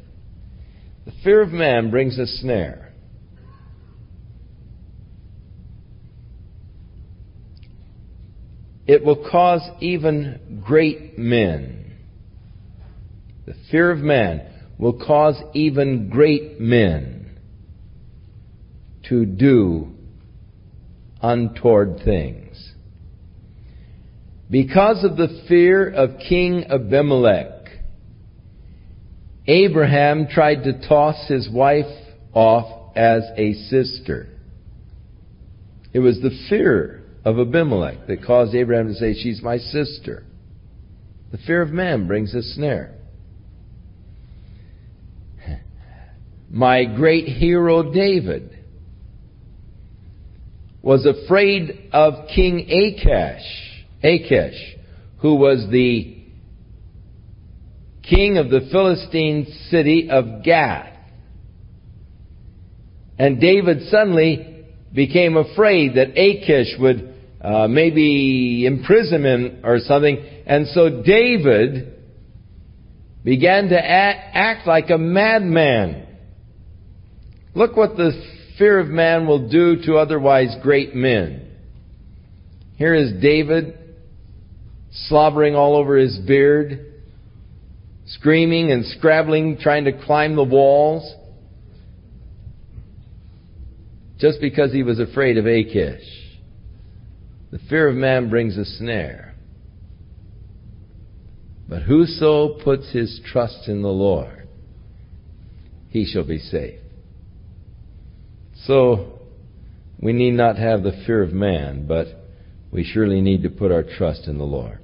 The 1.05 1.13
fear 1.23 1.41
of 1.41 1.53
man 1.53 1.93
brings 1.93 2.19
a 2.19 2.27
snare. 2.27 2.93
It 8.89 9.05
will 9.05 9.25
cause 9.31 9.63
even 9.81 10.63
great 10.67 11.17
men. 11.17 11.93
The 13.47 13.55
fear 13.71 13.93
of 13.93 13.99
man 13.99 14.43
will 14.79 14.99
cause 14.99 15.41
even 15.55 16.11
great 16.11 16.61
men 16.61 17.39
to 19.09 19.25
do 19.25 19.94
untoward 21.25 22.01
things. 22.05 22.73
Because 24.51 25.03
of 25.05 25.17
the 25.17 25.43
fear 25.49 25.89
of 25.89 26.19
King 26.29 26.65
Abimelech, 26.71 27.69
Abraham 29.47 30.27
tried 30.29 30.65
to 30.65 30.87
toss 30.87 31.27
his 31.27 31.49
wife 31.51 31.87
off 32.35 32.95
as 32.95 33.23
a 33.37 33.55
sister. 33.55 34.29
It 35.95 36.01
was 36.01 36.21
the 36.21 36.47
fear 36.51 37.03
of 37.25 37.39
Abimelech 37.39 38.07
that 38.07 38.23
caused 38.23 38.55
Abraham 38.55 38.89
to 38.89 38.95
say, 38.95 39.15
She's 39.15 39.43
my 39.43 39.57
sister. 39.57 40.25
The 41.33 41.39
fear 41.39 41.63
of 41.63 41.71
man 41.71 42.07
brings 42.07 42.35
a 42.35 42.43
snare. 42.43 42.99
My 46.51 46.85
great 46.85 47.27
hero 47.27 47.93
David 47.93 48.54
was 50.85 51.07
afraid 51.07 51.89
of 51.95 52.29
King 52.29 52.61
Achish, 52.69 53.87
Achish, 54.03 54.77
who 55.21 55.37
was 55.37 55.67
the 55.71 56.23
king 58.03 58.37
of 58.37 58.51
the 58.51 58.69
Philistine 58.71 59.47
city 59.71 60.11
of 60.11 60.45
Gath. 60.45 60.95
And 63.19 63.41
David 63.41 63.89
suddenly 63.89 64.67
became 64.93 65.39
afraid 65.39 65.95
that 65.95 66.19
Achish 66.19 66.79
would 66.79 67.15
uh, 67.41 67.67
maybe 67.67 68.67
imprison 68.67 69.25
him 69.25 69.61
or 69.65 69.79
something. 69.79 70.19
And 70.47 70.67
so 70.69 71.03
David 71.03 71.95
began 73.25 73.71
to 73.71 73.79
act, 73.79 74.37
act 74.37 74.67
like 74.67 74.91
a 74.91 74.99
madman. 74.99 76.07
Look 77.55 77.75
what 77.75 77.97
the 77.97 78.13
fear 78.59 78.79
of 78.79 78.89
man 78.89 79.27
will 79.27 79.49
do 79.49 79.83
to 79.85 79.97
otherwise 79.97 80.55
great 80.63 80.95
men. 80.95 81.51
Here 82.77 82.95
is 82.95 83.21
David 83.21 83.79
slobbering 85.09 85.55
all 85.55 85.77
over 85.77 85.97
his 85.97 86.19
beard, 86.19 86.93
screaming 88.07 88.71
and 88.71 88.85
scrabbling, 88.87 89.59
trying 89.59 89.85
to 89.85 90.05
climb 90.05 90.37
the 90.37 90.45
walls, 90.45 91.13
just 94.19 94.41
because 94.41 94.73
he 94.73 94.83
was 94.83 95.01
afraid 95.01 95.37
of 95.39 95.47
Achish. 95.47 96.05
The 97.51 97.59
fear 97.69 97.89
of 97.89 97.95
man 97.95 98.31
brings 98.31 98.57
a 98.57 98.65
snare. 98.65 99.35
But 101.69 101.83
whoso 101.83 102.59
puts 102.63 102.91
his 102.93 103.21
trust 103.27 103.69
in 103.69 103.83
the 103.83 103.89
Lord, 103.89 104.49
he 105.91 106.05
shall 106.05 106.25
be 106.25 106.39
safe. 106.39 106.84
So, 108.67 109.21
we 110.01 110.13
need 110.13 110.33
not 110.33 110.57
have 110.57 110.83
the 110.83 111.03
fear 111.07 111.23
of 111.23 111.33
man, 111.33 111.87
but 111.87 112.07
we 112.71 112.85
surely 112.85 113.21
need 113.21 113.43
to 113.43 113.51
put 113.51 113.73
our 113.73 113.83
trust 113.83 114.27
in 114.27 114.39
the 114.39 114.45
Lord. 114.45 114.81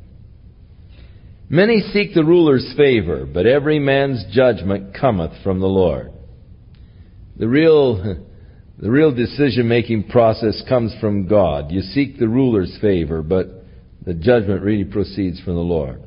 Many 1.49 1.81
seek 1.93 2.15
the 2.15 2.25
ruler's 2.25 2.75
favor, 2.77 3.27
but 3.27 3.47
every 3.47 3.79
man's 3.79 4.25
judgment 4.31 4.95
cometh 4.99 5.33
from 5.43 5.61
the 5.61 5.67
Lord. 5.67 6.13
The 7.37 7.49
real, 7.49 8.25
the 8.79 8.91
real 8.91 9.15
decision 9.15 9.67
making 9.67 10.09
process 10.09 10.63
comes 10.69 10.95
from 11.01 11.27
God. 11.27 11.71
You 11.71 11.81
seek 11.81 12.19
the 12.19 12.29
ruler's 12.29 12.79
favor, 12.81 13.23
but 13.23 13.49
the 14.05 14.15
judgment 14.15 14.63
really 14.63 14.85
proceeds 14.85 15.41
from 15.41 15.55
the 15.55 15.61
Lord. 15.61 16.03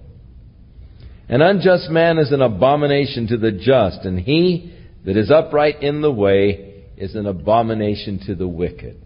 An 1.28 1.42
unjust 1.42 1.90
man 1.90 2.20
is 2.20 2.32
an 2.32 2.42
abomination 2.42 3.28
to 3.28 3.38
the 3.38 3.52
just, 3.52 4.06
and 4.06 4.20
he 4.20 4.74
that 5.06 5.18
is 5.18 5.32
upright 5.32 5.82
in 5.82 6.02
the 6.02 6.12
way 6.12 6.73
is 6.98 7.16
an 7.16 7.26
abomination 7.26 8.20
to 8.28 8.36
the 8.36 8.48
wicked. 8.48 9.02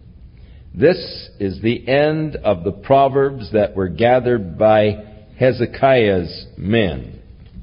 This 0.73 1.29
is 1.39 1.61
the 1.61 1.87
end 1.87 2.35
of 2.35 2.63
the 2.63 2.71
proverbs 2.71 3.51
that 3.53 3.75
were 3.75 3.87
gathered 3.87 4.57
by 4.57 5.05
Hezekiah's 5.39 6.47
men. 6.57 7.19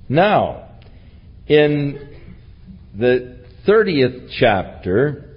Now, 0.08 0.68
in 1.46 2.18
the 2.98 3.38
30th 3.66 4.30
chapter, 4.38 5.36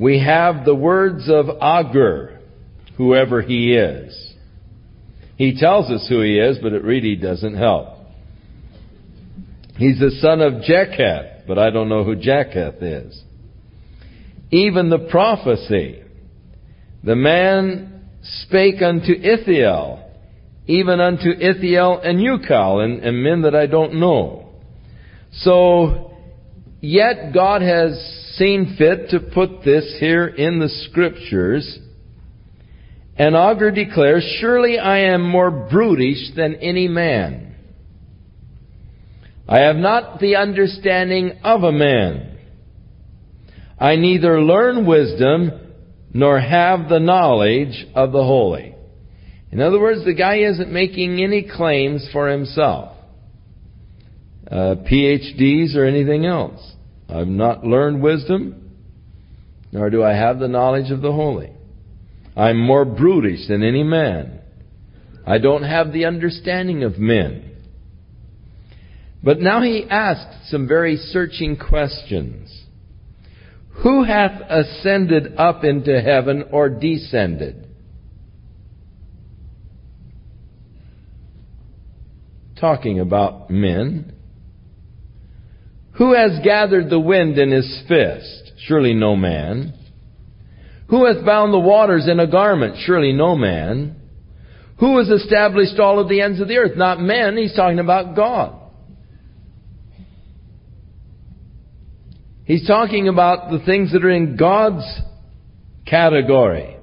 we 0.00 0.18
have 0.20 0.64
the 0.64 0.74
words 0.74 1.28
of 1.28 1.46
Agur, 1.60 2.40
whoever 2.96 3.42
he 3.42 3.74
is. 3.74 4.34
He 5.36 5.58
tells 5.58 5.90
us 5.90 6.06
who 6.08 6.20
he 6.22 6.38
is, 6.38 6.58
but 6.62 6.72
it 6.72 6.84
really 6.84 7.16
doesn't 7.16 7.56
help. 7.56 7.88
He's 9.76 9.98
the 9.98 10.10
son 10.20 10.40
of 10.40 10.62
But 11.46 11.58
I 11.58 11.70
don't 11.70 11.88
know 11.88 12.04
who 12.04 12.16
Jakeh 12.16 13.06
is. 13.06 13.22
Even 14.50 14.90
the 14.90 15.08
prophecy. 15.10 16.02
The 17.02 17.16
man 17.16 18.04
spake 18.22 18.82
unto 18.82 19.12
Ithiel, 19.12 20.10
even 20.66 21.00
unto 21.00 21.30
Ithiel 21.30 22.00
and 22.02 22.18
Ucal, 22.18 22.84
and, 22.84 23.02
and 23.02 23.22
men 23.22 23.42
that 23.42 23.54
I 23.54 23.66
don't 23.66 23.94
know. 23.94 24.50
So, 25.32 26.16
yet 26.80 27.32
God 27.32 27.62
has 27.62 27.92
seen 28.36 28.74
fit 28.76 29.10
to 29.10 29.20
put 29.20 29.64
this 29.64 29.96
here 30.00 30.26
in 30.26 30.58
the 30.58 30.68
scriptures. 30.68 31.78
And 33.16 33.36
Agur 33.36 33.70
declares, 33.70 34.24
Surely 34.40 34.78
I 34.78 35.12
am 35.12 35.22
more 35.22 35.50
brutish 35.50 36.34
than 36.36 36.56
any 36.56 36.88
man. 36.88 37.49
I 39.50 39.62
have 39.62 39.74
not 39.74 40.20
the 40.20 40.36
understanding 40.36 41.40
of 41.42 41.64
a 41.64 41.72
man. 41.72 42.38
I 43.80 43.96
neither 43.96 44.40
learn 44.40 44.86
wisdom 44.86 45.72
nor 46.14 46.38
have 46.38 46.88
the 46.88 47.00
knowledge 47.00 47.84
of 47.96 48.12
the 48.12 48.22
holy. 48.22 48.76
In 49.50 49.60
other 49.60 49.80
words, 49.80 50.04
the 50.04 50.14
guy 50.14 50.36
isn't 50.36 50.70
making 50.70 51.20
any 51.20 51.42
claims 51.42 52.08
for 52.12 52.28
himself. 52.28 52.96
Uh, 54.48 54.76
PhDs 54.88 55.74
or 55.74 55.84
anything 55.84 56.26
else. 56.26 56.60
I've 57.08 57.26
not 57.26 57.64
learned 57.64 58.02
wisdom, 58.02 58.70
nor 59.72 59.90
do 59.90 60.04
I 60.04 60.12
have 60.12 60.38
the 60.38 60.46
knowledge 60.46 60.92
of 60.92 61.00
the 61.00 61.12
holy. 61.12 61.50
I'm 62.36 62.58
more 62.60 62.84
brutish 62.84 63.48
than 63.48 63.64
any 63.64 63.82
man. 63.82 64.42
I 65.26 65.38
don't 65.38 65.64
have 65.64 65.92
the 65.92 66.04
understanding 66.04 66.84
of 66.84 66.98
men. 66.98 67.49
But 69.22 69.40
now 69.40 69.62
he 69.62 69.86
asks 69.88 70.50
some 70.50 70.66
very 70.66 70.96
searching 70.96 71.56
questions. 71.56 72.64
Who 73.82 74.04
hath 74.04 74.40
ascended 74.48 75.36
up 75.36 75.64
into 75.64 76.00
heaven 76.00 76.44
or 76.50 76.68
descended? 76.68 77.66
Talking 82.58 83.00
about 83.00 83.50
men. 83.50 84.14
Who 85.92 86.14
has 86.14 86.40
gathered 86.44 86.90
the 86.90 87.00
wind 87.00 87.38
in 87.38 87.50
his 87.50 87.82
fist? 87.88 88.52
Surely 88.66 88.94
no 88.94 89.16
man. 89.16 89.74
Who 90.88 91.06
hath 91.06 91.24
bound 91.24 91.54
the 91.54 91.58
waters 91.58 92.08
in 92.08 92.20
a 92.20 92.26
garment? 92.26 92.76
Surely 92.84 93.12
no 93.12 93.36
man. 93.36 93.96
Who 94.78 94.98
has 94.98 95.08
established 95.08 95.78
all 95.78 95.98
of 95.98 96.08
the 96.08 96.20
ends 96.20 96.40
of 96.40 96.48
the 96.48 96.56
earth? 96.56 96.76
Not 96.76 97.00
men, 97.00 97.36
he's 97.36 97.54
talking 97.54 97.78
about 97.78 98.16
God. 98.16 98.59
He's 102.50 102.66
talking 102.66 103.06
about 103.06 103.52
the 103.52 103.60
things 103.64 103.92
that 103.92 104.04
are 104.04 104.10
in 104.10 104.36
God's 104.36 104.82
category. 105.86 106.76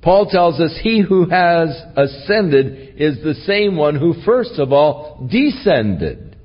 Paul 0.00 0.30
tells 0.30 0.58
us 0.60 0.80
he 0.82 1.02
who 1.06 1.28
has 1.28 1.78
ascended 1.94 2.94
is 2.98 3.22
the 3.22 3.34
same 3.44 3.76
one 3.76 3.96
who 3.96 4.14
first 4.24 4.52
of 4.58 4.72
all 4.72 5.28
descended. 5.30 6.38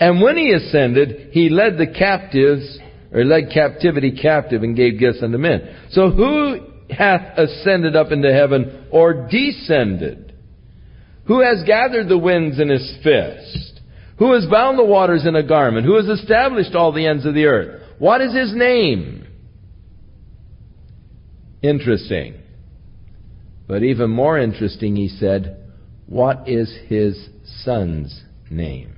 And 0.00 0.20
when 0.20 0.36
he 0.36 0.50
ascended, 0.54 1.28
he 1.30 1.50
led 1.50 1.78
the 1.78 1.86
captives 1.86 2.80
or 3.12 3.24
led 3.24 3.52
captivity 3.54 4.18
captive 4.20 4.64
and 4.64 4.74
gave 4.74 4.98
gifts 4.98 5.22
unto 5.22 5.38
men. 5.38 5.72
So 5.92 6.10
who 6.10 6.66
hath 6.90 7.38
ascended 7.38 7.94
up 7.94 8.10
into 8.10 8.32
heaven 8.32 8.88
or 8.90 9.28
descended? 9.30 10.34
Who 11.28 11.42
has 11.42 11.62
gathered 11.64 12.08
the 12.08 12.18
winds 12.18 12.58
in 12.58 12.70
his 12.70 12.92
fist? 13.04 13.75
Who 14.18 14.32
has 14.32 14.46
bound 14.46 14.78
the 14.78 14.84
waters 14.84 15.26
in 15.26 15.36
a 15.36 15.42
garment? 15.42 15.86
Who 15.86 15.96
has 15.96 16.06
established 16.06 16.74
all 16.74 16.92
the 16.92 17.06
ends 17.06 17.26
of 17.26 17.34
the 17.34 17.46
earth? 17.46 17.82
What 17.98 18.20
is 18.20 18.34
his 18.34 18.54
name? 18.54 19.26
Interesting. 21.62 22.34
But 23.66 23.82
even 23.82 24.10
more 24.10 24.38
interesting, 24.38 24.96
he 24.96 25.08
said, 25.08 25.64
what 26.06 26.48
is 26.48 26.72
his 26.86 27.28
son's 27.64 28.22
name? 28.48 28.96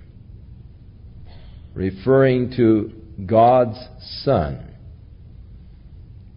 Referring 1.75 2.53
to 2.57 2.93
God's 3.25 3.79
Son. 4.23 4.75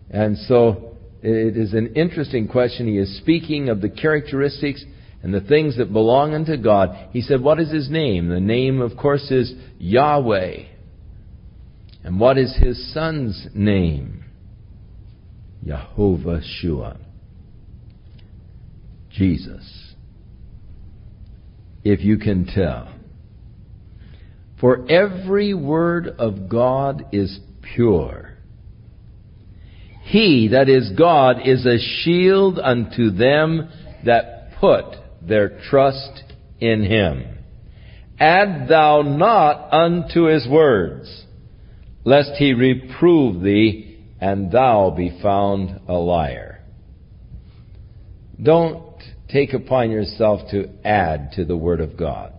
And 0.09 0.37
so 0.37 0.97
it 1.21 1.57
is 1.57 1.73
an 1.73 1.93
interesting 1.95 2.47
question. 2.47 2.87
He 2.87 2.97
is 2.97 3.17
speaking 3.17 3.69
of 3.69 3.81
the 3.81 3.89
characteristics 3.89 4.83
and 5.23 5.33
the 5.33 5.41
things 5.41 5.77
that 5.77 5.93
belong 5.93 6.33
unto 6.33 6.57
God. 6.57 7.09
He 7.11 7.21
said, 7.21 7.41
What 7.41 7.59
is 7.59 7.71
his 7.71 7.89
name? 7.89 8.29
The 8.29 8.39
name, 8.39 8.81
of 8.81 8.97
course, 8.97 9.29
is 9.29 9.53
Yahweh. 9.77 10.65
And 12.03 12.19
what 12.19 12.37
is 12.37 12.55
his 12.59 12.93
son's 12.93 13.47
name? 13.53 14.23
Jehovah 15.63 16.41
Shua. 16.43 16.97
Jesus. 19.11 19.93
If 21.83 22.01
you 22.01 22.17
can 22.17 22.45
tell. 22.45 22.91
For 24.59 24.89
every 24.89 25.53
word 25.53 26.07
of 26.07 26.49
God 26.49 27.05
is 27.11 27.39
pure. 27.75 28.37
He, 30.03 30.49
that 30.51 30.67
is 30.67 30.91
God, 30.97 31.47
is 31.47 31.65
a 31.65 31.77
shield 31.77 32.59
unto 32.59 33.11
them 33.11 33.69
that 34.05 34.59
put 34.59 34.95
their 35.31 35.59
trust 35.69 36.23
in 36.59 36.83
him. 36.83 37.37
Add 38.19 38.67
thou 38.67 39.01
not 39.01 39.73
unto 39.73 40.25
his 40.25 40.47
words, 40.47 41.25
lest 42.03 42.31
he 42.33 42.53
reprove 42.53 43.41
thee, 43.41 43.99
and 44.19 44.51
thou 44.51 44.93
be 44.95 45.17
found 45.23 45.79
a 45.87 45.93
liar. 45.93 46.63
Don't 48.41 48.83
take 49.29 49.53
upon 49.53 49.89
yourself 49.89 50.41
to 50.51 50.69
add 50.85 51.31
to 51.33 51.45
the 51.45 51.57
Word 51.57 51.79
of 51.79 51.97
God. 51.97 52.33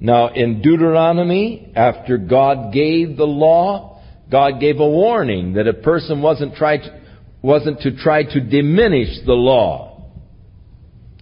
Now, 0.00 0.32
in 0.32 0.62
Deuteronomy, 0.62 1.72
after 1.74 2.16
God 2.16 2.72
gave 2.72 3.16
the 3.16 3.26
law, 3.26 4.02
God 4.30 4.60
gave 4.60 4.78
a 4.78 4.88
warning 4.88 5.54
that 5.54 5.66
a 5.66 5.74
person 5.74 6.22
wasn't, 6.22 6.54
try 6.54 6.78
to, 6.78 7.00
wasn't 7.42 7.80
to 7.80 7.96
try 7.96 8.22
to 8.22 8.40
diminish 8.40 9.24
the 9.26 9.32
law, 9.32 9.93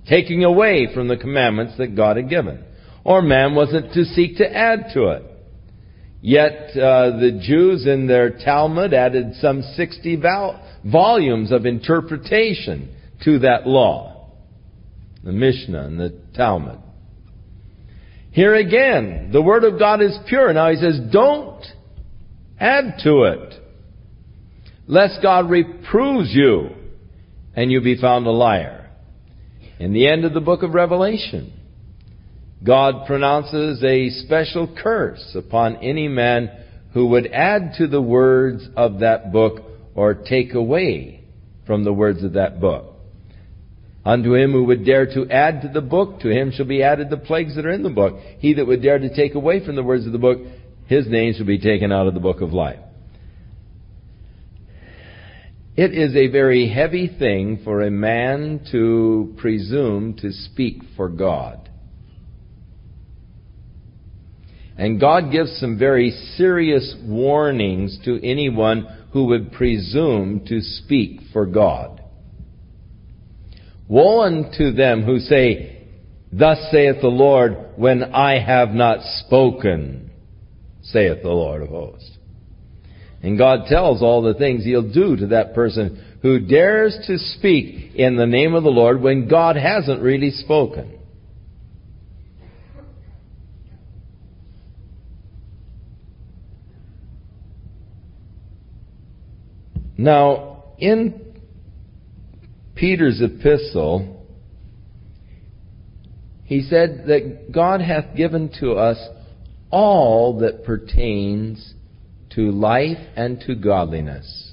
taking 0.08 0.44
away 0.44 0.88
from 0.92 1.08
the 1.08 1.16
commandments 1.16 1.74
that 1.78 1.96
God 1.96 2.16
had 2.16 2.28
given. 2.28 2.64
Or 3.04 3.22
man 3.22 3.54
wasn't 3.54 3.92
to 3.94 4.04
seek 4.04 4.36
to 4.38 4.56
add 4.56 4.86
to 4.94 5.08
it. 5.08 5.24
Yet 6.20 6.70
uh, 6.76 7.18
the 7.18 7.40
Jews 7.42 7.86
in 7.86 8.06
their 8.06 8.30
Talmud 8.30 8.94
added 8.94 9.34
some 9.40 9.62
60 9.62 10.16
vol- 10.16 10.60
volumes 10.84 11.50
of 11.50 11.66
interpretation 11.66 12.94
to 13.24 13.40
that 13.40 13.66
law. 13.66 14.30
The 15.24 15.32
Mishnah 15.32 15.82
and 15.82 15.98
the 15.98 16.16
Talmud. 16.34 16.78
Here 18.30 18.54
again, 18.54 19.30
the 19.32 19.42
Word 19.42 19.64
of 19.64 19.78
God 19.78 20.00
is 20.00 20.16
pure. 20.28 20.52
Now 20.52 20.70
he 20.70 20.76
says, 20.76 20.98
don't 21.12 21.62
add 22.58 22.98
to 23.04 23.24
it, 23.24 23.54
lest 24.86 25.20
God 25.22 25.50
reproves 25.50 26.30
you 26.32 26.70
and 27.54 27.70
you 27.70 27.80
be 27.80 28.00
found 28.00 28.26
a 28.26 28.30
liar. 28.30 28.81
In 29.82 29.92
the 29.92 30.06
end 30.06 30.24
of 30.24 30.32
the 30.32 30.40
book 30.40 30.62
of 30.62 30.74
Revelation, 30.74 31.52
God 32.62 33.04
pronounces 33.04 33.82
a 33.82 34.10
special 34.10 34.72
curse 34.80 35.34
upon 35.34 35.74
any 35.78 36.06
man 36.06 36.52
who 36.94 37.08
would 37.08 37.26
add 37.26 37.72
to 37.78 37.88
the 37.88 38.00
words 38.00 38.64
of 38.76 39.00
that 39.00 39.32
book 39.32 39.60
or 39.96 40.14
take 40.14 40.54
away 40.54 41.24
from 41.66 41.82
the 41.82 41.92
words 41.92 42.22
of 42.22 42.34
that 42.34 42.60
book. 42.60 42.94
Unto 44.04 44.36
him 44.36 44.52
who 44.52 44.62
would 44.66 44.86
dare 44.86 45.06
to 45.14 45.28
add 45.28 45.62
to 45.62 45.68
the 45.68 45.80
book, 45.80 46.20
to 46.20 46.28
him 46.28 46.52
shall 46.52 46.64
be 46.64 46.84
added 46.84 47.10
the 47.10 47.16
plagues 47.16 47.56
that 47.56 47.66
are 47.66 47.72
in 47.72 47.82
the 47.82 47.90
book. 47.90 48.20
He 48.38 48.54
that 48.54 48.66
would 48.68 48.82
dare 48.82 49.00
to 49.00 49.12
take 49.12 49.34
away 49.34 49.66
from 49.66 49.74
the 49.74 49.82
words 49.82 50.06
of 50.06 50.12
the 50.12 50.18
book, 50.18 50.38
his 50.86 51.08
name 51.08 51.34
shall 51.34 51.46
be 51.46 51.58
taken 51.58 51.90
out 51.90 52.06
of 52.06 52.14
the 52.14 52.20
book 52.20 52.40
of 52.40 52.52
life. 52.52 52.78
It 55.74 55.94
is 55.94 56.14
a 56.14 56.28
very 56.28 56.68
heavy 56.68 57.08
thing 57.08 57.60
for 57.64 57.82
a 57.82 57.90
man 57.90 58.66
to 58.72 59.34
presume 59.38 60.14
to 60.18 60.30
speak 60.30 60.82
for 60.96 61.08
God. 61.08 61.70
And 64.76 65.00
God 65.00 65.30
gives 65.32 65.58
some 65.58 65.78
very 65.78 66.10
serious 66.36 66.94
warnings 67.02 67.98
to 68.04 68.20
anyone 68.22 68.86
who 69.12 69.26
would 69.26 69.52
presume 69.52 70.44
to 70.46 70.60
speak 70.60 71.20
for 71.32 71.46
God. 71.46 72.02
Woe 73.88 74.22
unto 74.22 74.72
them 74.72 75.04
who 75.04 75.18
say, 75.18 75.86
Thus 76.32 76.58
saith 76.70 77.00
the 77.00 77.08
Lord, 77.08 77.56
when 77.76 78.02
I 78.02 78.38
have 78.38 78.70
not 78.70 79.00
spoken, 79.02 80.10
saith 80.82 81.22
the 81.22 81.28
Lord 81.28 81.62
of 81.62 81.68
hosts. 81.68 82.18
And 83.22 83.38
God 83.38 83.66
tells 83.68 84.02
all 84.02 84.22
the 84.22 84.34
things 84.34 84.64
He'll 84.64 84.92
do 84.92 85.16
to 85.16 85.26
that 85.28 85.54
person 85.54 86.18
who 86.22 86.40
dares 86.40 86.98
to 87.06 87.18
speak 87.18 87.94
in 87.94 88.16
the 88.16 88.26
name 88.26 88.54
of 88.54 88.64
the 88.64 88.70
Lord 88.70 89.00
when 89.00 89.28
God 89.28 89.56
hasn't 89.56 90.02
really 90.02 90.30
spoken. 90.30 90.98
Now, 99.96 100.64
in 100.78 101.36
Peter's 102.74 103.20
epistle, 103.22 104.26
he 106.44 106.62
said 106.62 107.04
that 107.06 107.52
God 107.52 107.80
hath 107.80 108.16
given 108.16 108.50
to 108.58 108.72
us 108.72 108.98
all 109.70 110.40
that 110.40 110.64
pertains 110.64 111.74
to 112.34 112.50
life 112.50 112.98
and 113.16 113.40
to 113.46 113.54
godliness. 113.54 114.52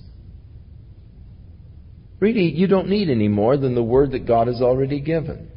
Really, 2.20 2.52
you 2.52 2.68
don't 2.68 2.90
need 2.90 3.10
any 3.10 3.28
more 3.28 3.58
than 3.58 3.76
the 3.76 3.84
word 3.84 4.12
that 4.12 4.28
God 4.28 4.48
has 4.48 4.62
already 4.62 5.00
given. 5.00 5.50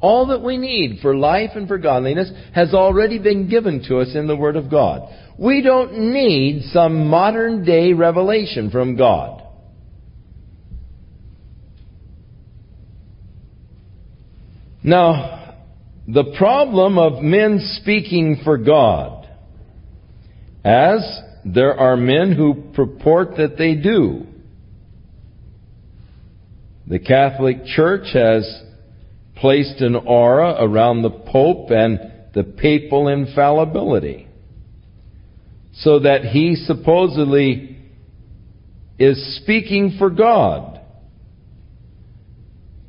All 0.00 0.26
that 0.26 0.42
we 0.42 0.58
need 0.58 0.98
for 1.00 1.16
life 1.16 1.50
and 1.54 1.68
for 1.68 1.78
godliness 1.78 2.30
has 2.54 2.74
already 2.74 3.18
been 3.18 3.48
given 3.48 3.84
to 3.88 4.00
us 4.00 4.14
in 4.16 4.26
the 4.26 4.36
Word 4.36 4.56
of 4.56 4.68
God. 4.68 5.08
We 5.38 5.62
don't 5.62 6.12
need 6.12 6.64
some 6.72 7.06
modern 7.06 7.64
day 7.64 7.92
revelation 7.92 8.70
from 8.70 8.96
God. 8.96 9.42
Now, 14.82 15.54
the 16.08 16.34
problem 16.36 16.98
of 16.98 17.22
men 17.22 17.60
speaking 17.80 18.40
for 18.42 18.58
God, 18.58 19.21
as 20.64 21.20
there 21.44 21.74
are 21.74 21.96
men 21.96 22.32
who 22.32 22.72
purport 22.74 23.36
that 23.36 23.58
they 23.58 23.74
do. 23.74 24.26
The 26.86 26.98
Catholic 26.98 27.64
Church 27.64 28.08
has 28.12 28.62
placed 29.36 29.80
an 29.80 29.96
aura 29.96 30.56
around 30.58 31.02
the 31.02 31.10
Pope 31.10 31.70
and 31.70 31.98
the 32.34 32.44
papal 32.44 33.08
infallibility 33.08 34.28
so 35.74 36.00
that 36.00 36.24
he 36.24 36.54
supposedly 36.54 37.76
is 38.98 39.40
speaking 39.42 39.96
for 39.98 40.10
God. 40.10 40.80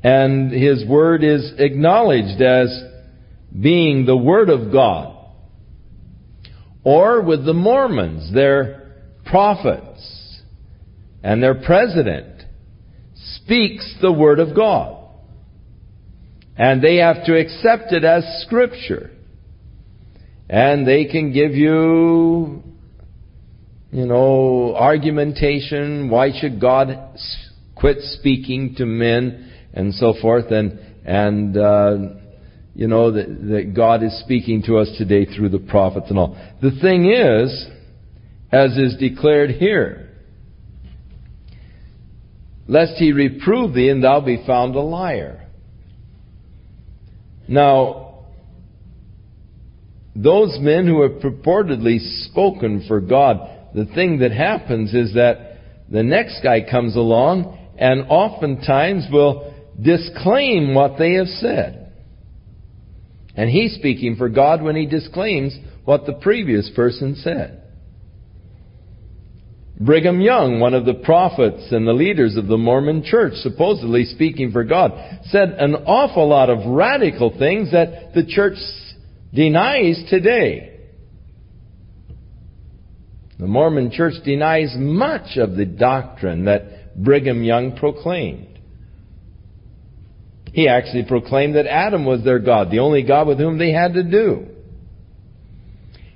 And 0.02 0.52
his 0.52 0.84
word 0.86 1.24
is 1.24 1.54
acknowledged 1.58 2.40
as 2.42 2.68
being 3.58 4.04
the 4.04 4.16
word 4.16 4.50
of 4.50 4.70
God. 4.70 5.13
Or 6.84 7.22
with 7.22 7.44
the 7.44 7.54
Mormons, 7.54 8.32
their 8.32 8.92
prophets 9.24 10.40
and 11.22 11.42
their 11.42 11.54
president 11.54 12.44
speaks 13.14 13.96
the 14.02 14.12
word 14.12 14.38
of 14.38 14.54
God. 14.54 15.00
And 16.56 16.82
they 16.82 16.96
have 16.96 17.24
to 17.24 17.36
accept 17.36 17.92
it 17.92 18.04
as 18.04 18.42
scripture. 18.46 19.10
And 20.48 20.86
they 20.86 21.06
can 21.06 21.32
give 21.32 21.52
you 21.52 22.62
you 23.94 24.06
know, 24.06 24.74
argumentation. 24.74 26.10
Why 26.10 26.30
should 26.36 26.60
God 26.60 27.16
quit 27.76 27.98
speaking 28.00 28.74
to 28.78 28.84
men 28.84 29.52
and 29.72 29.94
so 29.94 30.14
forth? 30.20 30.50
And 30.50 30.80
and 31.06 31.56
uh, 31.56 31.96
you 32.74 32.88
know 32.88 33.12
that, 33.12 33.26
that 33.26 33.72
God 33.74 34.02
is 34.02 34.18
speaking 34.20 34.62
to 34.66 34.78
us 34.78 34.88
today 34.98 35.24
through 35.24 35.50
the 35.50 35.58
prophets 35.58 36.06
and 36.08 36.18
all. 36.18 36.36
The 36.60 36.72
thing 36.80 37.10
is, 37.10 37.66
as 38.50 38.76
is 38.76 38.96
declared 38.98 39.50
here, 39.50 40.10
lest 42.66 42.94
he 42.94 43.12
reprove 43.12 43.74
thee 43.74 43.88
and 43.88 44.02
thou 44.02 44.20
be 44.20 44.42
found 44.46 44.74
a 44.74 44.80
liar. 44.80 45.46
Now, 47.46 48.24
those 50.16 50.56
men 50.60 50.86
who 50.86 51.02
have 51.02 51.20
purportedly 51.20 51.98
spoken 52.26 52.84
for 52.88 53.00
God 53.00 53.54
the 53.74 53.86
thing 53.86 54.20
that 54.20 54.30
happens 54.30 54.94
is 54.94 55.14
that 55.14 55.58
the 55.90 56.02
next 56.02 56.42
guy 56.42 56.60
comes 56.60 56.94
along 56.94 57.58
and 57.76 58.06
oftentimes 58.08 59.06
will 59.12 59.52
disclaim 59.82 60.74
what 60.74 60.96
they 60.96 61.14
have 61.14 61.26
said. 61.26 61.83
And 63.36 63.50
he's 63.50 63.74
speaking 63.74 64.16
for 64.16 64.28
God 64.28 64.62
when 64.62 64.76
he 64.76 64.86
disclaims 64.86 65.56
what 65.84 66.06
the 66.06 66.14
previous 66.14 66.70
person 66.74 67.16
said. 67.16 67.62
Brigham 69.80 70.20
Young, 70.20 70.60
one 70.60 70.72
of 70.74 70.84
the 70.84 70.94
prophets 70.94 71.72
and 71.72 71.86
the 71.86 71.92
leaders 71.92 72.36
of 72.36 72.46
the 72.46 72.56
Mormon 72.56 73.02
church, 73.02 73.34
supposedly 73.34 74.04
speaking 74.04 74.52
for 74.52 74.62
God, 74.62 74.92
said 75.24 75.50
an 75.58 75.74
awful 75.74 76.28
lot 76.28 76.48
of 76.48 76.64
radical 76.64 77.36
things 77.36 77.72
that 77.72 78.14
the 78.14 78.24
church 78.24 78.56
denies 79.32 80.04
today. 80.08 80.78
The 83.40 83.48
Mormon 83.48 83.90
church 83.90 84.14
denies 84.24 84.74
much 84.78 85.36
of 85.38 85.56
the 85.56 85.66
doctrine 85.66 86.44
that 86.44 86.94
Brigham 87.02 87.42
Young 87.42 87.76
proclaimed. 87.76 88.53
He 90.54 90.68
actually 90.68 91.02
proclaimed 91.02 91.56
that 91.56 91.66
Adam 91.66 92.04
was 92.04 92.22
their 92.22 92.38
God, 92.38 92.70
the 92.70 92.78
only 92.78 93.02
God 93.02 93.26
with 93.26 93.38
whom 93.38 93.58
they 93.58 93.72
had 93.72 93.94
to 93.94 94.04
do. 94.04 94.46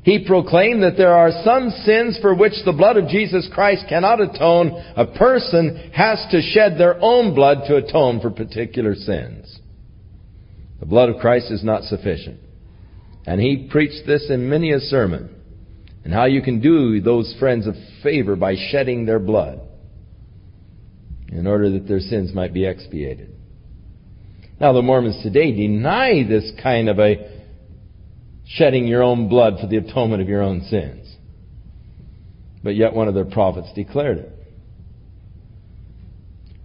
He 0.05 0.24
proclaimed 0.24 0.84
that 0.84 0.97
there 0.97 1.12
are 1.12 1.43
some 1.45 1.70
sins 1.84 2.16
for 2.22 2.36
which 2.36 2.53
the 2.64 2.72
blood 2.72 2.97
of 2.97 3.09
Jesus 3.09 3.51
Christ 3.53 3.86
cannot 3.89 4.20
atone. 4.20 4.80
A 4.97 5.07
person 5.07 5.91
has 5.93 6.24
to 6.30 6.41
shed 6.41 6.78
their 6.78 7.03
own 7.03 7.34
blood 7.34 7.64
to 7.66 7.76
atone 7.76 8.20
for 8.20 8.30
particular 8.30 8.95
sins. 8.95 9.59
The 10.78 10.86
blood 10.86 11.09
of 11.09 11.16
Christ 11.16 11.51
is 11.51 11.64
not 11.64 11.82
sufficient. 11.82 12.39
And 13.26 13.41
he 13.41 13.68
preached 13.68 14.07
this 14.07 14.30
in 14.30 14.49
many 14.49 14.70
a 14.70 14.78
sermon 14.78 15.34
and 16.05 16.14
how 16.14 16.26
you 16.26 16.43
can 16.43 16.61
do 16.61 17.01
those 17.01 17.34
friends 17.41 17.66
a 17.66 17.72
favor 18.05 18.36
by 18.36 18.55
shedding 18.70 19.05
their 19.05 19.18
blood 19.18 19.61
in 21.26 21.49
order 21.49 21.70
that 21.70 21.89
their 21.89 21.99
sins 21.99 22.32
might 22.32 22.55
be 22.55 22.64
expiated. 22.64 23.34
Now, 24.61 24.72
the 24.72 24.82
Mormons 24.82 25.22
today 25.22 25.52
deny 25.52 26.24
this 26.28 26.50
kind 26.61 26.88
of 26.88 26.98
a 26.98 27.42
shedding 28.44 28.86
your 28.86 29.02
own 29.02 29.28
blood 29.28 29.59
for 29.61 29.68
the 29.68 29.76
atonement 29.76 30.20
of 30.20 30.28
your 30.28 30.42
own 30.42 30.62
sins. 30.62 31.14
But 32.64 32.74
yet, 32.74 32.92
one 32.92 33.06
of 33.06 33.14
their 33.14 33.24
prophets 33.24 33.68
declared 33.74 34.18
it, 34.18 34.32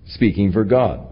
speaking 0.07 0.51
for 0.51 0.63
God. 0.63 1.07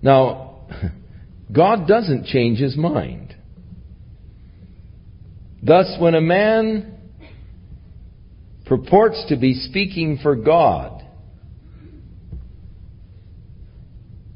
Now, 0.00 0.60
God 1.52 1.86
doesn't 1.86 2.26
change 2.26 2.58
his 2.58 2.76
mind. 2.76 3.34
Thus, 5.62 5.94
when 5.98 6.14
a 6.14 6.20
man 6.22 6.98
purports 8.64 9.26
to 9.28 9.36
be 9.36 9.54
speaking 9.54 10.18
for 10.22 10.36
God, 10.36 10.95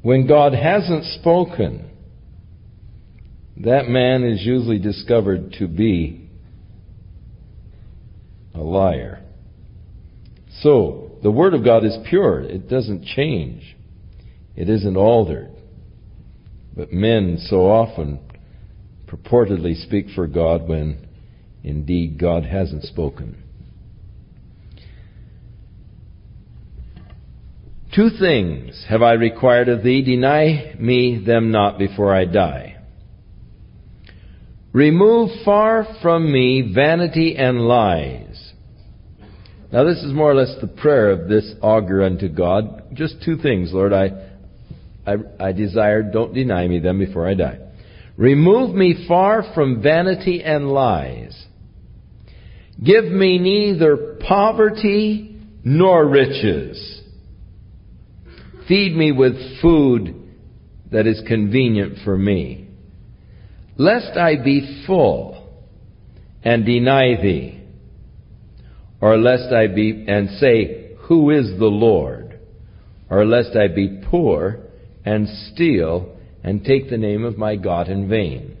when 0.01 0.27
God 0.27 0.53
hasn't 0.53 1.05
spoken, 1.19 1.89
that 3.57 3.87
man 3.87 4.23
is 4.23 4.43
usually 4.43 4.79
discovered 4.79 5.53
to 5.59 5.67
be 5.67 6.29
a 8.53 8.61
liar. 8.61 9.23
So, 10.61 11.11
the 11.23 11.31
Word 11.31 11.53
of 11.53 11.63
God 11.63 11.85
is 11.85 11.97
pure. 12.09 12.41
It 12.41 12.67
doesn't 12.69 13.05
change. 13.05 13.75
It 14.55 14.69
isn't 14.69 14.97
altered. 14.97 15.51
But 16.75 16.91
men 16.91 17.37
so 17.39 17.69
often 17.69 18.19
purportedly 19.07 19.75
speak 19.85 20.07
for 20.15 20.25
God 20.25 20.67
when 20.67 21.07
Indeed, 21.63 22.19
God 22.19 22.45
hasn't 22.45 22.83
spoken. 22.83 23.43
Two 27.95 28.09
things 28.19 28.85
have 28.87 29.01
I 29.01 29.13
required 29.13 29.67
of 29.67 29.83
thee, 29.83 30.01
deny 30.01 30.75
me 30.79 31.21
them 31.25 31.51
not 31.51 31.77
before 31.77 32.15
I 32.15 32.23
die. 32.23 32.77
Remove 34.71 35.29
far 35.43 35.85
from 36.01 36.31
me 36.31 36.71
vanity 36.73 37.35
and 37.37 37.67
lies. 37.67 38.53
Now 39.73 39.83
this 39.83 39.97
is 39.97 40.13
more 40.13 40.31
or 40.31 40.35
less 40.35 40.55
the 40.61 40.67
prayer 40.67 41.11
of 41.11 41.27
this 41.27 41.53
Agur 41.61 42.03
unto 42.03 42.29
God. 42.29 42.93
Just 42.93 43.15
two 43.25 43.37
things, 43.37 43.73
Lord, 43.73 43.91
I, 43.91 44.29
I, 45.05 45.15
I 45.39 45.51
desire, 45.51 46.01
don't 46.01 46.33
deny 46.33 46.67
me 46.69 46.79
them 46.79 46.99
before 46.99 47.27
I 47.27 47.33
die. 47.33 47.59
Remove 48.15 48.73
me 48.73 49.05
far 49.05 49.43
from 49.53 49.81
vanity 49.81 50.41
and 50.41 50.69
lies. 50.69 51.45
Give 52.81 53.05
me 53.05 53.37
neither 53.37 54.17
poverty 54.25 55.35
nor 55.65 56.07
riches. 56.07 57.00
Feed 58.67 58.95
me 58.95 59.11
with 59.11 59.61
food 59.61 60.15
that 60.91 61.07
is 61.07 61.21
convenient 61.27 61.99
for 62.03 62.17
me, 62.17 62.67
lest 63.77 64.17
I 64.17 64.35
be 64.43 64.83
full 64.85 65.49
and 66.43 66.65
deny 66.65 67.21
thee, 67.21 67.63
or 68.99 69.17
lest 69.17 69.53
I 69.53 69.67
be 69.67 70.05
and 70.07 70.29
say, 70.31 70.95
Who 71.07 71.31
is 71.31 71.57
the 71.57 71.65
Lord? 71.65 72.39
Or 73.09 73.25
lest 73.25 73.57
I 73.57 73.67
be 73.67 74.01
poor 74.09 74.59
and 75.03 75.27
steal 75.51 76.15
and 76.43 76.63
take 76.63 76.89
the 76.89 76.97
name 76.97 77.25
of 77.25 77.37
my 77.37 77.55
God 77.55 77.89
in 77.89 78.07
vain. 78.07 78.57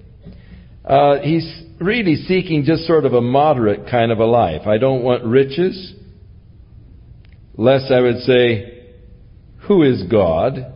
Uh, 0.83 1.19
he's 1.19 1.63
really 1.79 2.15
seeking 2.15 2.63
just 2.63 2.85
sort 2.85 3.05
of 3.05 3.13
a 3.13 3.21
moderate 3.21 3.89
kind 3.89 4.11
of 4.11 4.19
a 4.19 4.25
life. 4.25 4.67
I 4.67 4.77
don't 4.77 5.03
want 5.03 5.23
riches, 5.23 5.93
lest 7.55 7.91
I 7.91 8.01
would 8.01 8.19
say, 8.19 8.70
Who 9.67 9.83
is 9.83 10.03
God? 10.03 10.73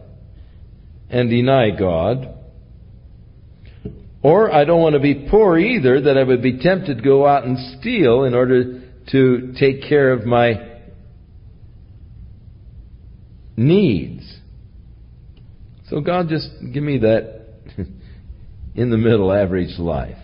and 1.10 1.30
deny 1.30 1.70
God. 1.72 2.34
Or 4.22 4.52
I 4.52 4.66
don't 4.66 4.82
want 4.82 4.94
to 4.94 5.00
be 5.00 5.28
poor 5.30 5.58
either, 5.58 6.02
that 6.02 6.18
I 6.18 6.24
would 6.24 6.42
be 6.42 6.60
tempted 6.60 6.98
to 6.98 7.04
go 7.04 7.28
out 7.28 7.46
and 7.46 7.80
steal 7.80 8.24
in 8.24 8.34
order 8.34 8.82
to 9.12 9.54
take 9.60 9.84
care 9.88 10.12
of 10.12 10.26
my 10.26 10.80
needs. 13.56 14.24
So 15.90 16.02
God 16.02 16.28
just 16.28 16.50
give 16.74 16.84
me 16.84 17.00
that 17.00 17.46
in 18.76 18.90
the 18.90 18.98
middle 18.98 19.32
average 19.32 19.78
life. 19.78 20.18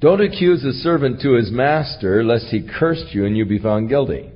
Don't 0.00 0.20
accuse 0.20 0.64
a 0.64 0.72
servant 0.72 1.20
to 1.22 1.34
his 1.34 1.50
master 1.50 2.22
lest 2.22 2.46
he 2.46 2.68
cursed 2.78 3.12
you 3.12 3.24
and 3.24 3.36
you 3.36 3.44
be 3.44 3.58
found 3.58 3.88
guilty. 3.88 4.30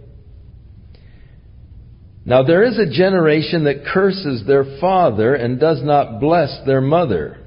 Now 2.25 2.43
there 2.43 2.65
is 2.65 2.79
a 2.79 2.91
generation 2.91 3.65
that 3.65 3.85
curses 3.93 4.45
their 4.47 4.65
father 4.81 5.35
and 5.35 5.61
does 5.61 5.83
not 5.83 6.21
bless 6.21 6.61
their 6.67 6.81
mother. 6.81 7.39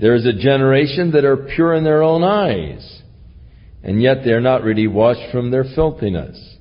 There 0.00 0.14
is 0.14 0.26
a 0.26 0.32
generation 0.32 1.12
that 1.12 1.24
are 1.24 1.48
pure 1.54 1.74
in 1.74 1.84
their 1.84 2.02
own 2.02 2.22
eyes, 2.22 3.02
and 3.82 4.00
yet 4.00 4.18
they 4.24 4.30
are 4.30 4.40
not 4.40 4.62
really 4.62 4.86
washed 4.86 5.32
from 5.32 5.50
their 5.50 5.64
filthiness. 5.74 6.56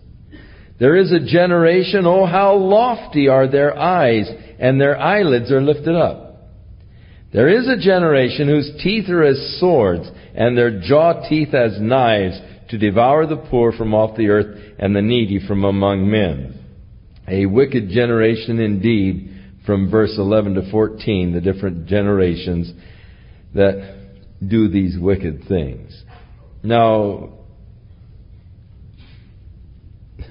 There 0.79 0.95
is 0.95 1.11
a 1.11 1.19
generation, 1.19 2.05
oh 2.05 2.25
how 2.25 2.55
lofty 2.55 3.27
are 3.27 3.47
their 3.47 3.77
eyes, 3.77 4.29
and 4.59 4.79
their 4.79 4.97
eyelids 4.97 5.51
are 5.51 5.61
lifted 5.61 5.95
up. 5.95 6.26
There 7.33 7.49
is 7.49 7.67
a 7.67 7.77
generation 7.77 8.47
whose 8.47 8.71
teeth 8.81 9.09
are 9.09 9.23
as 9.23 9.57
swords, 9.59 10.09
and 10.33 10.57
their 10.57 10.79
jaw 10.79 11.27
teeth 11.27 11.53
as 11.53 11.79
knives, 11.79 12.39
to 12.69 12.77
devour 12.77 13.25
the 13.25 13.37
poor 13.37 13.71
from 13.71 13.93
off 13.93 14.17
the 14.17 14.29
earth 14.29 14.57
and 14.79 14.95
the 14.95 15.01
needy 15.01 15.45
from 15.45 15.63
among 15.63 16.09
men. 16.09 16.59
A 17.27 17.45
wicked 17.45 17.89
generation 17.89 18.59
indeed, 18.59 19.33
from 19.65 19.89
verse 19.91 20.15
11 20.17 20.55
to 20.55 20.71
14, 20.71 21.33
the 21.33 21.41
different 21.41 21.87
generations 21.87 22.71
that 23.53 23.95
do 24.45 24.69
these 24.69 24.97
wicked 24.99 25.43
things. 25.47 26.03
Now, 26.63 27.33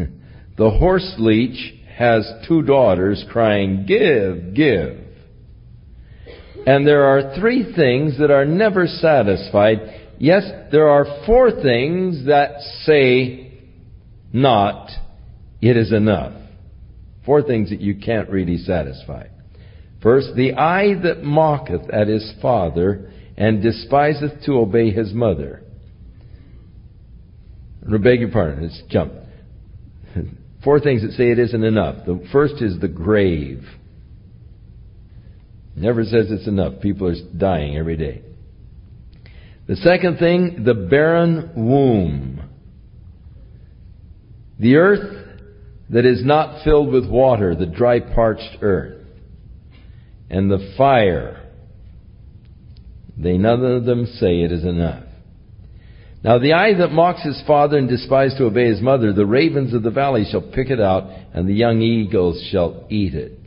the 0.57 0.70
horse 0.70 1.14
leech 1.18 1.74
has 1.97 2.30
two 2.49 2.62
daughters 2.62 3.24
crying, 3.30 3.84
Give, 3.86 4.55
give. 4.55 5.05
And 6.66 6.84
there 6.84 7.04
are 7.04 7.38
three 7.38 7.72
things 7.74 8.18
that 8.18 8.32
are 8.32 8.44
never 8.44 8.88
satisfied. 8.88 9.78
Yes, 10.18 10.42
there 10.72 10.88
are 10.88 11.24
four 11.24 11.62
things 11.62 12.26
that 12.26 12.60
say 12.82 13.52
not, 14.32 14.90
it 15.62 15.76
is 15.76 15.92
enough. 15.92 16.32
Four 17.24 17.42
things 17.42 17.70
that 17.70 17.80
you 17.80 17.96
can't 17.96 18.28
really 18.28 18.56
satisfy. 18.58 19.28
First, 20.02 20.34
the 20.34 20.54
eye 20.54 20.94
that 21.04 21.22
mocketh 21.22 21.88
at 21.90 22.08
his 22.08 22.34
father 22.42 23.10
and 23.36 23.62
despiseth 23.62 24.44
to 24.44 24.54
obey 24.54 24.90
his 24.90 25.12
mother. 25.12 25.62
I 27.86 27.96
beg 27.98 28.20
your 28.20 28.30
pardon, 28.30 28.62
let's 28.62 28.82
jump. 28.88 29.12
Four 30.64 30.80
things 30.80 31.02
that 31.02 31.12
say 31.12 31.30
it 31.30 31.38
isn't 31.38 31.62
enough. 31.62 32.04
The 32.06 32.26
first 32.32 32.60
is 32.60 32.80
the 32.80 32.88
grave. 32.88 33.64
Never 35.76 36.04
says 36.04 36.30
it's 36.30 36.48
enough. 36.48 36.80
People 36.80 37.08
are 37.08 37.14
dying 37.36 37.76
every 37.76 37.96
day. 37.96 38.22
The 39.68 39.76
second 39.76 40.18
thing, 40.18 40.64
the 40.64 40.74
barren 40.74 41.52
womb. 41.54 42.42
The 44.58 44.76
earth 44.76 45.28
that 45.90 46.04
is 46.04 46.24
not 46.24 46.64
filled 46.64 46.92
with 46.92 47.08
water, 47.08 47.54
the 47.54 47.66
dry 47.66 48.00
parched 48.00 48.58
earth. 48.62 49.04
And 50.30 50.50
the 50.50 50.74
fire 50.76 51.46
they 53.16 53.38
none 53.38 53.64
of 53.64 53.84
them 53.84 54.06
say 54.06 54.42
it 54.42 54.52
is 54.52 54.64
enough. 54.64 55.04
Now 56.22 56.38
the 56.38 56.52
eye 56.52 56.74
that 56.74 56.90
mocks 56.90 57.22
his 57.22 57.42
father 57.46 57.78
and 57.78 57.88
despises 57.88 58.36
to 58.38 58.46
obey 58.46 58.68
his 58.68 58.80
mother, 58.80 59.12
the 59.12 59.26
ravens 59.26 59.72
of 59.72 59.82
the 59.82 59.90
valley 59.90 60.26
shall 60.30 60.42
pick 60.42 60.70
it 60.70 60.80
out, 60.80 61.08
and 61.32 61.48
the 61.48 61.54
young 61.54 61.80
eagles 61.80 62.46
shall 62.50 62.86
eat 62.90 63.14
it. 63.14 63.45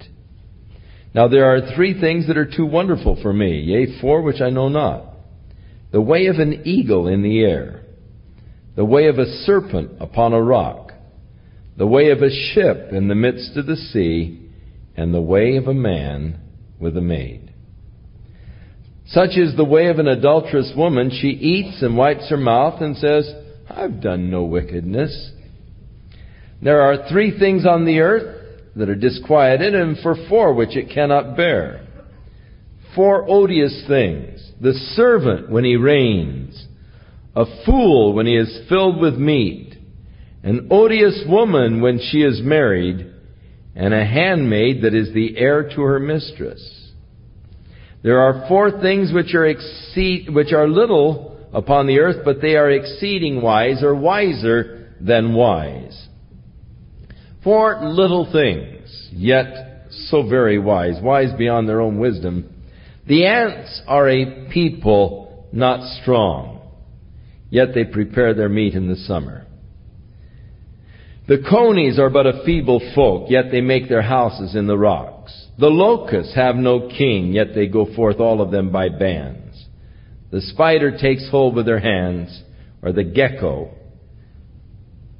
Now 1.13 1.27
there 1.27 1.45
are 1.45 1.73
three 1.75 1.99
things 1.99 2.27
that 2.27 2.37
are 2.37 2.49
too 2.49 2.65
wonderful 2.65 3.19
for 3.21 3.33
me, 3.33 3.59
yea, 3.61 3.99
four 3.99 4.21
which 4.21 4.41
I 4.41 4.49
know 4.49 4.69
not. 4.69 5.05
The 5.91 6.01
way 6.01 6.27
of 6.27 6.35
an 6.37 6.61
eagle 6.65 7.07
in 7.07 7.23
the 7.23 7.41
air, 7.41 7.81
the 8.75 8.85
way 8.85 9.07
of 9.07 9.17
a 9.17 9.25
serpent 9.25 9.93
upon 9.99 10.33
a 10.33 10.41
rock, 10.41 10.93
the 11.77 11.87
way 11.87 12.11
of 12.11 12.21
a 12.21 12.29
ship 12.53 12.91
in 12.91 13.07
the 13.07 13.15
midst 13.15 13.57
of 13.57 13.65
the 13.65 13.75
sea, 13.75 14.49
and 14.95 15.13
the 15.13 15.21
way 15.21 15.55
of 15.55 15.67
a 15.67 15.73
man 15.73 16.39
with 16.79 16.95
a 16.95 17.01
maid. 17.01 17.53
Such 19.07 19.37
is 19.37 19.55
the 19.55 19.65
way 19.65 19.87
of 19.87 19.97
an 19.97 20.07
adulterous 20.07 20.71
woman. 20.77 21.09
She 21.09 21.29
eats 21.29 21.81
and 21.81 21.97
wipes 21.97 22.29
her 22.29 22.37
mouth 22.37 22.81
and 22.81 22.95
says, 22.95 23.33
I've 23.67 24.01
done 24.01 24.29
no 24.29 24.43
wickedness. 24.43 25.31
There 26.61 26.81
are 26.81 27.09
three 27.09 27.37
things 27.39 27.65
on 27.65 27.85
the 27.85 28.01
earth 28.01 28.38
that 28.75 28.89
are 28.89 28.95
disquieted, 28.95 29.75
and 29.75 29.97
for 29.99 30.15
four 30.27 30.53
which 30.53 30.75
it 30.75 30.89
cannot 30.93 31.35
bear. 31.35 31.85
Four 32.95 33.29
odious 33.29 33.85
things. 33.87 34.51
The 34.61 34.73
servant 34.73 35.49
when 35.49 35.63
he 35.63 35.75
reigns, 35.75 36.67
a 37.35 37.45
fool 37.65 38.13
when 38.13 38.25
he 38.25 38.35
is 38.35 38.67
filled 38.67 38.99
with 38.99 39.15
meat, 39.15 39.75
an 40.43 40.67
odious 40.71 41.23
woman 41.27 41.81
when 41.81 41.99
she 41.99 42.21
is 42.21 42.41
married, 42.41 43.13
and 43.75 43.93
a 43.93 44.05
handmaid 44.05 44.83
that 44.83 44.93
is 44.93 45.13
the 45.13 45.37
heir 45.37 45.63
to 45.63 45.81
her 45.81 45.99
mistress. 45.99 46.91
There 48.01 48.19
are 48.19 48.47
four 48.47 48.81
things 48.81 49.11
which 49.13 49.33
are 49.33 49.45
exceed, 49.45 50.33
which 50.33 50.53
are 50.53 50.67
little 50.67 51.37
upon 51.53 51.87
the 51.87 51.99
earth, 51.99 52.23
but 52.23 52.41
they 52.41 52.55
are 52.55 52.71
exceeding 52.71 53.41
wise 53.41 53.83
or 53.83 53.95
wiser 53.95 54.93
than 55.01 55.33
wise. 55.33 56.07
Four 57.43 57.79
little 57.81 58.29
things, 58.31 59.09
yet 59.11 59.87
so 59.91 60.27
very 60.27 60.59
wise, 60.59 61.01
wise 61.01 61.31
beyond 61.37 61.67
their 61.67 61.81
own 61.81 61.97
wisdom. 61.99 62.49
The 63.07 63.25
ants 63.25 63.81
are 63.87 64.09
a 64.09 64.49
people 64.51 65.47
not 65.51 66.01
strong, 66.01 66.61
yet 67.49 67.69
they 67.73 67.85
prepare 67.85 68.33
their 68.33 68.49
meat 68.49 68.73
in 68.73 68.89
the 68.89 68.95
summer. 68.95 69.45
The 71.27 71.43
conies 71.49 71.99
are 71.99 72.09
but 72.09 72.27
a 72.27 72.43
feeble 72.43 72.81
folk, 72.93 73.29
yet 73.29 73.51
they 73.51 73.61
make 73.61 73.87
their 73.87 74.01
houses 74.01 74.55
in 74.55 74.67
the 74.67 74.77
rocks. 74.77 75.47
The 75.59 75.67
locusts 75.67 76.35
have 76.35 76.55
no 76.55 76.89
king, 76.89 77.33
yet 77.33 77.53
they 77.53 77.67
go 77.67 77.93
forth 77.95 78.19
all 78.19 78.41
of 78.41 78.51
them 78.51 78.71
by 78.71 78.89
bands. 78.89 79.65
The 80.31 80.41
spider 80.41 80.97
takes 80.97 81.29
hold 81.29 81.55
with 81.55 81.67
her 81.67 81.79
hands, 81.79 82.43
or 82.81 82.91
the 82.91 83.03
gecko, 83.03 83.69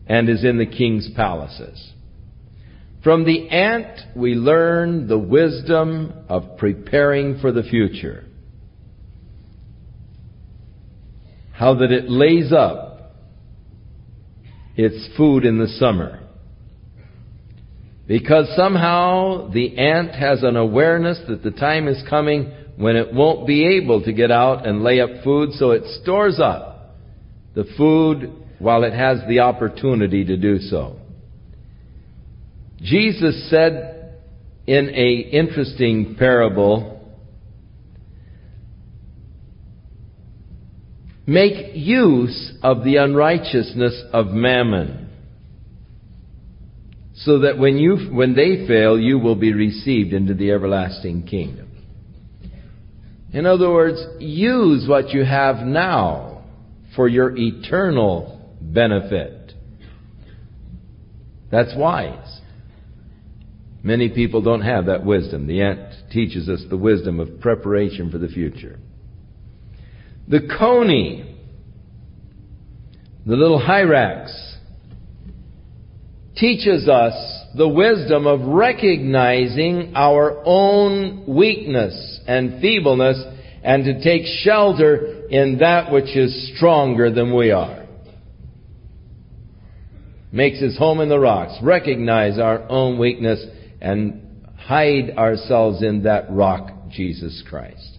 and 0.07 0.29
is 0.29 0.43
in 0.43 0.57
the 0.57 0.65
king's 0.65 1.09
palaces. 1.15 1.93
From 3.03 3.23
the 3.23 3.49
ant, 3.49 3.99
we 4.15 4.35
learn 4.35 5.07
the 5.07 5.17
wisdom 5.17 6.13
of 6.27 6.57
preparing 6.57 7.39
for 7.39 7.51
the 7.51 7.63
future. 7.63 8.25
How 11.53 11.75
that 11.75 11.91
it 11.91 12.09
lays 12.09 12.51
up 12.51 13.15
its 14.75 15.15
food 15.15 15.45
in 15.45 15.59
the 15.59 15.67
summer. 15.67 16.19
Because 18.07 18.51
somehow 18.55 19.49
the 19.51 19.77
ant 19.77 20.15
has 20.15 20.43
an 20.43 20.57
awareness 20.57 21.19
that 21.27 21.43
the 21.43 21.51
time 21.51 21.87
is 21.87 22.01
coming 22.09 22.51
when 22.75 22.95
it 22.95 23.13
won't 23.13 23.45
be 23.45 23.77
able 23.77 24.03
to 24.03 24.11
get 24.11 24.31
out 24.31 24.65
and 24.65 24.83
lay 24.83 24.99
up 24.99 25.09
food, 25.23 25.51
so 25.53 25.71
it 25.71 25.83
stores 26.01 26.39
up 26.39 26.95
the 27.55 27.65
food 27.77 28.33
while 28.57 28.83
it 28.83 28.93
has 28.93 29.19
the 29.27 29.39
opportunity 29.39 30.25
to 30.25 30.37
do 30.37 30.59
so. 30.59 30.98
Jesus 32.81 33.49
said 33.49 34.19
in 34.65 34.89
a 34.89 35.13
interesting 35.31 36.15
parable, 36.17 36.95
make 41.25 41.75
use 41.75 42.53
of 42.63 42.83
the 42.83 42.97
unrighteousness 42.97 44.03
of 44.13 44.27
mammon 44.27 45.09
so 47.15 47.39
that 47.39 47.57
when 47.57 47.77
you 47.77 48.09
when 48.11 48.33
they 48.33 48.65
fail 48.67 48.97
you 48.97 49.19
will 49.19 49.35
be 49.35 49.53
received 49.53 50.13
into 50.13 50.33
the 50.33 50.51
everlasting 50.51 51.23
kingdom. 51.23 51.67
In 53.33 53.45
other 53.45 53.69
words 53.69 54.01
use 54.19 54.87
what 54.87 55.09
you 55.09 55.25
have 55.25 55.57
now 55.65 56.43
for 56.95 57.07
your 57.07 57.35
eternal 57.35 58.55
benefit. 58.61 59.53
That's 61.51 61.73
wise 61.75 62.38
many 63.83 64.09
people 64.09 64.41
don't 64.41 64.61
have 64.61 64.85
that 64.87 65.05
wisdom 65.05 65.47
the 65.47 65.61
ant 65.61 65.93
teaches 66.11 66.49
us 66.49 66.63
the 66.69 66.77
wisdom 66.77 67.19
of 67.19 67.39
preparation 67.39 68.11
for 68.11 68.17
the 68.17 68.27
future 68.27 68.79
the 70.27 70.47
coney 70.57 71.37
the 73.25 73.35
little 73.35 73.59
hyrax 73.59 74.49
teaches 76.35 76.87
us 76.87 77.13
the 77.55 77.67
wisdom 77.67 78.27
of 78.27 78.41
recognizing 78.41 79.93
our 79.95 80.41
own 80.45 81.25
weakness 81.27 82.19
and 82.27 82.61
feebleness 82.61 83.21
and 83.63 83.83
to 83.83 84.01
take 84.01 84.25
shelter 84.43 85.27
in 85.29 85.57
that 85.59 85.91
which 85.91 86.15
is 86.15 86.53
stronger 86.55 87.11
than 87.11 87.35
we 87.35 87.51
are. 87.51 87.85
Makes 90.31 90.61
his 90.61 90.77
home 90.77 91.01
in 91.01 91.09
the 91.09 91.19
rocks. 91.19 91.57
Recognize 91.61 92.39
our 92.39 92.69
own 92.69 92.99
weakness 92.99 93.43
and 93.81 94.45
hide 94.57 95.11
ourselves 95.17 95.81
in 95.81 96.03
that 96.03 96.29
rock, 96.29 96.71
Jesus 96.89 97.43
Christ. 97.49 97.97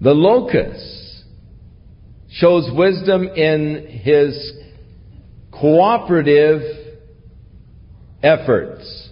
The 0.00 0.12
locust 0.12 1.24
shows 2.30 2.68
wisdom 2.74 3.28
in 3.28 4.00
his 4.02 4.52
cooperative 5.52 6.62
efforts. 8.22 9.10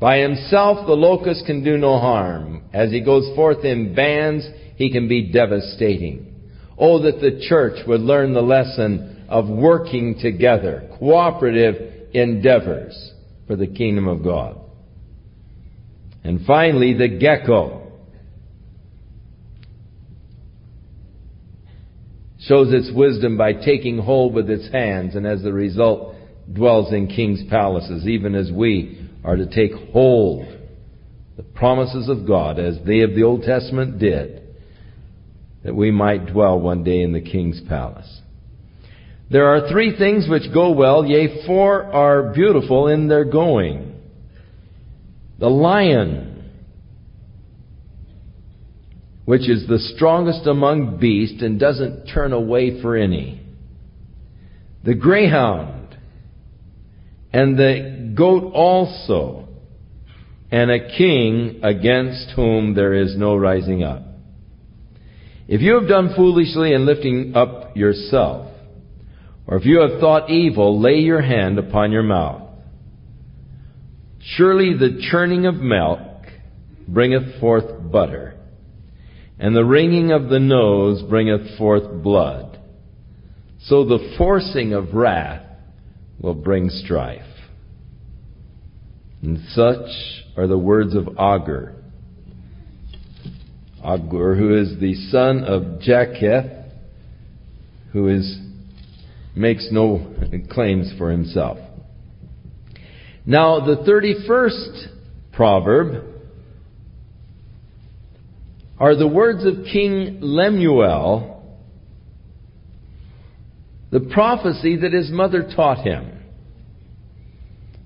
By 0.00 0.18
himself, 0.18 0.86
the 0.86 0.92
locust 0.92 1.46
can 1.46 1.64
do 1.64 1.76
no 1.76 1.98
harm. 1.98 2.64
As 2.72 2.90
he 2.90 3.00
goes 3.00 3.34
forth 3.34 3.64
in 3.64 3.94
bands, 3.94 4.46
he 4.76 4.92
can 4.92 5.08
be 5.08 5.32
devastating. 5.32 6.34
Oh, 6.78 7.02
that 7.02 7.20
the 7.20 7.44
church 7.48 7.78
would 7.86 8.00
learn 8.00 8.34
the 8.34 8.42
lesson 8.42 9.26
of 9.28 9.48
working 9.48 10.18
together, 10.20 10.88
cooperative 10.98 11.97
endeavors 12.12 13.12
for 13.46 13.56
the 13.56 13.66
kingdom 13.66 14.08
of 14.08 14.22
God. 14.22 14.58
And 16.24 16.44
finally, 16.46 16.94
the 16.94 17.08
gecko 17.08 17.90
shows 22.40 22.72
its 22.72 22.90
wisdom 22.94 23.36
by 23.36 23.52
taking 23.52 23.98
hold 23.98 24.34
with 24.34 24.48
its 24.48 24.70
hands, 24.72 25.14
and 25.14 25.26
as 25.26 25.44
a 25.44 25.52
result, 25.52 26.14
dwells 26.52 26.92
in 26.92 27.06
king's 27.06 27.42
palaces, 27.50 28.06
even 28.06 28.34
as 28.34 28.50
we 28.50 29.08
are 29.24 29.36
to 29.36 29.46
take 29.46 29.72
hold 29.92 30.46
the 31.36 31.42
promises 31.42 32.08
of 32.08 32.26
God, 32.26 32.58
as 32.58 32.78
they 32.84 33.00
of 33.00 33.14
the 33.14 33.22
Old 33.22 33.42
Testament 33.42 33.98
did, 33.98 34.42
that 35.62 35.74
we 35.74 35.90
might 35.90 36.26
dwell 36.26 36.58
one 36.58 36.84
day 36.84 37.00
in 37.00 37.12
the 37.12 37.20
king's 37.20 37.60
palace. 37.68 38.20
There 39.30 39.46
are 39.46 39.70
three 39.70 39.96
things 39.96 40.26
which 40.28 40.52
go 40.52 40.70
well, 40.72 41.04
yea, 41.04 41.46
four 41.46 41.84
are 41.84 42.32
beautiful 42.32 42.88
in 42.88 43.08
their 43.08 43.24
going. 43.24 44.00
The 45.38 45.48
lion 45.48 46.28
which 49.28 49.46
is 49.46 49.68
the 49.68 49.78
strongest 49.94 50.46
among 50.46 50.96
beasts 50.98 51.42
and 51.42 51.60
doesn't 51.60 52.06
turn 52.06 52.32
away 52.32 52.80
for 52.80 52.96
any. 52.96 53.38
The 54.84 54.94
greyhound 54.94 55.94
and 57.30 57.58
the 57.58 58.14
goat 58.16 58.54
also, 58.54 59.46
and 60.50 60.70
a 60.70 60.96
king 60.96 61.60
against 61.62 62.30
whom 62.36 62.72
there 62.72 62.94
is 62.94 63.18
no 63.18 63.36
rising 63.36 63.82
up. 63.82 64.02
If 65.46 65.60
you 65.60 65.74
have 65.74 65.90
done 65.90 66.14
foolishly 66.16 66.72
in 66.72 66.86
lifting 66.86 67.36
up 67.36 67.76
yourself, 67.76 68.47
or 69.48 69.56
if 69.56 69.64
you 69.64 69.80
have 69.80 69.98
thought 69.98 70.30
evil, 70.30 70.80
lay 70.80 70.98
your 70.98 71.22
hand 71.22 71.58
upon 71.58 71.90
your 71.90 72.04
mouth. 72.04 72.42
Surely 74.36 74.74
the 74.78 75.08
churning 75.10 75.46
of 75.46 75.56
milk 75.56 76.00
bringeth 76.86 77.40
forth 77.40 77.90
butter 77.90 78.38
and 79.38 79.54
the 79.54 79.64
wringing 79.64 80.10
of 80.10 80.28
the 80.28 80.38
nose 80.38 81.02
bringeth 81.02 81.56
forth 81.56 82.02
blood. 82.02 82.58
So 83.62 83.84
the 83.84 84.14
forcing 84.18 84.72
of 84.72 84.94
wrath 84.94 85.44
will 86.20 86.34
bring 86.34 86.70
strife. 86.70 87.22
And 89.22 89.38
such 89.50 89.88
are 90.36 90.46
the 90.46 90.58
words 90.58 90.94
of 90.94 91.08
Agur. 91.18 91.74
Agur, 93.84 94.34
who 94.34 94.58
is 94.60 94.80
the 94.80 94.94
son 95.10 95.44
of 95.44 95.80
Jakeh, 95.80 96.70
who 97.92 98.08
is, 98.08 98.38
makes 99.38 99.68
no 99.70 100.14
claims 100.50 100.92
for 100.98 101.10
himself. 101.10 101.58
Now, 103.24 103.60
the 103.60 103.76
31st 103.76 105.32
proverb 105.32 106.04
are 108.78 108.94
the 108.94 109.06
words 109.06 109.44
of 109.44 109.64
King 109.72 110.18
Lemuel, 110.20 111.58
the 113.90 114.00
prophecy 114.00 114.76
that 114.76 114.92
his 114.92 115.10
mother 115.10 115.50
taught 115.54 115.78
him. 115.78 116.12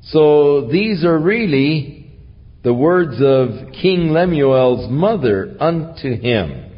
So 0.04 0.68
these 0.70 1.04
are 1.04 1.18
really 1.18 2.10
the 2.62 2.74
words 2.74 3.16
of 3.20 3.72
King 3.72 4.10
Lemuel's 4.10 4.90
mother 4.90 5.56
unto 5.58 6.14
him. 6.20 6.70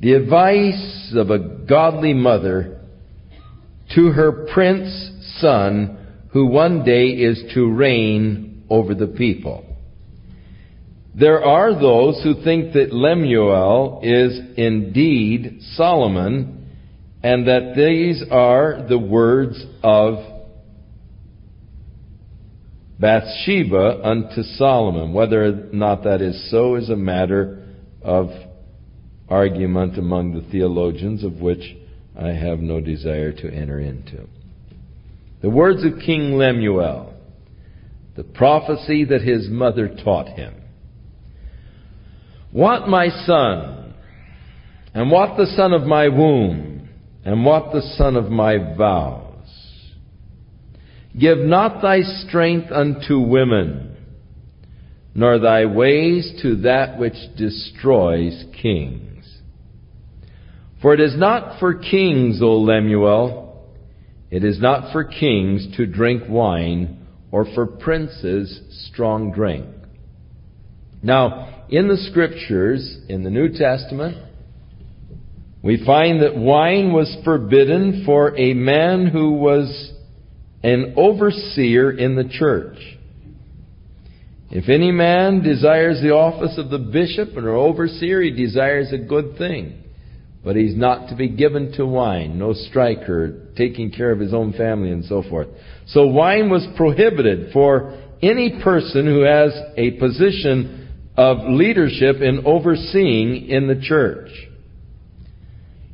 The 0.00 0.12
advice 0.14 1.14
of 1.16 1.30
a 1.30 1.38
godly 1.38 2.12
mother 2.12 2.83
to 3.94 4.10
her 4.10 4.46
prince 4.52 5.10
son 5.38 5.98
who 6.32 6.46
one 6.46 6.84
day 6.84 7.08
is 7.08 7.42
to 7.54 7.70
reign 7.70 8.64
over 8.68 8.94
the 8.94 9.06
people. 9.06 9.64
There 11.14 11.44
are 11.44 11.72
those 11.72 12.20
who 12.24 12.42
think 12.42 12.72
that 12.72 12.92
Lemuel 12.92 14.00
is 14.02 14.36
indeed 14.56 15.60
Solomon 15.76 16.66
and 17.22 17.46
that 17.46 17.74
these 17.76 18.22
are 18.30 18.84
the 18.88 18.98
words 18.98 19.64
of 19.82 20.16
Bathsheba 22.98 24.00
unto 24.02 24.42
Solomon. 24.42 25.12
Whether 25.12 25.44
or 25.44 25.52
not 25.72 26.02
that 26.04 26.20
is 26.20 26.50
so 26.50 26.74
is 26.74 26.90
a 26.90 26.96
matter 26.96 27.64
of 28.02 28.30
argument 29.28 29.98
among 29.98 30.34
the 30.34 30.50
theologians 30.50 31.22
of 31.22 31.40
which 31.40 31.76
I 32.18 32.28
have 32.28 32.60
no 32.60 32.80
desire 32.80 33.32
to 33.32 33.52
enter 33.52 33.80
into. 33.80 34.26
The 35.42 35.50
words 35.50 35.84
of 35.84 36.00
King 36.04 36.38
Lemuel, 36.38 37.12
the 38.16 38.24
prophecy 38.24 39.04
that 39.04 39.22
his 39.22 39.48
mother 39.48 39.88
taught 39.88 40.28
him. 40.28 40.54
What 42.52 42.88
my 42.88 43.08
son, 43.26 43.94
and 44.94 45.10
what 45.10 45.36
the 45.36 45.46
son 45.56 45.72
of 45.72 45.82
my 45.82 46.08
womb, 46.08 46.88
and 47.24 47.44
what 47.44 47.72
the 47.72 47.82
son 47.96 48.16
of 48.16 48.30
my 48.30 48.76
vows. 48.76 49.48
Give 51.18 51.38
not 51.38 51.82
thy 51.82 52.02
strength 52.02 52.70
unto 52.70 53.18
women, 53.20 53.96
nor 55.14 55.38
thy 55.38 55.66
ways 55.66 56.40
to 56.42 56.56
that 56.62 56.98
which 56.98 57.14
destroys 57.36 58.44
kings. 58.60 59.13
For 60.84 60.92
it 60.92 61.00
is 61.00 61.16
not 61.16 61.58
for 61.60 61.72
kings, 61.72 62.42
O 62.42 62.58
Lemuel, 62.58 63.70
it 64.30 64.44
is 64.44 64.60
not 64.60 64.92
for 64.92 65.02
kings 65.02 65.66
to 65.78 65.86
drink 65.86 66.24
wine, 66.28 67.06
or 67.32 67.46
for 67.54 67.64
princes 67.64 68.60
strong 68.90 69.32
drink. 69.32 69.64
Now, 71.02 71.64
in 71.70 71.88
the 71.88 71.96
scriptures, 71.96 72.98
in 73.08 73.24
the 73.24 73.30
New 73.30 73.48
Testament, 73.54 74.18
we 75.62 75.82
find 75.86 76.20
that 76.20 76.36
wine 76.36 76.92
was 76.92 77.16
forbidden 77.24 78.02
for 78.04 78.36
a 78.36 78.52
man 78.52 79.06
who 79.06 79.32
was 79.32 79.90
an 80.62 80.92
overseer 80.98 81.92
in 81.92 82.14
the 82.14 82.28
church. 82.28 82.76
If 84.50 84.68
any 84.68 84.92
man 84.92 85.42
desires 85.42 86.02
the 86.02 86.10
office 86.10 86.58
of 86.58 86.68
the 86.68 86.78
bishop 86.78 87.38
or 87.38 87.54
overseer, 87.54 88.20
he 88.20 88.32
desires 88.32 88.92
a 88.92 88.98
good 88.98 89.38
thing. 89.38 89.80
But 90.44 90.56
he's 90.56 90.76
not 90.76 91.08
to 91.08 91.16
be 91.16 91.28
given 91.28 91.72
to 91.72 91.86
wine, 91.86 92.38
no 92.38 92.52
striker, 92.52 93.48
taking 93.56 93.90
care 93.90 94.10
of 94.10 94.20
his 94.20 94.34
own 94.34 94.52
family 94.52 94.90
and 94.90 95.04
so 95.04 95.22
forth. 95.22 95.48
So 95.86 96.06
wine 96.06 96.50
was 96.50 96.66
prohibited 96.76 97.52
for 97.52 97.98
any 98.22 98.60
person 98.62 99.06
who 99.06 99.22
has 99.22 99.52
a 99.76 99.92
position 99.92 100.88
of 101.16 101.38
leadership 101.48 102.16
in 102.16 102.42
overseeing 102.44 103.48
in 103.48 103.68
the 103.68 103.80
church. 103.80 104.30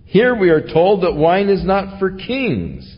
Here 0.06 0.34
we 0.34 0.50
are 0.50 0.66
told 0.66 1.04
that 1.04 1.14
wine 1.14 1.48
is 1.48 1.64
not 1.64 2.00
for 2.00 2.16
kings, 2.16 2.96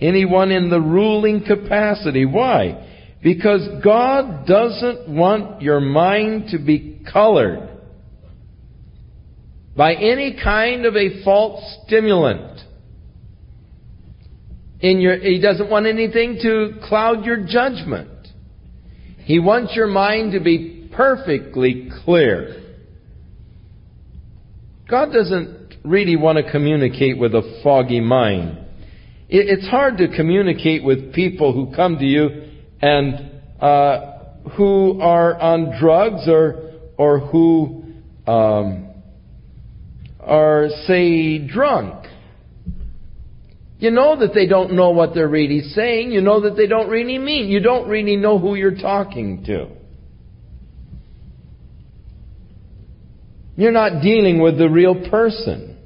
anyone 0.00 0.50
in 0.50 0.70
the 0.70 0.80
ruling 0.80 1.44
capacity. 1.44 2.24
Why? 2.26 2.88
Because 3.22 3.68
God 3.84 4.46
doesn't 4.46 5.08
want 5.08 5.62
your 5.62 5.78
mind 5.78 6.48
to 6.50 6.58
be 6.58 7.04
colored 7.12 7.69
by 9.76 9.94
any 9.94 10.38
kind 10.42 10.84
of 10.84 10.96
a 10.96 11.22
false 11.24 11.62
stimulant. 11.86 12.60
In 14.80 15.00
your, 15.00 15.18
he 15.18 15.40
doesn't 15.40 15.70
want 15.70 15.86
anything 15.86 16.38
to 16.42 16.80
cloud 16.88 17.24
your 17.24 17.44
judgment. 17.46 18.28
He 19.18 19.38
wants 19.38 19.76
your 19.76 19.86
mind 19.86 20.32
to 20.32 20.40
be 20.40 20.90
perfectly 20.94 21.90
clear. 22.04 22.56
God 24.88 25.12
doesn't 25.12 25.74
really 25.84 26.16
want 26.16 26.44
to 26.44 26.50
communicate 26.50 27.18
with 27.18 27.34
a 27.34 27.60
foggy 27.62 28.00
mind. 28.00 28.58
It's 29.28 29.68
hard 29.68 29.98
to 29.98 30.08
communicate 30.08 30.82
with 30.82 31.14
people 31.14 31.52
who 31.52 31.74
come 31.76 31.98
to 31.98 32.04
you 32.04 32.50
and 32.82 33.40
uh, 33.60 34.18
who 34.56 35.00
are 35.00 35.38
on 35.38 35.78
drugs 35.78 36.26
or 36.26 36.72
or 36.98 37.20
who 37.20 37.84
um, 38.26 38.89
are 40.22 40.68
say 40.86 41.38
drunk. 41.38 42.06
You 43.78 43.90
know 43.90 44.18
that 44.18 44.34
they 44.34 44.46
don't 44.46 44.74
know 44.74 44.90
what 44.90 45.14
they're 45.14 45.28
really 45.28 45.60
saying. 45.60 46.12
You 46.12 46.20
know 46.20 46.42
that 46.42 46.54
they 46.54 46.66
don't 46.66 46.90
really 46.90 47.18
mean. 47.18 47.48
You 47.48 47.60
don't 47.60 47.88
really 47.88 48.16
know 48.16 48.38
who 48.38 48.54
you're 48.54 48.76
talking 48.76 49.44
to. 49.44 49.68
You're 53.56 53.72
not 53.72 54.02
dealing 54.02 54.40
with 54.40 54.58
the 54.58 54.68
real 54.68 55.08
person. 55.08 55.78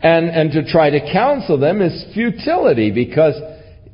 And, 0.00 0.28
and 0.28 0.52
to 0.52 0.70
try 0.70 0.90
to 0.90 1.12
counsel 1.12 1.58
them 1.58 1.82
is 1.82 2.04
futility 2.14 2.90
because 2.90 3.34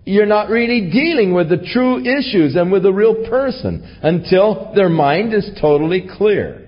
you're 0.05 0.26
not 0.26 0.51
really 0.51 0.90
dealing 0.90 1.32
with 1.32 1.48
the 1.48 1.66
true 1.72 2.01
issues 2.01 2.56
and 2.56 2.70
with 2.70 2.82
the 2.82 2.92
real 2.92 3.26
person 3.28 3.98
until 4.02 4.72
their 4.74 4.88
mind 4.88 5.32
is 5.32 5.48
totally 5.60 6.09
clear. 6.16 6.64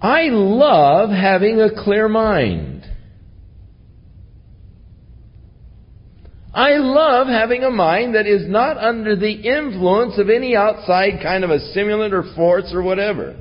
I 0.00 0.28
love 0.28 1.10
having 1.10 1.60
a 1.60 1.82
clear 1.82 2.08
mind. 2.08 2.84
I 6.56 6.76
love 6.76 7.26
having 7.26 7.64
a 7.64 7.70
mind 7.70 8.14
that 8.14 8.26
is 8.26 8.48
not 8.48 8.78
under 8.78 9.14
the 9.14 9.30
influence 9.30 10.18
of 10.18 10.30
any 10.30 10.56
outside 10.56 11.20
kind 11.22 11.44
of 11.44 11.50
a 11.50 11.60
stimulant 11.70 12.14
or 12.14 12.22
force 12.34 12.72
or 12.72 12.82
whatever. 12.82 13.36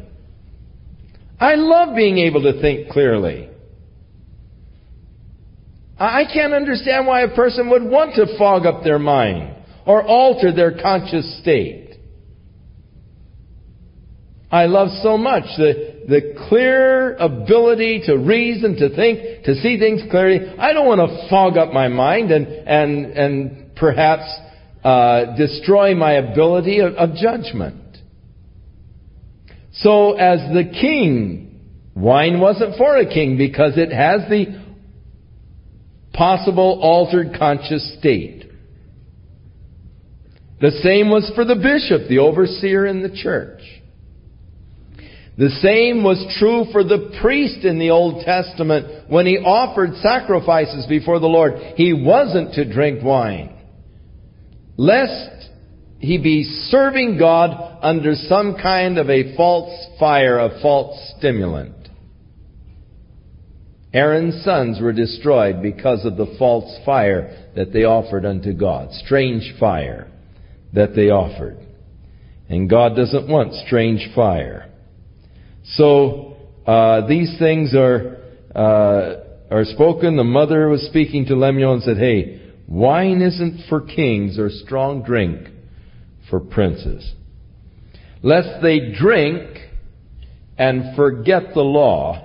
I 1.39 1.55
love 1.55 1.95
being 1.95 2.17
able 2.17 2.43
to 2.43 2.59
think 2.61 2.89
clearly. 2.89 3.49
I 5.97 6.23
can't 6.31 6.53
understand 6.53 7.07
why 7.07 7.21
a 7.21 7.33
person 7.33 7.69
would 7.69 7.83
want 7.83 8.15
to 8.15 8.37
fog 8.37 8.65
up 8.65 8.83
their 8.83 8.99
mind 8.99 9.55
or 9.85 10.03
alter 10.03 10.51
their 10.53 10.77
conscious 10.81 11.39
state. 11.39 11.95
I 14.51 14.65
love 14.65 14.89
so 15.01 15.17
much 15.17 15.43
the, 15.57 15.94
the 16.07 16.35
clear 16.47 17.15
ability 17.15 18.03
to 18.05 18.17
reason, 18.17 18.75
to 18.77 18.95
think, 18.95 19.45
to 19.45 19.55
see 19.55 19.79
things 19.79 20.01
clearly. 20.11 20.55
I 20.57 20.73
don't 20.73 20.87
want 20.87 21.01
to 21.01 21.29
fog 21.29 21.57
up 21.57 21.73
my 21.73 21.87
mind 21.87 22.31
and, 22.31 22.47
and, 22.47 23.05
and 23.05 23.75
perhaps 23.75 24.23
uh, 24.83 25.35
destroy 25.35 25.95
my 25.95 26.13
ability 26.13 26.79
of, 26.79 26.93
of 26.93 27.15
judgment. 27.15 27.97
So 29.73 30.13
as 30.13 30.39
the 30.53 30.63
king, 30.79 31.59
wine 31.95 32.39
wasn't 32.39 32.77
for 32.77 32.97
a 32.97 33.05
king 33.05 33.37
because 33.37 33.73
it 33.77 33.91
has 33.91 34.29
the 34.29 34.63
possible 36.13 36.79
altered 36.81 37.35
conscious 37.37 37.97
state. 37.99 38.43
The 40.61 40.71
same 40.83 41.09
was 41.09 41.29
for 41.35 41.43
the 41.43 41.55
bishop, 41.55 42.07
the 42.07 42.19
overseer 42.19 42.85
in 42.85 43.01
the 43.01 43.09
church. 43.09 43.61
The 45.37 45.49
same 45.49 46.01
was 46.03 46.35
true 46.39 46.65
for 46.71 46.83
the 46.83 47.17
priest 47.21 47.65
in 47.65 47.77
the 47.77 47.89
Old 47.89 48.23
Testament 48.23 49.09
when 49.09 49.25
he 49.25 49.37
offered 49.37 49.95
sacrifices 49.97 50.85
before 50.87 51.19
the 51.19 51.27
Lord. 51.27 51.55
He 51.75 51.91
wasn't 51.91 52.53
to 52.53 52.71
drink 52.71 53.03
wine. 53.03 53.53
Lest 54.77 55.49
he 55.99 56.17
be 56.17 56.43
serving 56.69 57.17
God 57.17 57.79
under 57.81 58.15
some 58.15 58.55
kind 58.61 58.97
of 58.97 59.09
a 59.09 59.35
false 59.35 59.87
fire, 59.99 60.39
a 60.39 60.61
false 60.61 61.15
stimulant. 61.17 61.73
Aaron's 63.93 64.43
sons 64.43 64.79
were 64.81 64.93
destroyed 64.93 65.61
because 65.61 66.05
of 66.05 66.17
the 66.17 66.35
false 66.37 66.77
fire 66.85 67.49
that 67.55 67.71
they 67.71 67.83
offered 67.83 68.25
unto 68.25 68.53
God. 68.53 68.91
Strange 68.91 69.53
fire 69.59 70.11
that 70.73 70.95
they 70.95 71.09
offered. 71.09 71.57
And 72.49 72.69
God 72.69 72.95
doesn't 72.95 73.29
want 73.29 73.53
strange 73.65 74.09
fire. 74.13 74.69
So 75.73 76.37
uh, 76.65 77.07
these 77.07 77.37
things 77.39 77.73
are 77.75 78.17
uh, 78.53 79.15
are 79.51 79.65
spoken. 79.65 80.15
The 80.15 80.23
mother 80.23 80.67
was 80.69 80.83
speaking 80.83 81.25
to 81.27 81.35
Lemuel 81.35 81.73
and 81.73 81.83
said, 81.83 81.97
"Hey, 81.97 82.41
wine 82.67 83.21
isn't 83.21 83.67
for 83.67 83.81
kings 83.81 84.37
or 84.37 84.49
strong 84.49 85.03
drink 85.03 85.47
for 86.29 86.39
princes, 86.39 87.13
lest 88.21 88.61
they 88.61 88.91
drink 88.91 89.57
and 90.57 90.95
forget 90.95 91.53
the 91.53 91.61
law." 91.61 92.21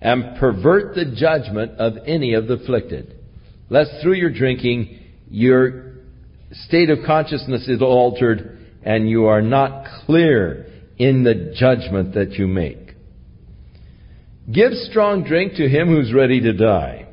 And 0.00 0.38
pervert 0.38 0.94
the 0.94 1.06
judgment 1.06 1.72
of 1.72 1.94
any 2.06 2.34
of 2.34 2.46
the 2.46 2.54
afflicted. 2.54 3.16
Lest 3.68 3.90
through 4.00 4.14
your 4.14 4.30
drinking 4.30 4.96
your 5.28 5.94
state 6.52 6.88
of 6.90 6.98
consciousness 7.04 7.66
is 7.66 7.82
altered 7.82 8.58
and 8.84 9.10
you 9.10 9.26
are 9.26 9.42
not 9.42 9.86
clear 10.06 10.67
in 10.98 11.22
the 11.22 11.54
judgment 11.54 12.14
that 12.14 12.32
you 12.32 12.46
make. 12.46 12.94
Give 14.52 14.72
strong 14.72 15.24
drink 15.24 15.54
to 15.54 15.68
him 15.68 15.88
who's 15.88 16.12
ready 16.12 16.40
to 16.40 16.52
die, 16.52 17.06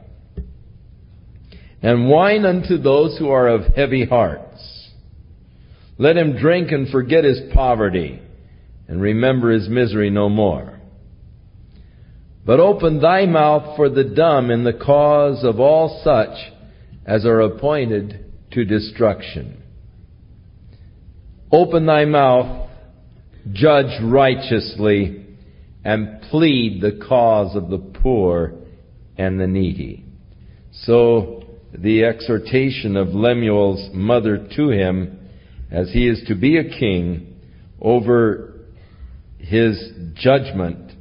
and 1.82 2.10
wine 2.10 2.46
unto 2.46 2.78
those 2.78 3.18
who 3.18 3.30
are 3.30 3.48
of 3.48 3.76
heavy 3.76 4.06
hearts. 4.06 4.92
Let 5.98 6.18
him 6.18 6.38
drink 6.38 6.72
and 6.72 6.90
forget 6.90 7.24
his 7.24 7.42
poverty, 7.54 8.22
and 8.88 9.02
remember 9.02 9.52
his 9.52 9.70
misery 9.70 10.10
no 10.10 10.30
more. 10.30 10.80
But 12.46 12.60
open 12.60 13.02
thy 13.02 13.26
mouth 13.26 13.76
for 13.76 13.90
the 13.90 14.04
dumb 14.04 14.52
in 14.52 14.64
the 14.64 14.74
cause 14.74 15.44
of 15.44 15.60
all 15.60 16.02
such 16.04 16.54
as 17.06 17.26
are 17.26 17.42
appointed 17.42 18.34
to 18.52 18.66
destruction. 18.66 19.62
Open 21.52 21.86
thy 21.86 22.06
mouth 22.06 22.65
judge 23.52 24.02
righteously, 24.04 25.26
and 25.84 26.22
plead 26.32 26.82
the 26.82 27.06
cause 27.08 27.56
of 27.56 27.70
the 27.70 27.78
poor 27.78 28.54
and 29.18 29.40
the 29.40 29.48
needy. 29.48 30.04
So 30.72 31.44
the 31.74 32.06
exhortation 32.06 32.98
of 32.98 33.10
Lemuel's 33.10 33.90
mother 33.94 34.48
to 34.56 34.70
him, 34.70 35.20
as 35.72 35.92
he 35.92 36.08
is 36.08 36.24
to 36.28 36.36
be 36.36 36.58
a 36.58 36.64
king 36.64 37.40
over 37.82 38.54
his 39.38 39.92
judgment 40.16 40.92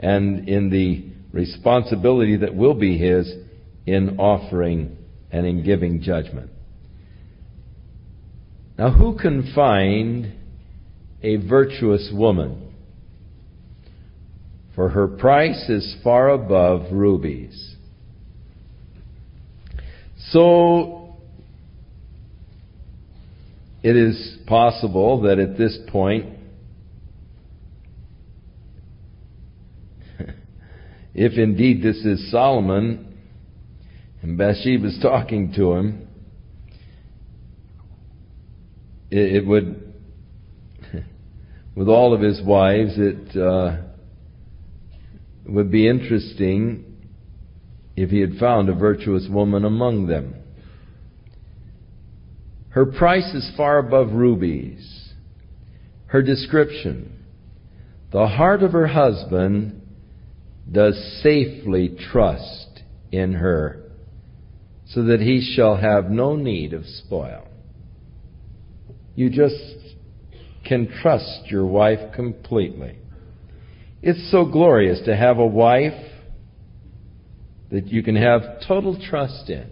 and 0.00 0.48
in 0.48 0.70
the 0.70 1.06
responsibility 1.32 2.36
that 2.36 2.54
will 2.54 2.74
be 2.74 2.98
his 2.98 3.32
in 3.86 4.18
offering 4.18 4.96
and 5.30 5.46
in 5.46 5.64
giving 5.64 6.02
judgment. 6.02 6.50
Now, 8.78 8.90
who 8.90 9.16
can 9.18 9.52
find 9.54 10.37
a 11.22 11.36
virtuous 11.36 12.10
woman, 12.12 12.74
for 14.74 14.90
her 14.90 15.08
price 15.08 15.68
is 15.68 15.96
far 16.04 16.30
above 16.30 16.92
rubies. 16.92 17.74
So, 20.30 21.16
it 23.82 23.96
is 23.96 24.38
possible 24.46 25.22
that 25.22 25.38
at 25.38 25.56
this 25.58 25.78
point, 25.88 26.26
if 31.14 31.32
indeed 31.38 31.82
this 31.82 31.96
is 32.04 32.30
Solomon, 32.30 33.16
and 34.22 34.36
Bathsheba's 34.36 34.98
talking 35.00 35.52
to 35.54 35.72
him, 35.72 36.08
it, 39.10 39.46
would 39.46 39.87
with 41.78 41.88
all 41.88 42.12
of 42.12 42.20
his 42.20 42.42
wives, 42.42 42.94
it 42.96 43.40
uh, 43.40 43.76
would 45.46 45.70
be 45.70 45.88
interesting 45.88 46.84
if 47.96 48.10
he 48.10 48.18
had 48.18 48.32
found 48.40 48.68
a 48.68 48.74
virtuous 48.74 49.28
woman 49.30 49.64
among 49.64 50.08
them. 50.08 50.34
Her 52.70 52.84
price 52.84 53.32
is 53.32 53.52
far 53.56 53.78
above 53.78 54.10
rubies. 54.10 55.12
Her 56.06 56.20
description 56.20 57.12
the 58.10 58.26
heart 58.26 58.64
of 58.64 58.72
her 58.72 58.88
husband 58.88 59.80
does 60.72 61.20
safely 61.22 61.96
trust 62.10 62.82
in 63.12 63.34
her, 63.34 63.84
so 64.88 65.04
that 65.04 65.20
he 65.20 65.54
shall 65.54 65.76
have 65.76 66.10
no 66.10 66.34
need 66.34 66.72
of 66.72 66.86
spoil. 66.86 67.46
You 69.14 69.30
just 69.30 69.77
can 70.68 70.88
trust 71.00 71.46
your 71.46 71.64
wife 71.64 72.12
completely. 72.14 72.98
It's 74.02 74.30
so 74.30 74.44
glorious 74.44 75.00
to 75.06 75.16
have 75.16 75.38
a 75.38 75.46
wife 75.46 76.12
that 77.70 77.88
you 77.88 78.02
can 78.02 78.16
have 78.16 78.42
total 78.66 78.98
trust 79.10 79.50
in. 79.50 79.70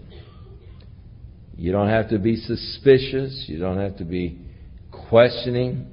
You 1.56 1.72
don't 1.72 1.88
have 1.88 2.10
to 2.10 2.18
be 2.18 2.36
suspicious. 2.36 3.44
You 3.46 3.58
don't 3.58 3.78
have 3.78 3.96
to 3.98 4.04
be 4.04 4.40
questioning. 4.90 5.86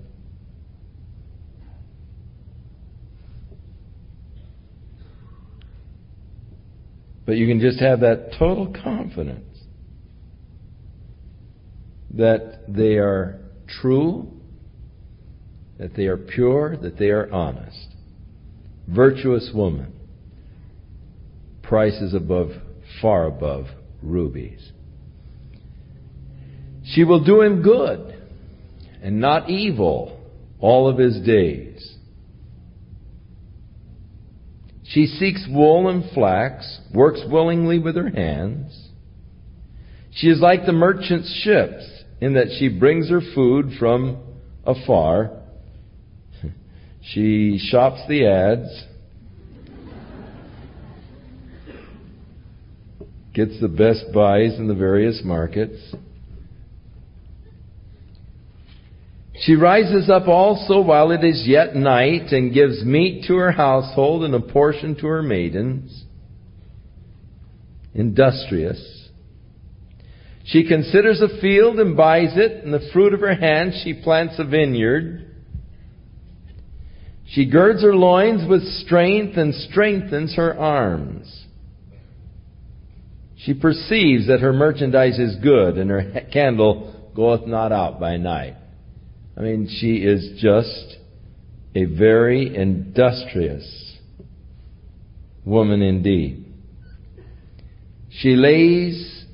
But 7.25 7.37
you 7.37 7.47
can 7.47 7.61
just 7.61 7.79
have 7.79 8.01
that 8.01 8.31
total 8.37 8.73
confidence 8.83 9.57
that 12.15 12.65
they 12.67 12.97
are 12.97 13.39
true, 13.81 14.29
that 15.77 15.95
they 15.95 16.05
are 16.05 16.17
pure, 16.17 16.77
that 16.77 16.97
they 16.97 17.09
are 17.09 17.31
honest. 17.31 17.87
Virtuous 18.87 19.51
woman. 19.53 19.93
Prices 21.61 22.13
above, 22.13 22.51
far 23.01 23.25
above 23.25 23.65
rubies. 24.01 24.71
She 26.85 27.03
will 27.03 27.23
do 27.23 27.41
him 27.41 27.61
good 27.61 28.13
and 29.01 29.19
not 29.19 29.49
evil 29.49 30.19
all 30.59 30.87
of 30.87 30.97
his 30.97 31.19
days. 31.21 31.97
She 34.85 35.07
seeks 35.07 35.47
wool 35.49 35.89
and 35.89 36.09
flax, 36.13 36.79
works 36.93 37.21
willingly 37.27 37.79
with 37.79 37.95
her 37.95 38.09
hands. 38.09 38.89
She 40.11 40.27
is 40.27 40.39
like 40.39 40.65
the 40.65 40.73
merchant's 40.73 41.33
ships 41.43 41.83
in 42.21 42.33
that 42.33 42.47
she 42.59 42.69
brings 42.69 43.09
her 43.09 43.21
food 43.33 43.71
from 43.79 44.21
afar. 44.65 45.42
She 47.11 47.59
shops 47.59 47.99
the 48.07 48.25
ads, 48.27 48.85
gets 53.33 53.59
the 53.59 53.67
best 53.67 54.05
buys 54.13 54.57
in 54.57 54.67
the 54.67 54.75
various 54.75 55.21
markets. 55.23 55.95
She 59.41 59.55
rises 59.55 60.09
up 60.09 60.29
also 60.29 60.79
while 60.79 61.11
it 61.11 61.23
is 61.25 61.43
yet 61.45 61.75
night 61.75 62.31
and 62.31 62.53
gives 62.53 62.85
meat 62.85 63.25
to 63.27 63.35
her 63.35 63.51
household 63.51 64.23
and 64.23 64.33
a 64.33 64.39
portion 64.39 64.95
to 64.95 65.07
her 65.07 65.21
maidens. 65.21 66.05
Industrious. 67.93 69.09
She 70.45 70.67
considers 70.67 71.21
a 71.21 71.41
field 71.41 71.79
and 71.79 71.97
buys 71.97 72.37
it, 72.37 72.63
and 72.63 72.73
the 72.73 72.89
fruit 72.93 73.13
of 73.13 73.19
her 73.19 73.35
hand 73.35 73.73
she 73.83 73.93
plants 73.93 74.35
a 74.37 74.45
vineyard. 74.45 75.32
She 77.33 77.45
girds 77.45 77.81
her 77.81 77.95
loins 77.95 78.47
with 78.47 78.63
strength 78.85 79.37
and 79.37 79.55
strengthens 79.55 80.35
her 80.35 80.55
arms. 80.55 81.45
She 83.37 83.55
perceives 83.55 84.27
that 84.27 84.41
her 84.41 84.53
merchandise 84.53 85.17
is 85.17 85.35
good, 85.37 85.79
and 85.79 85.89
her 85.89 86.21
candle 86.31 87.11
goeth 87.15 87.47
not 87.47 87.71
out 87.71 87.99
by 87.99 88.17
night. 88.17 88.55
I 89.35 89.41
mean, 89.41 89.67
she 89.67 89.95
is 89.95 90.39
just 90.39 90.97
a 91.73 91.85
very 91.85 92.55
industrious 92.55 93.97
woman 95.43 95.81
indeed. 95.81 96.45
She 98.11 98.35
lays 98.35 99.25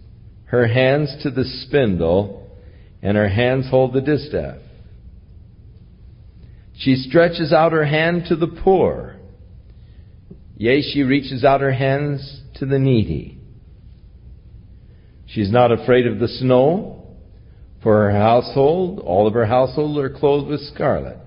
her 0.46 0.68
hands 0.68 1.18
to 1.24 1.32
the 1.32 1.44
spindle, 1.44 2.50
and 3.02 3.18
her 3.18 3.28
hands 3.28 3.70
hold 3.70 3.92
the 3.92 4.00
distaff. 4.00 4.60
She 6.80 6.96
stretches 6.96 7.52
out 7.52 7.74
her 7.74 7.86
hand 7.86 8.26
to 8.30 8.38
the 8.38 8.48
poor. 8.48 9.18
Yea, 10.56 10.82
she 10.82 11.04
reaches 11.04 11.44
out 11.44 11.62
her 11.62 11.74
hands 11.74 12.42
to 12.56 12.66
the 12.66 12.80
needy. 12.80 13.38
She's 15.26 15.52
not 15.52 15.74
afraid 15.74 16.08
of 16.08 16.20
the 16.20 16.28
snow. 16.28 16.96
For 17.84 18.10
her 18.10 18.18
household, 18.18 19.00
all 19.00 19.28
of 19.28 19.34
her 19.34 19.46
household 19.46 19.98
are 20.00 20.10
clothed 20.10 20.48
with 20.48 20.62
scarlet. 20.74 21.20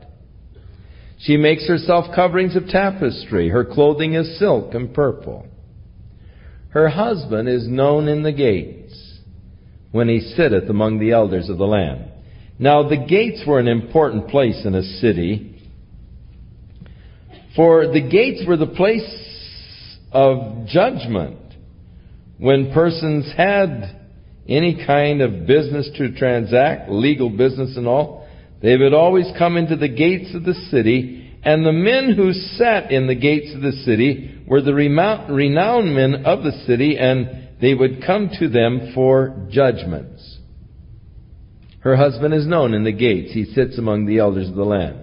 She 1.18 1.36
makes 1.36 1.68
herself 1.68 2.06
coverings 2.14 2.56
of 2.56 2.66
tapestry. 2.66 3.48
Her 3.48 3.64
clothing 3.64 4.14
is 4.14 4.38
silk 4.38 4.74
and 4.74 4.92
purple. 4.92 5.46
Her 6.70 6.88
husband 6.88 7.48
is 7.48 7.68
known 7.68 8.08
in 8.08 8.22
the 8.22 8.32
gates 8.32 9.20
when 9.92 10.08
he 10.08 10.20
sitteth 10.20 10.68
among 10.70 10.98
the 10.98 11.12
elders 11.12 11.50
of 11.50 11.58
the 11.58 11.66
land. 11.66 12.11
Now 12.58 12.88
the 12.88 12.96
gates 12.96 13.42
were 13.46 13.58
an 13.58 13.68
important 13.68 14.28
place 14.28 14.64
in 14.64 14.74
a 14.74 14.82
city, 14.82 15.60
for 17.56 17.86
the 17.86 18.08
gates 18.08 18.44
were 18.46 18.56
the 18.56 18.66
place 18.66 19.22
of 20.12 20.66
judgment. 20.66 21.38
When 22.38 22.72
persons 22.72 23.32
had 23.36 24.00
any 24.48 24.84
kind 24.86 25.20
of 25.20 25.46
business 25.46 25.90
to 25.96 26.14
transact, 26.16 26.90
legal 26.90 27.30
business 27.30 27.76
and 27.76 27.86
all, 27.86 28.28
they 28.60 28.76
would 28.76 28.94
always 28.94 29.26
come 29.38 29.56
into 29.56 29.76
the 29.76 29.88
gates 29.88 30.34
of 30.34 30.44
the 30.44 30.54
city, 30.70 31.36
and 31.44 31.64
the 31.64 31.72
men 31.72 32.14
who 32.16 32.32
sat 32.32 32.92
in 32.92 33.06
the 33.06 33.14
gates 33.14 33.54
of 33.54 33.60
the 33.60 33.72
city 33.84 34.42
were 34.46 34.60
the 34.60 34.74
renowned 34.74 35.94
men 35.94 36.24
of 36.24 36.44
the 36.44 36.52
city, 36.66 36.96
and 36.98 37.48
they 37.60 37.74
would 37.74 38.04
come 38.04 38.30
to 38.38 38.48
them 38.48 38.92
for 38.94 39.48
judgments. 39.50 40.31
Her 41.82 41.96
husband 41.96 42.32
is 42.32 42.46
known 42.46 42.74
in 42.74 42.84
the 42.84 42.92
gates. 42.92 43.32
He 43.32 43.44
sits 43.44 43.76
among 43.76 44.06
the 44.06 44.18
elders 44.18 44.48
of 44.48 44.54
the 44.54 44.64
land. 44.64 44.98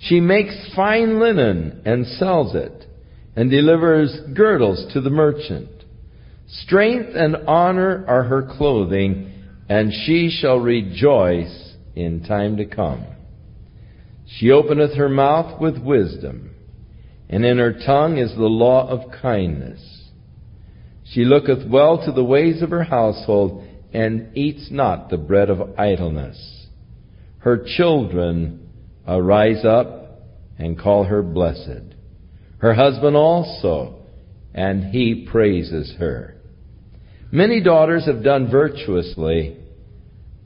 She 0.00 0.20
makes 0.20 0.72
fine 0.74 1.18
linen 1.18 1.82
and 1.84 2.06
sells 2.06 2.54
it, 2.54 2.86
and 3.36 3.50
delivers 3.50 4.18
girdles 4.34 4.92
to 4.92 5.00
the 5.00 5.10
merchant. 5.10 5.68
Strength 6.46 7.10
and 7.14 7.36
honor 7.46 8.04
are 8.06 8.24
her 8.24 8.42
clothing, 8.42 9.32
and 9.68 9.92
she 10.04 10.30
shall 10.30 10.58
rejoice 10.58 11.74
in 11.94 12.24
time 12.24 12.56
to 12.56 12.66
come. 12.66 13.04
She 14.26 14.50
openeth 14.50 14.94
her 14.96 15.08
mouth 15.08 15.60
with 15.60 15.78
wisdom, 15.78 16.50
and 17.28 17.44
in 17.44 17.58
her 17.58 17.72
tongue 17.72 18.18
is 18.18 18.34
the 18.34 18.42
law 18.42 18.88
of 18.88 19.12
kindness. 19.22 19.80
She 21.04 21.24
looketh 21.24 21.68
well 21.68 22.04
to 22.04 22.12
the 22.12 22.24
ways 22.24 22.62
of 22.62 22.70
her 22.70 22.84
household, 22.84 23.59
and 23.92 24.36
eats 24.36 24.68
not 24.70 25.10
the 25.10 25.16
bread 25.16 25.50
of 25.50 25.78
idleness. 25.78 26.66
Her 27.38 27.64
children 27.76 28.68
arise 29.06 29.64
up 29.64 30.20
and 30.58 30.78
call 30.78 31.04
her 31.04 31.22
blessed. 31.22 31.94
Her 32.58 32.74
husband 32.74 33.16
also, 33.16 34.02
and 34.54 34.84
he 34.84 35.26
praises 35.30 35.94
her. 35.98 36.36
Many 37.32 37.62
daughters 37.62 38.06
have 38.06 38.22
done 38.22 38.50
virtuously, 38.50 39.56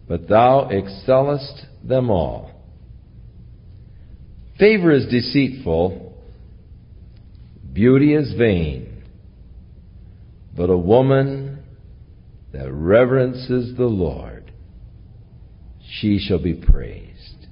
but 0.07 0.29
thou 0.29 0.69
excellest 0.69 1.66
them 1.83 2.11
all. 2.11 2.51
Favor 4.59 4.93
is 4.93 5.07
deceitful, 5.07 6.15
beauty 7.73 8.15
is 8.15 8.35
vain. 8.35 9.03
But 10.57 10.71
a 10.71 10.77
woman 10.77 11.53
that 12.55 12.72
reverences 12.72 13.76
the 13.76 13.85
Lord, 13.85 14.52
she 15.98 16.18
shall 16.18 16.43
be 16.43 16.55
praised. 16.55 17.48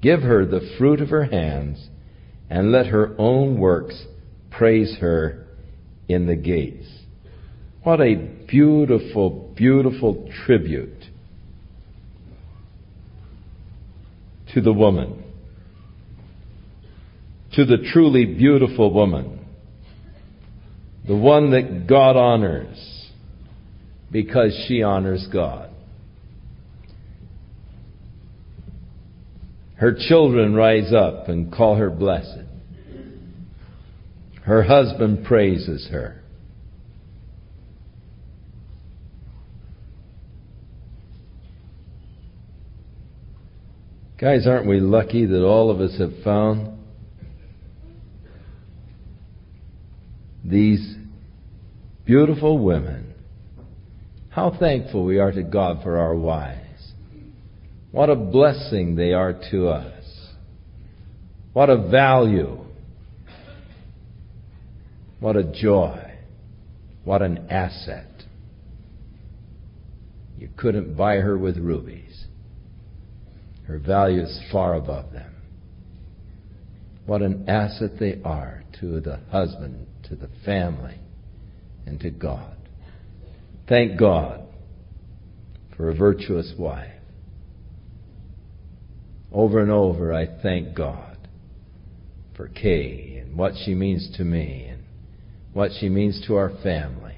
Give 0.00 0.22
her 0.22 0.46
the 0.46 0.74
fruit 0.78 1.02
of 1.02 1.10
her 1.10 1.24
hands, 1.24 1.88
and 2.48 2.72
let 2.72 2.86
her 2.86 3.14
own 3.18 3.58
works 3.58 4.06
praise 4.50 4.96
her 5.00 5.46
in 6.08 6.26
the 6.26 6.34
gates. 6.34 6.86
What 7.82 8.00
a 8.00 8.14
beautiful, 8.48 9.52
beautiful 9.54 10.30
tribute 10.46 11.04
to 14.54 14.62
the 14.62 14.72
woman, 14.72 15.24
to 17.52 17.66
the 17.66 17.88
truly 17.92 18.24
beautiful 18.24 18.92
woman 18.92 19.36
the 21.06 21.16
one 21.16 21.52
that 21.52 21.86
God 21.86 22.16
honors 22.16 22.95
because 24.10 24.64
she 24.66 24.82
honors 24.82 25.26
God. 25.32 25.70
Her 29.76 29.94
children 30.08 30.54
rise 30.54 30.92
up 30.92 31.28
and 31.28 31.52
call 31.52 31.76
her 31.76 31.90
blessed. 31.90 32.44
Her 34.42 34.62
husband 34.62 35.24
praises 35.24 35.88
her. 35.90 36.22
Guys, 44.18 44.46
aren't 44.46 44.66
we 44.66 44.80
lucky 44.80 45.26
that 45.26 45.44
all 45.44 45.70
of 45.70 45.80
us 45.80 45.98
have 45.98 46.22
found 46.24 46.78
these 50.42 50.96
beautiful 52.06 52.58
women. 52.58 53.05
How 54.36 54.54
thankful 54.60 55.02
we 55.02 55.18
are 55.18 55.32
to 55.32 55.42
God 55.42 55.82
for 55.82 55.96
our 55.96 56.14
wives. 56.14 56.92
What 57.90 58.10
a 58.10 58.14
blessing 58.14 58.94
they 58.94 59.14
are 59.14 59.32
to 59.50 59.68
us. 59.68 60.04
What 61.54 61.70
a 61.70 61.88
value. 61.88 62.58
What 65.20 65.36
a 65.36 65.42
joy. 65.42 66.18
What 67.04 67.22
an 67.22 67.48
asset. 67.48 68.24
You 70.36 70.50
couldn't 70.54 70.98
buy 70.98 71.14
her 71.14 71.38
with 71.38 71.56
rubies. 71.56 72.26
Her 73.66 73.78
value 73.78 74.20
is 74.20 74.38
far 74.52 74.74
above 74.74 75.14
them. 75.14 75.34
What 77.06 77.22
an 77.22 77.48
asset 77.48 77.92
they 77.98 78.20
are 78.22 78.64
to 78.80 79.00
the 79.00 79.18
husband, 79.30 79.86
to 80.10 80.14
the 80.14 80.28
family, 80.44 80.98
and 81.86 81.98
to 82.00 82.10
God. 82.10 82.55
Thank 83.68 83.98
God 83.98 84.42
for 85.76 85.90
a 85.90 85.94
virtuous 85.94 86.52
wife. 86.58 86.92
Over 89.32 89.60
and 89.60 89.70
over, 89.70 90.14
I 90.14 90.26
thank 90.42 90.74
God 90.74 91.18
for 92.36 92.48
Kay 92.48 93.22
and 93.22 93.36
what 93.36 93.54
she 93.64 93.74
means 93.74 94.14
to 94.16 94.24
me 94.24 94.66
and 94.70 94.82
what 95.52 95.72
she 95.80 95.88
means 95.88 96.22
to 96.26 96.36
our 96.36 96.50
family. 96.62 97.16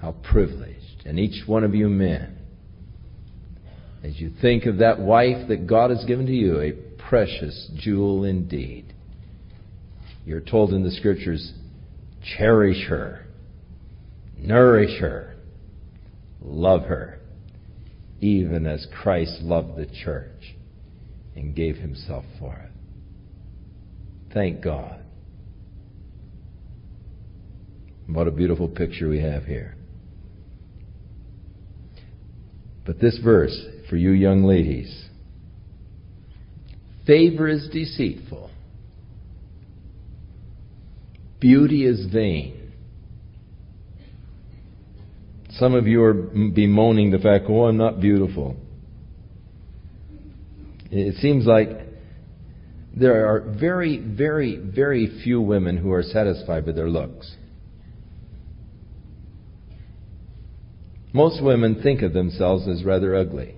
How 0.00 0.12
privileged. 0.12 1.04
And 1.04 1.18
each 1.18 1.46
one 1.46 1.64
of 1.64 1.74
you 1.74 1.88
men, 1.88 2.38
as 4.02 4.18
you 4.18 4.32
think 4.40 4.66
of 4.66 4.78
that 4.78 4.98
wife 4.98 5.48
that 5.48 5.66
God 5.66 5.90
has 5.90 6.04
given 6.04 6.26
to 6.26 6.32
you, 6.32 6.60
a 6.60 6.72
precious 7.08 7.70
jewel 7.76 8.24
indeed. 8.24 8.92
You're 10.24 10.40
told 10.40 10.72
in 10.72 10.82
the 10.82 10.90
scriptures, 10.90 11.52
cherish 12.36 12.86
her, 12.88 13.25
nourish 14.36 15.00
her, 15.00 15.36
love 16.40 16.82
her, 16.82 17.20
even 18.20 18.66
as 18.66 18.86
Christ 19.02 19.42
loved 19.42 19.76
the 19.76 19.86
church 20.04 20.56
and 21.34 21.54
gave 21.54 21.76
himself 21.76 22.24
for 22.38 22.54
it. 22.54 22.70
Thank 24.32 24.62
God. 24.62 25.00
What 28.06 28.28
a 28.28 28.30
beautiful 28.30 28.68
picture 28.68 29.08
we 29.08 29.20
have 29.20 29.44
here. 29.44 29.74
But 32.84 33.00
this 33.00 33.18
verse, 33.22 33.58
for 33.90 33.96
you 33.96 34.10
young 34.10 34.44
ladies, 34.44 35.08
favor 37.04 37.48
is 37.48 37.68
deceitful, 37.72 38.50
beauty 41.40 41.84
is 41.84 42.06
vain. 42.12 42.65
Some 45.58 45.74
of 45.74 45.86
you 45.86 46.02
are 46.02 46.12
bemoaning 46.12 47.10
the 47.10 47.18
fact, 47.18 47.46
oh, 47.48 47.64
I'm 47.64 47.78
not 47.78 48.00
beautiful. 48.00 48.56
It 50.90 51.16
seems 51.16 51.46
like 51.46 51.68
there 52.94 53.26
are 53.26 53.40
very, 53.40 53.98
very, 53.98 54.56
very 54.56 55.20
few 55.24 55.40
women 55.40 55.76
who 55.76 55.92
are 55.92 56.02
satisfied 56.02 56.66
with 56.66 56.76
their 56.76 56.88
looks. 56.88 57.34
Most 61.12 61.42
women 61.42 61.82
think 61.82 62.02
of 62.02 62.12
themselves 62.12 62.68
as 62.68 62.84
rather 62.84 63.14
ugly. 63.14 63.54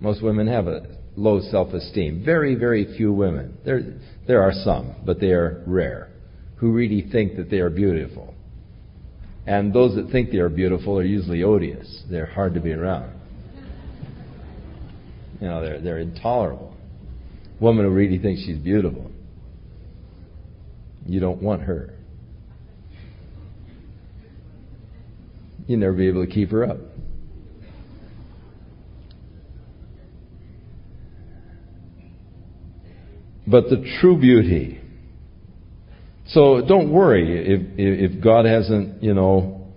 Most 0.00 0.22
women 0.22 0.46
have 0.46 0.66
a 0.66 0.86
low 1.16 1.40
self 1.50 1.74
esteem. 1.74 2.22
Very, 2.24 2.54
very 2.54 2.96
few 2.96 3.12
women. 3.12 3.58
There, 3.64 3.98
there 4.26 4.42
are 4.42 4.52
some, 4.52 4.94
but 5.04 5.20
they 5.20 5.32
are 5.32 5.62
rare, 5.66 6.08
who 6.56 6.72
really 6.72 7.06
think 7.12 7.36
that 7.36 7.50
they 7.50 7.58
are 7.58 7.70
beautiful. 7.70 8.34
And 9.46 9.72
those 9.72 9.94
that 9.94 10.10
think 10.10 10.32
they 10.32 10.38
are 10.38 10.48
beautiful 10.48 10.98
are 10.98 11.04
usually 11.04 11.44
odious. 11.44 12.02
They're 12.10 12.26
hard 12.26 12.54
to 12.54 12.60
be 12.60 12.72
around. 12.72 13.12
You 15.40 15.48
know, 15.48 15.60
they're, 15.60 15.80
they're 15.80 15.98
intolerable. 15.98 16.74
Woman 17.60 17.84
who 17.84 17.92
really 17.92 18.18
thinks 18.18 18.42
she's 18.42 18.58
beautiful. 18.58 19.10
You 21.06 21.20
don't 21.20 21.40
want 21.40 21.62
her. 21.62 21.94
You'll 25.66 25.80
never 25.80 25.92
be 25.92 26.08
able 26.08 26.26
to 26.26 26.32
keep 26.32 26.50
her 26.50 26.64
up. 26.64 26.78
But 33.46 33.70
the 33.70 33.84
true 34.00 34.18
beauty. 34.18 34.80
So 36.28 36.60
don't 36.66 36.92
worry 36.92 37.54
if, 37.54 37.60
if 37.76 38.22
God 38.22 38.46
hasn't, 38.46 39.02
you 39.02 39.14
know, 39.14 39.68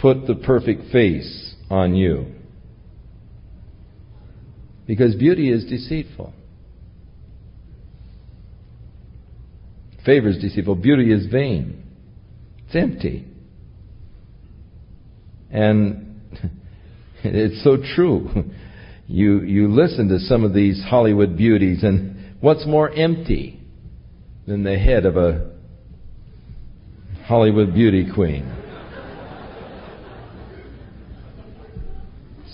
put 0.00 0.26
the 0.26 0.36
perfect 0.36 0.92
face 0.92 1.54
on 1.68 1.94
you. 1.94 2.26
Because 4.86 5.14
beauty 5.14 5.50
is 5.50 5.64
deceitful. 5.64 6.32
Favor 10.04 10.28
is 10.28 10.38
deceitful. 10.38 10.76
Beauty 10.76 11.12
is 11.12 11.26
vain. 11.26 11.84
It's 12.66 12.76
empty. 12.76 13.26
And 15.50 16.20
it's 17.24 17.62
so 17.64 17.76
true. 17.94 18.28
You, 19.12 19.40
you 19.40 19.66
listen 19.66 20.06
to 20.10 20.20
some 20.20 20.44
of 20.44 20.54
these 20.54 20.80
Hollywood 20.88 21.36
beauties, 21.36 21.82
and 21.82 22.36
what's 22.40 22.64
more 22.64 22.88
empty 22.88 23.59
than 24.50 24.64
the 24.64 24.76
head 24.76 25.06
of 25.06 25.16
a 25.16 25.48
Hollywood 27.24 27.72
beauty 27.72 28.04
queen? 28.12 28.52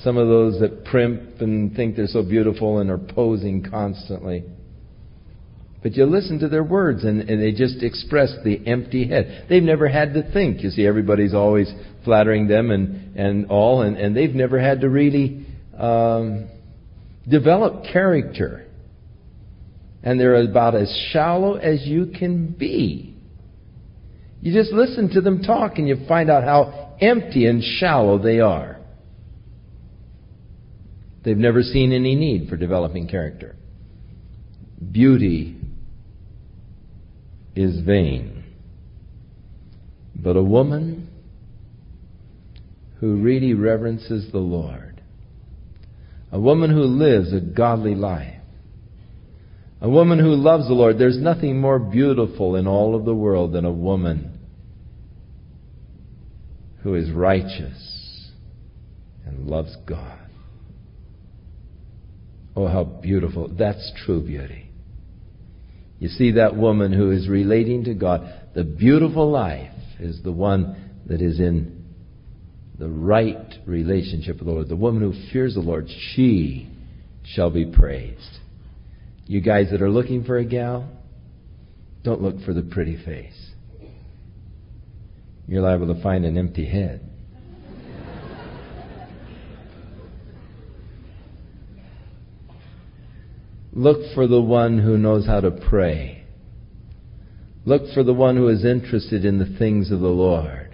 Some 0.03 0.19
of 0.19 0.29
those 0.29 0.61
that 0.61 0.85
primp 0.85 1.41
and 1.41 1.75
think 1.75 1.97
they're 1.97 2.07
so 2.07 2.23
beautiful 2.23 2.81
and 2.81 2.91
are 2.91 2.99
posing 2.99 3.63
constantly. 3.63 4.45
But 5.83 5.95
you 5.95 6.05
listen 6.05 6.39
to 6.41 6.49
their 6.49 6.63
words 6.63 7.03
and, 7.03 7.31
and, 7.31 7.43
they 7.43 7.53
just 7.53 7.83
express 7.83 8.35
the 8.45 8.61
empty 8.67 9.09
head. 9.09 9.47
They've 9.49 9.63
never 9.63 9.89
had 9.89 10.13
to 10.15 10.33
think. 10.33 10.63
You 10.63 10.69
see, 10.69 10.87
everybody's 10.87 11.33
always 11.33 11.73
flattering 12.05 12.47
them 12.47 12.71
and, 12.71 13.17
and 13.17 13.47
all, 13.47 13.81
and, 13.81 13.97
and 13.97 14.15
they've 14.15 14.35
never 14.35 14.61
had 14.61 14.83
to 14.83 14.91
really 14.91 15.47
um, 15.79 16.49
develop 17.27 17.85
character. 17.91 18.66
And 20.07 20.21
they're 20.21 20.37
about 20.37 20.77
as 20.77 20.89
shallow 21.11 21.57
as 21.57 21.85
you 21.85 22.13
can 22.17 22.47
be. 22.47 23.17
You 24.41 24.55
just 24.55 24.73
listen 24.73 25.11
to 25.15 25.21
them 25.21 25.43
talk 25.43 25.79
and 25.79 25.89
you 25.89 25.97
find 26.07 26.31
out 26.31 26.45
how 26.45 26.95
empty 27.01 27.47
and 27.47 27.61
shallow 27.61 28.17
they 28.17 28.39
are. 28.39 28.79
They've 31.25 31.37
never 31.37 31.61
seen 31.63 31.93
any 31.93 32.15
need 32.15 32.49
for 32.49 32.57
developing 32.57 33.09
character. 33.09 33.57
Beauty 34.93 35.57
is 37.57 37.81
vain. 37.85 38.45
But 40.15 40.37
a 40.37 40.43
woman 40.43 41.09
who 43.01 43.17
really 43.17 43.55
reverences 43.55 44.31
the 44.31 44.39
Lord, 44.39 45.03
a 46.31 46.39
woman 46.39 46.71
who 46.71 46.85
lives 46.85 47.33
a 47.33 47.41
godly 47.41 47.97
life, 47.97 48.36
a 49.81 49.89
woman 49.89 50.19
who 50.19 50.35
loves 50.35 50.67
the 50.69 50.75
Lord, 50.75 50.99
there's 50.99 51.19
nothing 51.19 51.61
more 51.61 51.79
beautiful 51.79 52.57
in 52.57 52.67
all 52.67 52.95
of 52.95 53.05
the 53.05 53.15
world 53.15 53.53
than 53.53 53.65
a 53.65 53.73
woman 53.73 54.39
who 56.83 56.95
is 56.95 57.11
righteous 57.11 58.31
and 59.27 59.47
loves 59.47 59.77
God. 59.87 60.19
Oh, 62.55 62.69
how 62.69 62.85
beautiful. 62.85 63.49
That's 63.49 63.93
true 64.05 64.23
beauty. 64.23 64.71
You 65.99 66.09
see 66.09 66.33
that 66.33 66.57
woman 66.57 66.93
who 66.93 67.11
is 67.11 67.29
relating 67.29 67.85
to 67.85 67.95
God. 67.95 68.33
The 68.55 68.65
beautiful 68.65 69.31
life 69.31 69.73
is 69.99 70.23
the 70.23 70.33
one 70.33 71.03
that 71.07 71.21
is 71.21 71.39
in 71.39 71.85
the 72.79 72.89
right 72.89 73.55
relationship 73.67 74.37
with 74.37 74.47
the 74.47 74.53
Lord. 74.53 74.69
The 74.69 74.77
woman 74.77 75.03
who 75.03 75.33
fears 75.33 75.55
the 75.55 75.61
Lord, 75.61 75.87
she 76.15 76.69
shall 77.25 77.51
be 77.51 77.67
praised. 77.67 78.39
You 79.27 79.41
guys 79.41 79.71
that 79.73 79.83
are 79.83 79.91
looking 79.91 80.25
for 80.25 80.39
a 80.39 80.45
gal, 80.45 80.89
don't 82.05 82.23
look 82.23 82.41
for 82.45 82.55
the 82.55 82.63
pretty 82.63 82.97
face. 83.05 83.51
You're 85.49 85.63
liable 85.63 85.93
to 85.93 86.01
find 86.03 86.25
an 86.25 86.39
empty 86.39 86.65
head. 86.65 87.01
Look 93.73 94.15
for 94.15 94.27
the 94.27 94.41
one 94.41 94.79
who 94.79 94.97
knows 94.97 95.27
how 95.27 95.41
to 95.41 95.51
pray. 95.51 96.25
Look 97.67 97.93
for 97.93 98.03
the 98.03 98.15
one 98.15 98.37
who 98.37 98.49
is 98.49 98.65
interested 98.65 99.25
in 99.25 99.39
the 99.39 99.59
things 99.59 99.91
of 99.91 100.01
the 100.01 100.07
Lord. 100.07 100.66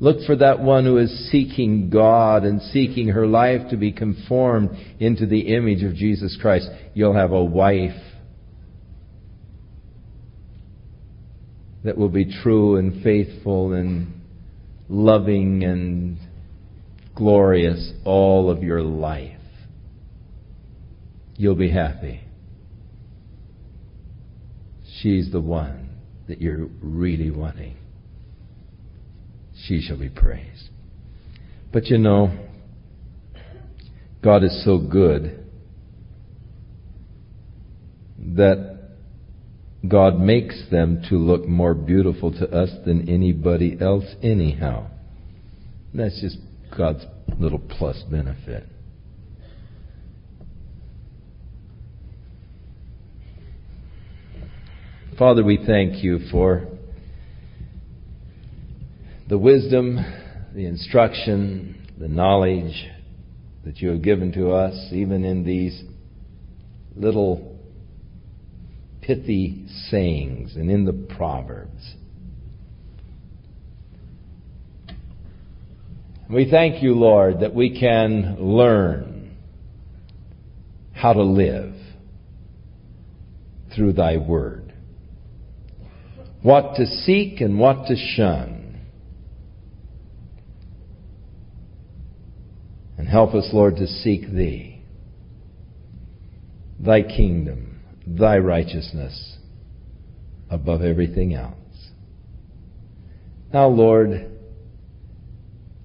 Look 0.00 0.26
for 0.26 0.36
that 0.36 0.60
one 0.60 0.84
who 0.84 0.98
is 0.98 1.30
seeking 1.30 1.88
God 1.88 2.44
and 2.44 2.60
seeking 2.60 3.08
her 3.08 3.26
life 3.26 3.70
to 3.70 3.76
be 3.76 3.92
conformed 3.92 4.70
into 4.98 5.26
the 5.26 5.54
image 5.54 5.82
of 5.82 5.94
Jesus 5.94 6.36
Christ. 6.40 6.68
You'll 6.94 7.14
have 7.14 7.32
a 7.32 7.44
wife 7.44 8.00
that 11.84 11.96
will 11.96 12.08
be 12.08 12.24
true 12.42 12.76
and 12.76 13.02
faithful 13.02 13.72
and 13.72 14.20
loving 14.88 15.62
and 15.62 16.18
glorious 17.14 17.92
all 18.04 18.50
of 18.50 18.62
your 18.62 18.82
life 18.82 19.34
you'll 21.36 21.54
be 21.54 21.70
happy. 21.70 22.20
She's 25.00 25.30
the 25.30 25.40
one 25.40 25.90
that 26.28 26.40
you're 26.40 26.68
really 26.80 27.30
wanting. 27.30 27.76
She 29.66 29.80
shall 29.80 29.98
be 29.98 30.08
praised. 30.08 30.68
But 31.72 31.86
you 31.86 31.98
know, 31.98 32.36
God 34.22 34.44
is 34.44 34.64
so 34.64 34.78
good 34.78 35.44
that 38.18 38.74
God 39.86 40.18
makes 40.18 40.62
them 40.70 41.02
to 41.10 41.16
look 41.16 41.46
more 41.46 41.74
beautiful 41.74 42.32
to 42.32 42.48
us 42.48 42.70
than 42.86 43.08
anybody 43.08 43.76
else, 43.80 44.04
anyhow. 44.22 44.86
That's 45.92 46.20
just 46.20 46.38
God's 46.76 47.04
little 47.38 47.58
plus 47.58 48.02
benefit. 48.10 48.66
Father, 55.18 55.44
we 55.44 55.58
thank 55.64 56.02
you 56.02 56.18
for 56.30 56.66
the 59.28 59.38
wisdom, 59.38 59.96
the 60.54 60.66
instruction, 60.66 61.88
the 61.98 62.08
knowledge 62.08 62.86
that 63.64 63.78
you 63.78 63.88
have 63.88 64.02
given 64.02 64.32
to 64.32 64.50
us, 64.50 64.74
even 64.92 65.24
in 65.24 65.44
these 65.44 65.82
little 66.94 67.58
pithy 69.00 69.66
sayings 69.88 70.56
and 70.56 70.70
in 70.70 70.84
the 70.84 70.92
Proverbs. 71.16 71.94
We 76.30 76.50
thank 76.50 76.82
you, 76.82 76.94
Lord, 76.94 77.40
that 77.40 77.54
we 77.54 77.78
can 77.78 78.36
learn 78.38 79.36
how 80.92 81.12
to 81.12 81.22
live 81.22 81.74
through 83.74 83.92
thy 83.94 84.16
word. 84.16 84.72
What 86.42 86.76
to 86.76 86.86
seek 86.86 87.40
and 87.40 87.58
what 87.58 87.86
to 87.86 87.96
shun. 87.96 88.53
And 92.96 93.08
help 93.08 93.34
us, 93.34 93.50
Lord, 93.52 93.76
to 93.76 93.86
seek 93.86 94.30
thee, 94.30 94.82
thy 96.78 97.02
kingdom, 97.02 97.80
thy 98.06 98.38
righteousness 98.38 99.38
above 100.50 100.82
everything 100.82 101.34
else. 101.34 101.54
Now, 103.52 103.68
Lord, 103.68 104.30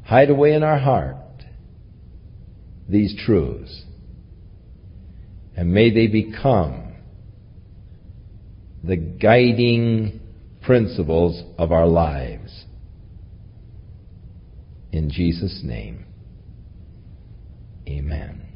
hide 0.03 0.29
away 0.29 0.53
in 0.53 0.63
our 0.63 0.79
heart 0.79 1.15
these 2.87 3.15
truths, 3.25 3.83
and 5.55 5.73
may 5.73 5.91
they 5.91 6.07
become 6.07 6.95
the 8.83 8.95
guiding 8.95 10.19
principles 10.61 11.43
of 11.57 11.71
our 11.71 11.87
lives. 11.87 12.65
In 14.91 15.09
Jesus' 15.11 15.61
name, 15.63 16.05
amen. 17.89 18.48